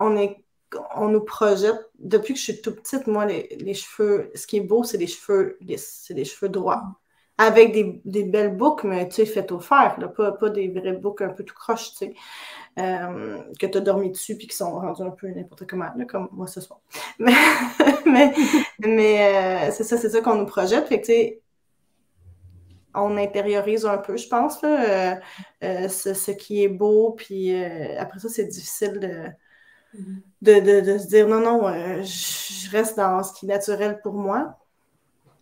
on, 0.00 0.34
on 0.96 1.08
nous 1.08 1.20
projette, 1.20 1.88
depuis 1.98 2.34
que 2.34 2.38
je 2.38 2.44
suis 2.44 2.62
toute 2.62 2.80
petite, 2.80 3.06
moi, 3.06 3.26
les, 3.26 3.74
cheveux, 3.74 4.30
ce 4.34 4.46
qui 4.46 4.58
est 4.58 4.60
beau, 4.60 4.84
c'est 4.84 4.98
les 4.98 5.06
cheveux 5.06 5.56
lisses, 5.60 6.02
c'est 6.06 6.14
les 6.14 6.24
cheveux 6.24 6.48
droits. 6.48 6.82
avec 7.38 7.72
des, 8.04 8.22
belles 8.24 8.56
boucles, 8.56 8.86
mais 8.86 9.08
tu 9.08 9.16
sais, 9.16 9.26
faites 9.26 9.52
au 9.52 9.60
fer, 9.60 9.96
pas, 10.16 10.32
pas 10.32 10.50
des 10.50 10.68
vraies 10.68 10.92
boucles 10.92 11.24
un 11.24 11.30
peu 11.30 11.44
tout 11.44 11.54
croches, 11.54 11.90
tu 11.92 11.96
sais, 11.96 12.14
euh, 12.78 13.38
que 13.58 13.66
tu 13.66 13.78
as 13.78 13.80
dormi 13.80 14.10
dessus 14.10 14.36
puis 14.36 14.46
qui 14.46 14.56
sont 14.56 14.72
rendus 14.72 15.02
un 15.02 15.10
peu 15.10 15.28
n'importe 15.28 15.66
comment, 15.66 15.92
comme 16.08 16.28
moi 16.32 16.46
ce 16.46 16.60
soir. 16.60 16.80
Mais, 18.04 18.34
mais, 18.80 19.70
c'est 19.70 19.84
ça, 19.84 19.96
c'est 19.96 20.10
ça 20.10 20.20
qu'on 20.20 20.34
nous 20.34 20.44
projette. 20.44 20.86
Fait 20.88 21.00
que, 21.00 21.06
tu 21.06 21.12
sais, 21.12 21.42
on 22.94 23.16
intériorise 23.16 23.86
un 23.86 23.98
peu, 23.98 24.16
je 24.16 24.28
pense, 24.28 24.60
ce, 24.60 26.14
ce, 26.14 26.30
qui 26.30 26.62
est 26.62 26.68
beau, 26.68 27.12
puis 27.12 27.54
après 27.98 28.18
ça, 28.18 28.28
c'est 28.28 28.46
difficile 28.46 29.00
de 29.00 29.28
de, 30.40 30.98
se 30.98 31.06
dire 31.06 31.28
non, 31.28 31.40
non, 31.40 31.68
euh, 31.68 32.02
je 32.02 32.70
reste 32.70 32.96
dans 32.96 33.22
ce 33.22 33.32
qui 33.34 33.46
est 33.46 33.48
naturel 33.48 34.00
pour 34.02 34.14
moi. 34.14 34.58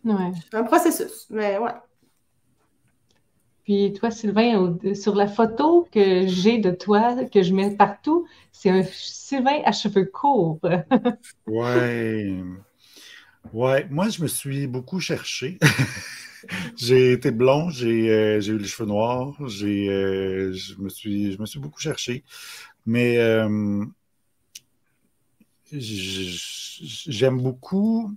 Ouais. 0.03 0.31
Un 0.53 0.63
processus, 0.63 1.27
mais 1.29 1.57
ouais. 1.57 1.71
Puis 3.63 3.93
toi, 3.93 4.09
Sylvain, 4.09 4.77
sur 4.95 5.15
la 5.15 5.27
photo 5.27 5.87
que 5.91 6.25
j'ai 6.27 6.57
de 6.57 6.71
toi, 6.71 7.23
que 7.25 7.43
je 7.43 7.53
mets 7.53 7.75
partout, 7.75 8.25
c'est 8.51 8.69
un 8.69 8.83
Sylvain 8.83 9.61
à 9.65 9.71
cheveux 9.71 10.05
courts. 10.05 10.59
ouais. 11.47 12.43
Ouais, 13.53 13.87
moi, 13.89 14.09
je 14.09 14.23
me 14.23 14.27
suis 14.27 14.67
beaucoup 14.67 14.99
cherché. 14.99 15.59
j'ai 16.75 17.13
été 17.13 17.31
blond, 17.31 17.69
j'ai 17.69 18.09
euh, 18.09 18.41
eu 18.41 18.57
les 18.57 18.67
cheveux 18.67 18.87
noirs, 18.87 19.35
j'ai 19.47 19.89
euh, 19.89 20.53
je, 20.53 20.75
me 20.79 20.89
suis, 20.89 21.33
je 21.33 21.39
me 21.39 21.45
suis 21.45 21.59
beaucoup 21.59 21.79
cherché. 21.79 22.23
Mais 22.85 23.17
j'aime 25.71 27.41
beaucoup. 27.41 28.11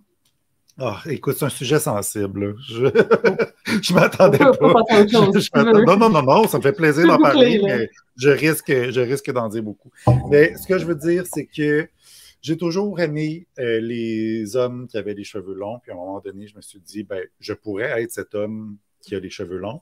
Ah, 0.76 1.00
écoute, 1.06 1.36
c'est 1.38 1.44
un 1.44 1.50
sujet 1.50 1.78
sensible. 1.78 2.56
Je, 2.66 2.86
je 3.82 3.94
m'attendais 3.94 4.38
pas. 4.38 4.54
non, 5.86 5.96
non, 5.96 6.10
non, 6.10 6.22
non, 6.22 6.48
ça 6.48 6.58
me 6.58 6.62
fait 6.62 6.72
plaisir 6.72 7.06
d'en 7.06 7.18
parler, 7.18 7.60
mais 7.64 7.88
je 8.16 8.30
risque, 8.30 8.72
je 8.90 9.00
risque 9.00 9.30
d'en 9.30 9.48
dire 9.48 9.62
beaucoup. 9.62 9.90
Mais 10.30 10.56
ce 10.56 10.66
que 10.66 10.78
je 10.78 10.84
veux 10.84 10.96
dire, 10.96 11.24
c'est 11.32 11.46
que 11.46 11.88
j'ai 12.44 12.58
toujours 12.58 13.00
aimé 13.00 13.46
euh, 13.58 13.80
les 13.80 14.54
hommes 14.54 14.86
qui 14.86 14.98
avaient 14.98 15.14
les 15.14 15.24
cheveux 15.24 15.54
longs. 15.54 15.78
Puis 15.78 15.90
à 15.90 15.94
un 15.94 15.96
moment 15.96 16.20
donné, 16.20 16.46
je 16.46 16.54
me 16.54 16.60
suis 16.60 16.78
dit, 16.78 17.02
ben, 17.02 17.24
je 17.40 17.54
pourrais 17.54 18.02
être 18.02 18.12
cet 18.12 18.34
homme 18.34 18.76
qui 19.00 19.14
a 19.14 19.20
les 19.20 19.30
cheveux 19.30 19.56
longs. 19.56 19.80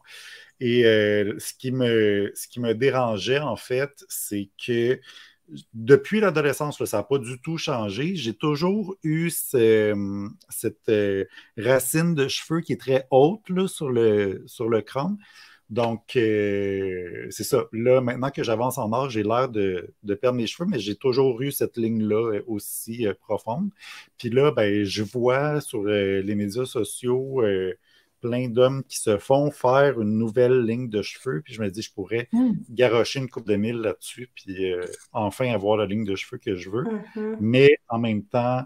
Et 0.61 0.87
euh, 0.87 1.35
ce, 1.41 1.55
qui 1.55 1.73
me, 1.73 2.31
ce 2.37 2.47
qui 2.47 2.61
me 2.61 2.73
dérangeait, 2.73 3.41
en 3.41 3.57
fait, 3.57 4.05
c'est 4.09 4.49
que 4.65 5.01
depuis 5.75 6.21
l'adolescence, 6.21 6.83
ça 6.85 6.99
n'a 6.99 7.03
pas 7.03 7.19
du 7.19 7.41
tout 7.41 7.59
changé. 7.59 8.15
J'ai 8.15 8.35
toujours 8.35 8.95
eu 9.03 9.29
cette 9.29 9.57
euh, 10.89 11.25
racine 11.59 12.15
de 12.15 12.29
cheveux 12.29 12.61
qui 12.61 12.75
est 12.75 12.81
très 12.81 13.09
haute 13.11 13.41
sur, 13.67 13.91
le, 13.91 14.45
sur 14.47 14.69
le 14.69 14.83
crâne. 14.83 15.17
Donc, 15.73 16.17
euh, 16.17 17.27
c'est 17.31 17.45
ça. 17.45 17.65
Là, 17.73 18.01
maintenant 18.01 18.31
que 18.31 18.43
j'avance 18.45 18.77
en 18.77 18.93
âge, 18.93 19.13
j'ai 19.13 19.23
l'air 19.23 19.49
de, 19.49 19.95
perdre 20.21 20.37
mes 20.37 20.47
cheveux, 20.47 20.69
mais 20.69 20.79
j'ai 20.79 20.95
toujours 20.97 21.41
eu 21.41 21.51
cette 21.51 21.79
ligne-là 21.79 22.35
euh, 22.35 22.43
aussi 22.47 23.07
profonde. 23.21 23.71
Puis 24.19 24.29
là, 24.29 24.53
ben, 24.53 24.85
je 24.85 25.03
vois 25.03 25.61
sur 25.61 25.83
les 25.83 26.35
médias 26.35 26.67
sociaux 26.67 27.43
plein 28.23 28.49
d'hommes 28.49 28.83
qui 28.85 28.99
se 28.99 29.19
font 29.19 29.51
faire 29.51 30.01
une 30.01 30.17
nouvelle 30.17 30.65
ligne 30.65 30.89
de 30.89 31.03
cheveux. 31.03 31.43
Puis 31.43 31.53
je 31.53 31.61
me 31.61 31.71
dis, 31.71 31.83
je 31.83 31.93
pourrais 31.93 32.29
hmm. 32.33 32.53
garrocher 32.71 33.19
une 33.19 33.29
coupe 33.29 33.47
de 33.47 33.57
mille 33.57 33.79
là-dessus, 33.79 34.31
puis 34.35 34.73
euh, 34.73 34.85
enfin 35.13 35.53
avoir 35.53 35.77
la 35.77 35.87
ligne 35.87 36.05
de 36.05 36.15
cheveux 36.15 36.39
que 36.39 36.55
je 36.55 36.71
veux. 36.71 36.85
Mm-hmm. 36.85 37.37
Mais 37.41 37.77
en 37.89 37.99
même 37.99 38.23
temps, 38.23 38.65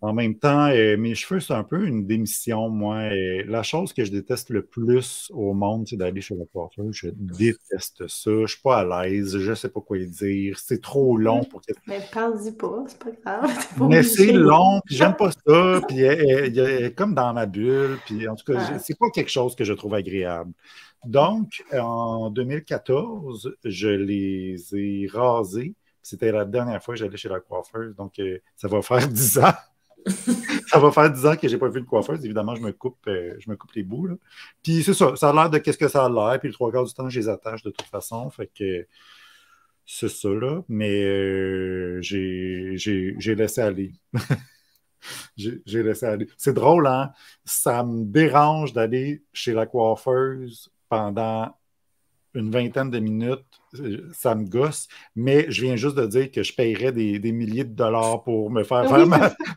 en 0.00 0.12
même 0.12 0.36
temps, 0.36 0.68
euh, 0.68 0.96
mes 0.96 1.16
cheveux, 1.16 1.40
c'est 1.40 1.54
un 1.54 1.64
peu 1.64 1.84
une 1.84 2.06
démission, 2.06 2.68
moi. 2.68 3.10
la 3.10 3.64
chose 3.64 3.92
que 3.92 4.04
je 4.04 4.12
déteste 4.12 4.50
le 4.50 4.62
plus 4.62 5.28
au 5.34 5.54
monde, 5.54 5.88
c'est 5.88 5.96
d'aller 5.96 6.20
chez 6.20 6.36
le 6.36 6.44
coiffeur. 6.44 6.86
Je 6.92 7.08
déteste 7.12 8.06
ça. 8.06 8.30
Je 8.42 8.46
suis 8.46 8.62
pas 8.62 8.78
à 8.78 9.04
l'aise. 9.04 9.36
Je 9.38 9.54
sais 9.54 9.68
pas 9.68 9.80
quoi 9.80 9.98
dire. 9.98 10.56
C'est 10.58 10.80
trop 10.80 11.16
long 11.16 11.42
pour 11.42 11.62
que... 11.62 11.72
Mais 11.88 12.00
parle-y 12.12 12.52
pas, 12.52 12.84
c'est 12.86 12.98
pas 12.98 13.10
grave. 13.10 13.66
Mais 13.88 14.04
c'est 14.04 14.32
long, 14.32 14.80
puis 14.84 14.94
j'aime 14.94 15.16
pas 15.16 15.32
ça. 15.32 15.80
Puis 15.88 16.00
elle, 16.00 16.58
est 16.58 16.94
comme 16.94 17.14
dans 17.14 17.32
ma 17.32 17.46
bulle. 17.46 17.98
Puis 18.06 18.28
en 18.28 18.36
tout 18.36 18.52
cas, 18.52 18.78
c'est 18.78 18.96
pas 18.96 19.10
quelque 19.10 19.30
chose 19.30 19.56
que 19.56 19.64
je 19.64 19.72
trouve 19.72 19.94
agréable. 19.94 20.52
Donc, 21.04 21.64
en 21.72 22.30
2014, 22.30 23.56
je 23.64 23.88
les 23.88 24.76
ai 24.76 25.08
rasés. 25.12 25.74
C'était 26.02 26.30
la 26.32 26.44
dernière 26.44 26.82
fois 26.82 26.94
que 26.94 27.00
j'allais 27.00 27.16
chez 27.16 27.28
la 27.28 27.40
coiffeuse. 27.40 27.94
Donc, 27.96 28.18
euh, 28.20 28.38
ça 28.56 28.68
va 28.68 28.80
faire 28.80 29.08
10 29.08 29.38
ans 29.38 29.54
ça 30.68 30.78
va 30.78 30.90
faire 30.90 31.10
10 31.10 31.26
ans 31.26 31.36
que 31.36 31.48
je 31.48 31.54
n'ai 31.54 31.58
pas 31.58 31.68
vu 31.68 31.80
de 31.80 31.86
coiffeuse. 31.86 32.24
Évidemment, 32.24 32.54
je 32.54 32.62
me 32.62 32.72
coupe, 32.72 32.98
euh, 33.08 33.34
je 33.38 33.50
me 33.50 33.56
coupe 33.56 33.72
les 33.72 33.82
bouts. 33.82 34.18
Puis 34.62 34.82
c'est 34.82 34.94
ça, 34.94 35.16
ça 35.16 35.30
a 35.30 35.32
l'air 35.32 35.50
de 35.50 35.58
qu'est-ce 35.58 35.78
que 35.78 35.88
ça 35.88 36.04
a 36.04 36.08
l'air. 36.08 36.38
Puis 36.40 36.48
le 36.48 36.54
trois 36.54 36.70
quarts 36.70 36.84
du 36.84 36.94
temps, 36.94 37.08
je 37.08 37.20
les 37.20 37.28
attache 37.28 37.62
de 37.62 37.70
toute 37.70 37.86
façon. 37.88 38.30
Fait 38.30 38.50
que 38.54 38.86
c'est 39.86 40.08
ça, 40.08 40.28
là. 40.28 40.62
Mais 40.68 41.02
euh, 41.04 41.98
j'ai 42.02 43.34
laissé 43.34 43.60
aller. 43.60 43.92
j'ai 45.36 45.82
laissé 45.82 46.06
aller. 46.06 46.28
C'est 46.36 46.52
drôle, 46.52 46.86
hein? 46.86 47.12
Ça 47.44 47.84
me 47.84 48.04
dérange 48.04 48.72
d'aller 48.72 49.24
chez 49.32 49.52
la 49.52 49.66
coiffeuse 49.66 50.70
pendant 50.88 51.54
une 52.38 52.50
vingtaine 52.50 52.90
de 52.90 52.98
minutes, 52.98 53.44
ça 54.12 54.34
me 54.34 54.46
gosse, 54.46 54.88
mais 55.16 55.50
je 55.50 55.62
viens 55.62 55.76
juste 55.76 55.96
de 55.96 56.06
dire 56.06 56.30
que 56.30 56.42
je 56.42 56.54
paierais 56.54 56.92
des, 56.92 57.32
milliers 57.32 57.64
de 57.64 57.74
dollars 57.74 58.22
pour 58.22 58.50
me 58.50 58.62
faire 58.62 58.88
faire 58.88 59.06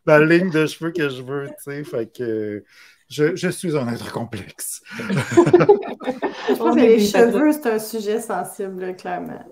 ma, 0.05 0.19
ligne 0.19 0.49
de 0.49 0.65
cheveux 0.65 0.91
que 0.91 1.09
je 1.09 1.21
veux, 1.21 1.47
tu 1.47 1.53
sais, 1.71 1.83
fait 1.83 2.11
que 2.11 2.63
je, 3.09 3.49
suis 3.49 3.77
un 3.77 3.87
être 3.87 4.11
complexe. 4.11 4.81
je 4.97 6.55
pense 6.55 6.75
que 6.75 6.81
les 6.81 6.99
cheveux, 6.99 7.51
c'est 7.51 7.67
un 7.67 7.79
sujet 7.79 8.19
sensible, 8.19 8.95
clairement. 8.95 9.45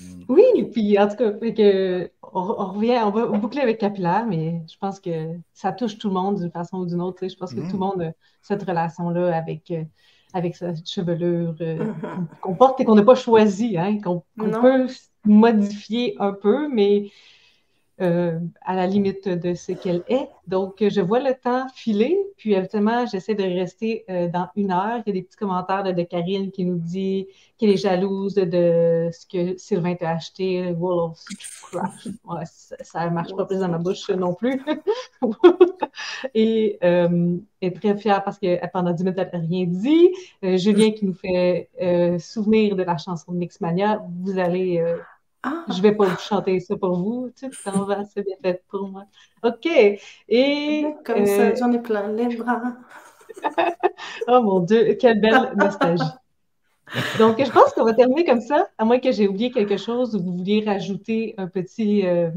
Mm. 0.00 0.24
Oui, 0.28 0.44
puis 0.72 0.98
en 0.98 1.08
tout 1.08 1.16
cas, 1.16 1.32
que, 1.32 2.10
on, 2.22 2.72
revient, 2.72 3.00
on 3.04 3.10
va 3.10 3.26
boucler 3.26 3.62
avec 3.62 3.78
capillaire, 3.78 4.26
mais 4.28 4.62
je 4.70 4.76
pense 4.78 5.00
que 5.00 5.34
ça 5.52 5.72
touche 5.72 5.98
tout 5.98 6.08
le 6.08 6.14
monde 6.14 6.38
d'une 6.38 6.50
façon 6.50 6.78
ou 6.78 6.86
d'une 6.86 7.00
autre. 7.00 7.26
Je 7.26 7.36
pense 7.36 7.52
que 7.52 7.60
tout 7.60 7.72
le 7.72 7.72
mm. 7.72 7.78
monde 7.78 8.02
a 8.02 8.12
cette 8.42 8.62
relation-là 8.62 9.36
avec 9.36 9.70
euh, 9.70 9.84
avec 10.32 10.56
sa 10.56 10.72
chevelure 10.84 11.54
euh, 11.60 11.76
mm-hmm. 11.76 12.26
qu'on 12.40 12.54
porte 12.54 12.80
et 12.80 12.84
qu'on 12.84 12.94
n'a 12.94 13.02
pas 13.02 13.14
choisi, 13.14 13.76
hein, 13.76 13.98
qu'on 14.00 14.22
peut 14.36 14.86
modifier 15.24 16.16
un 16.18 16.32
peu, 16.32 16.68
mais 16.68 17.10
euh, 18.00 18.40
à 18.62 18.74
la 18.74 18.86
limite 18.86 19.28
de 19.28 19.52
ce 19.52 19.72
qu'elle 19.72 20.02
est. 20.08 20.28
Donc, 20.46 20.76
je 20.80 21.00
vois 21.02 21.20
le 21.20 21.34
temps 21.34 21.66
filer, 21.74 22.18
puis 22.38 22.54
évidemment, 22.54 23.04
j'essaie 23.04 23.34
de 23.34 23.42
rester 23.42 24.04
euh, 24.08 24.28
dans 24.28 24.48
une 24.56 24.72
heure. 24.72 25.02
Il 25.04 25.10
y 25.10 25.10
a 25.10 25.12
des 25.12 25.22
petits 25.22 25.36
commentaires 25.36 25.82
de, 25.84 26.02
Karine 26.02 26.50
qui 26.50 26.64
nous 26.64 26.78
dit 26.78 27.28
qu'elle 27.58 27.68
est 27.68 27.76
jalouse 27.76 28.34
de 28.34 29.10
ce 29.12 29.26
que 29.26 29.58
Sylvain 29.58 29.94
t'a 29.94 30.10
acheté, 30.10 30.72
Wool 30.72 31.12
ça 32.82 33.08
ne 33.08 33.14
marche 33.14 33.34
pas 33.36 33.44
plus 33.44 33.60
dans 33.60 33.68
ma 33.68 33.78
bouche 33.78 34.08
non 34.10 34.34
plus. 34.34 34.60
Et 36.34 36.78
euh, 36.82 37.36
est 37.60 37.76
très 37.76 37.96
fière 37.96 38.24
parce 38.24 38.38
que 38.38 38.58
pendant 38.72 38.92
10 38.92 39.04
minutes, 39.04 39.18
elle 39.18 39.40
n'a 39.40 39.46
rien 39.46 39.66
dit. 39.66 40.10
Julien 40.42 40.92
qui 40.92 41.04
nous 41.04 41.14
fait 41.14 41.68
souvenir 42.18 42.74
de 42.74 42.82
la 42.82 42.96
chanson 42.96 43.32
de 43.32 43.36
Mixmania. 43.36 44.02
Vous 44.22 44.38
allez 44.38 44.82
ah. 45.42 45.64
Je 45.68 45.82
vais 45.82 45.94
pas 45.94 46.06
vous 46.06 46.18
chanter 46.18 46.60
ça 46.60 46.76
pour 46.76 46.96
vous, 46.96 47.30
tu 47.36 47.46
sais, 47.46 47.52
ça 47.52 47.70
va, 47.72 48.04
c'est 48.04 48.24
bien 48.24 48.36
fait 48.42 48.62
pour 48.68 48.88
moi. 48.88 49.04
OK. 49.42 49.66
Et. 50.28 50.86
Comme 51.04 51.26
ça, 51.26 51.32
euh, 51.32 51.56
j'en 51.56 51.72
ai 51.72 51.80
plein 51.80 52.08
les 52.12 52.36
bras. 52.36 52.62
oh 54.28 54.42
mon 54.42 54.60
Dieu, 54.60 54.94
quelle 55.00 55.20
belle 55.20 55.52
nostalgie. 55.56 56.04
Donc, 57.18 57.42
je 57.42 57.50
pense 57.50 57.72
qu'on 57.72 57.84
va 57.84 57.94
terminer 57.94 58.24
comme 58.24 58.40
ça, 58.40 58.68
à 58.78 58.84
moins 58.84 58.98
que 58.98 59.10
j'ai 59.12 59.26
oublié 59.26 59.50
quelque 59.50 59.76
chose 59.76 60.14
ou 60.14 60.22
vous 60.22 60.36
vouliez 60.36 60.62
rajouter 60.64 61.34
un 61.38 61.46
petit. 61.48 62.06
Euh, 62.06 62.30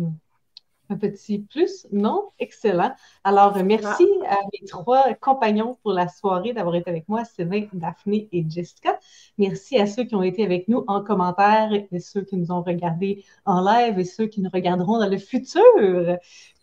un 0.90 0.98
petit 0.98 1.40
plus, 1.40 1.88
non? 1.92 2.30
Excellent. 2.40 2.94
Alors, 3.24 3.56
merci 3.64 4.06
à 4.28 4.38
mes 4.54 4.68
trois 4.68 5.14
compagnons 5.16 5.78
pour 5.82 5.94
la 5.94 6.08
soirée 6.08 6.54
d'avoir 6.54 6.76
été 6.76 6.90
avec 6.90 7.08
moi, 7.08 7.26
Sylvain, 7.26 7.68
Daphné 7.74 8.28
et 8.32 8.46
Jessica. 8.48 9.00
Merci 9.38 9.78
à 9.78 9.88
ceux 9.88 10.04
qui 10.04 10.16
ont 10.16 10.24
été 10.24 10.44
avec 10.44 10.68
nous 10.68 10.84
en 10.88 11.04
commentaire 11.04 11.72
et 11.74 12.00
ceux 12.00 12.22
qui 12.22 12.38
nous 12.38 12.52
ont 12.52 12.62
regardés 12.62 13.24
en 13.46 13.62
live 13.62 14.00
et 14.00 14.06
ceux 14.06 14.28
qui 14.28 14.42
nous 14.42 14.50
regarderont 14.54 15.00
dans 15.00 15.10
le 15.10 15.18
futur. 15.18 15.64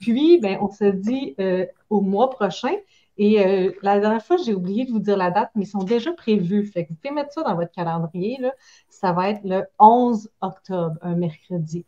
Puis, 0.00 0.38
ben, 0.38 0.58
on 0.60 0.70
se 0.70 0.84
dit 0.84 1.34
euh, 1.40 1.66
au 1.90 2.00
mois 2.00 2.30
prochain. 2.30 2.74
Et 3.18 3.44
euh, 3.44 3.72
la 3.82 4.00
dernière 4.00 4.24
fois, 4.24 4.36
j'ai 4.38 4.54
oublié 4.54 4.84
de 4.86 4.90
vous 4.90 4.98
dire 4.98 5.16
la 5.16 5.30
date, 5.30 5.50
mais 5.54 5.64
ils 5.64 5.68
sont 5.68 5.84
déjà 5.84 6.12
prévus. 6.12 6.66
Fait 6.66 6.84
que 6.84 6.90
vous 6.90 6.94
pouvez 6.96 7.14
mettre 7.14 7.32
ça 7.32 7.42
dans 7.42 7.54
votre 7.54 7.72
calendrier. 7.72 8.38
Là. 8.40 8.52
Ça 8.88 9.12
va 9.12 9.30
être 9.30 9.42
le 9.44 9.64
11 9.78 10.30
octobre, 10.40 10.96
un 11.02 11.14
mercredi. 11.14 11.84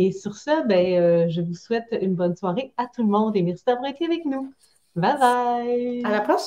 Et 0.00 0.12
sur 0.12 0.36
ça, 0.36 0.62
ben, 0.62 0.94
euh, 0.94 1.28
je 1.28 1.40
vous 1.40 1.54
souhaite 1.54 1.88
une 2.00 2.14
bonne 2.14 2.36
soirée 2.36 2.72
à 2.76 2.86
tout 2.86 3.02
le 3.02 3.08
monde 3.08 3.36
et 3.36 3.42
merci 3.42 3.64
d'avoir 3.66 3.90
été 3.90 4.04
avec 4.04 4.24
nous. 4.24 4.54
Bye 4.94 5.18
bye! 5.18 6.02
À 6.04 6.10
la 6.12 6.20
prochaine! 6.20 6.38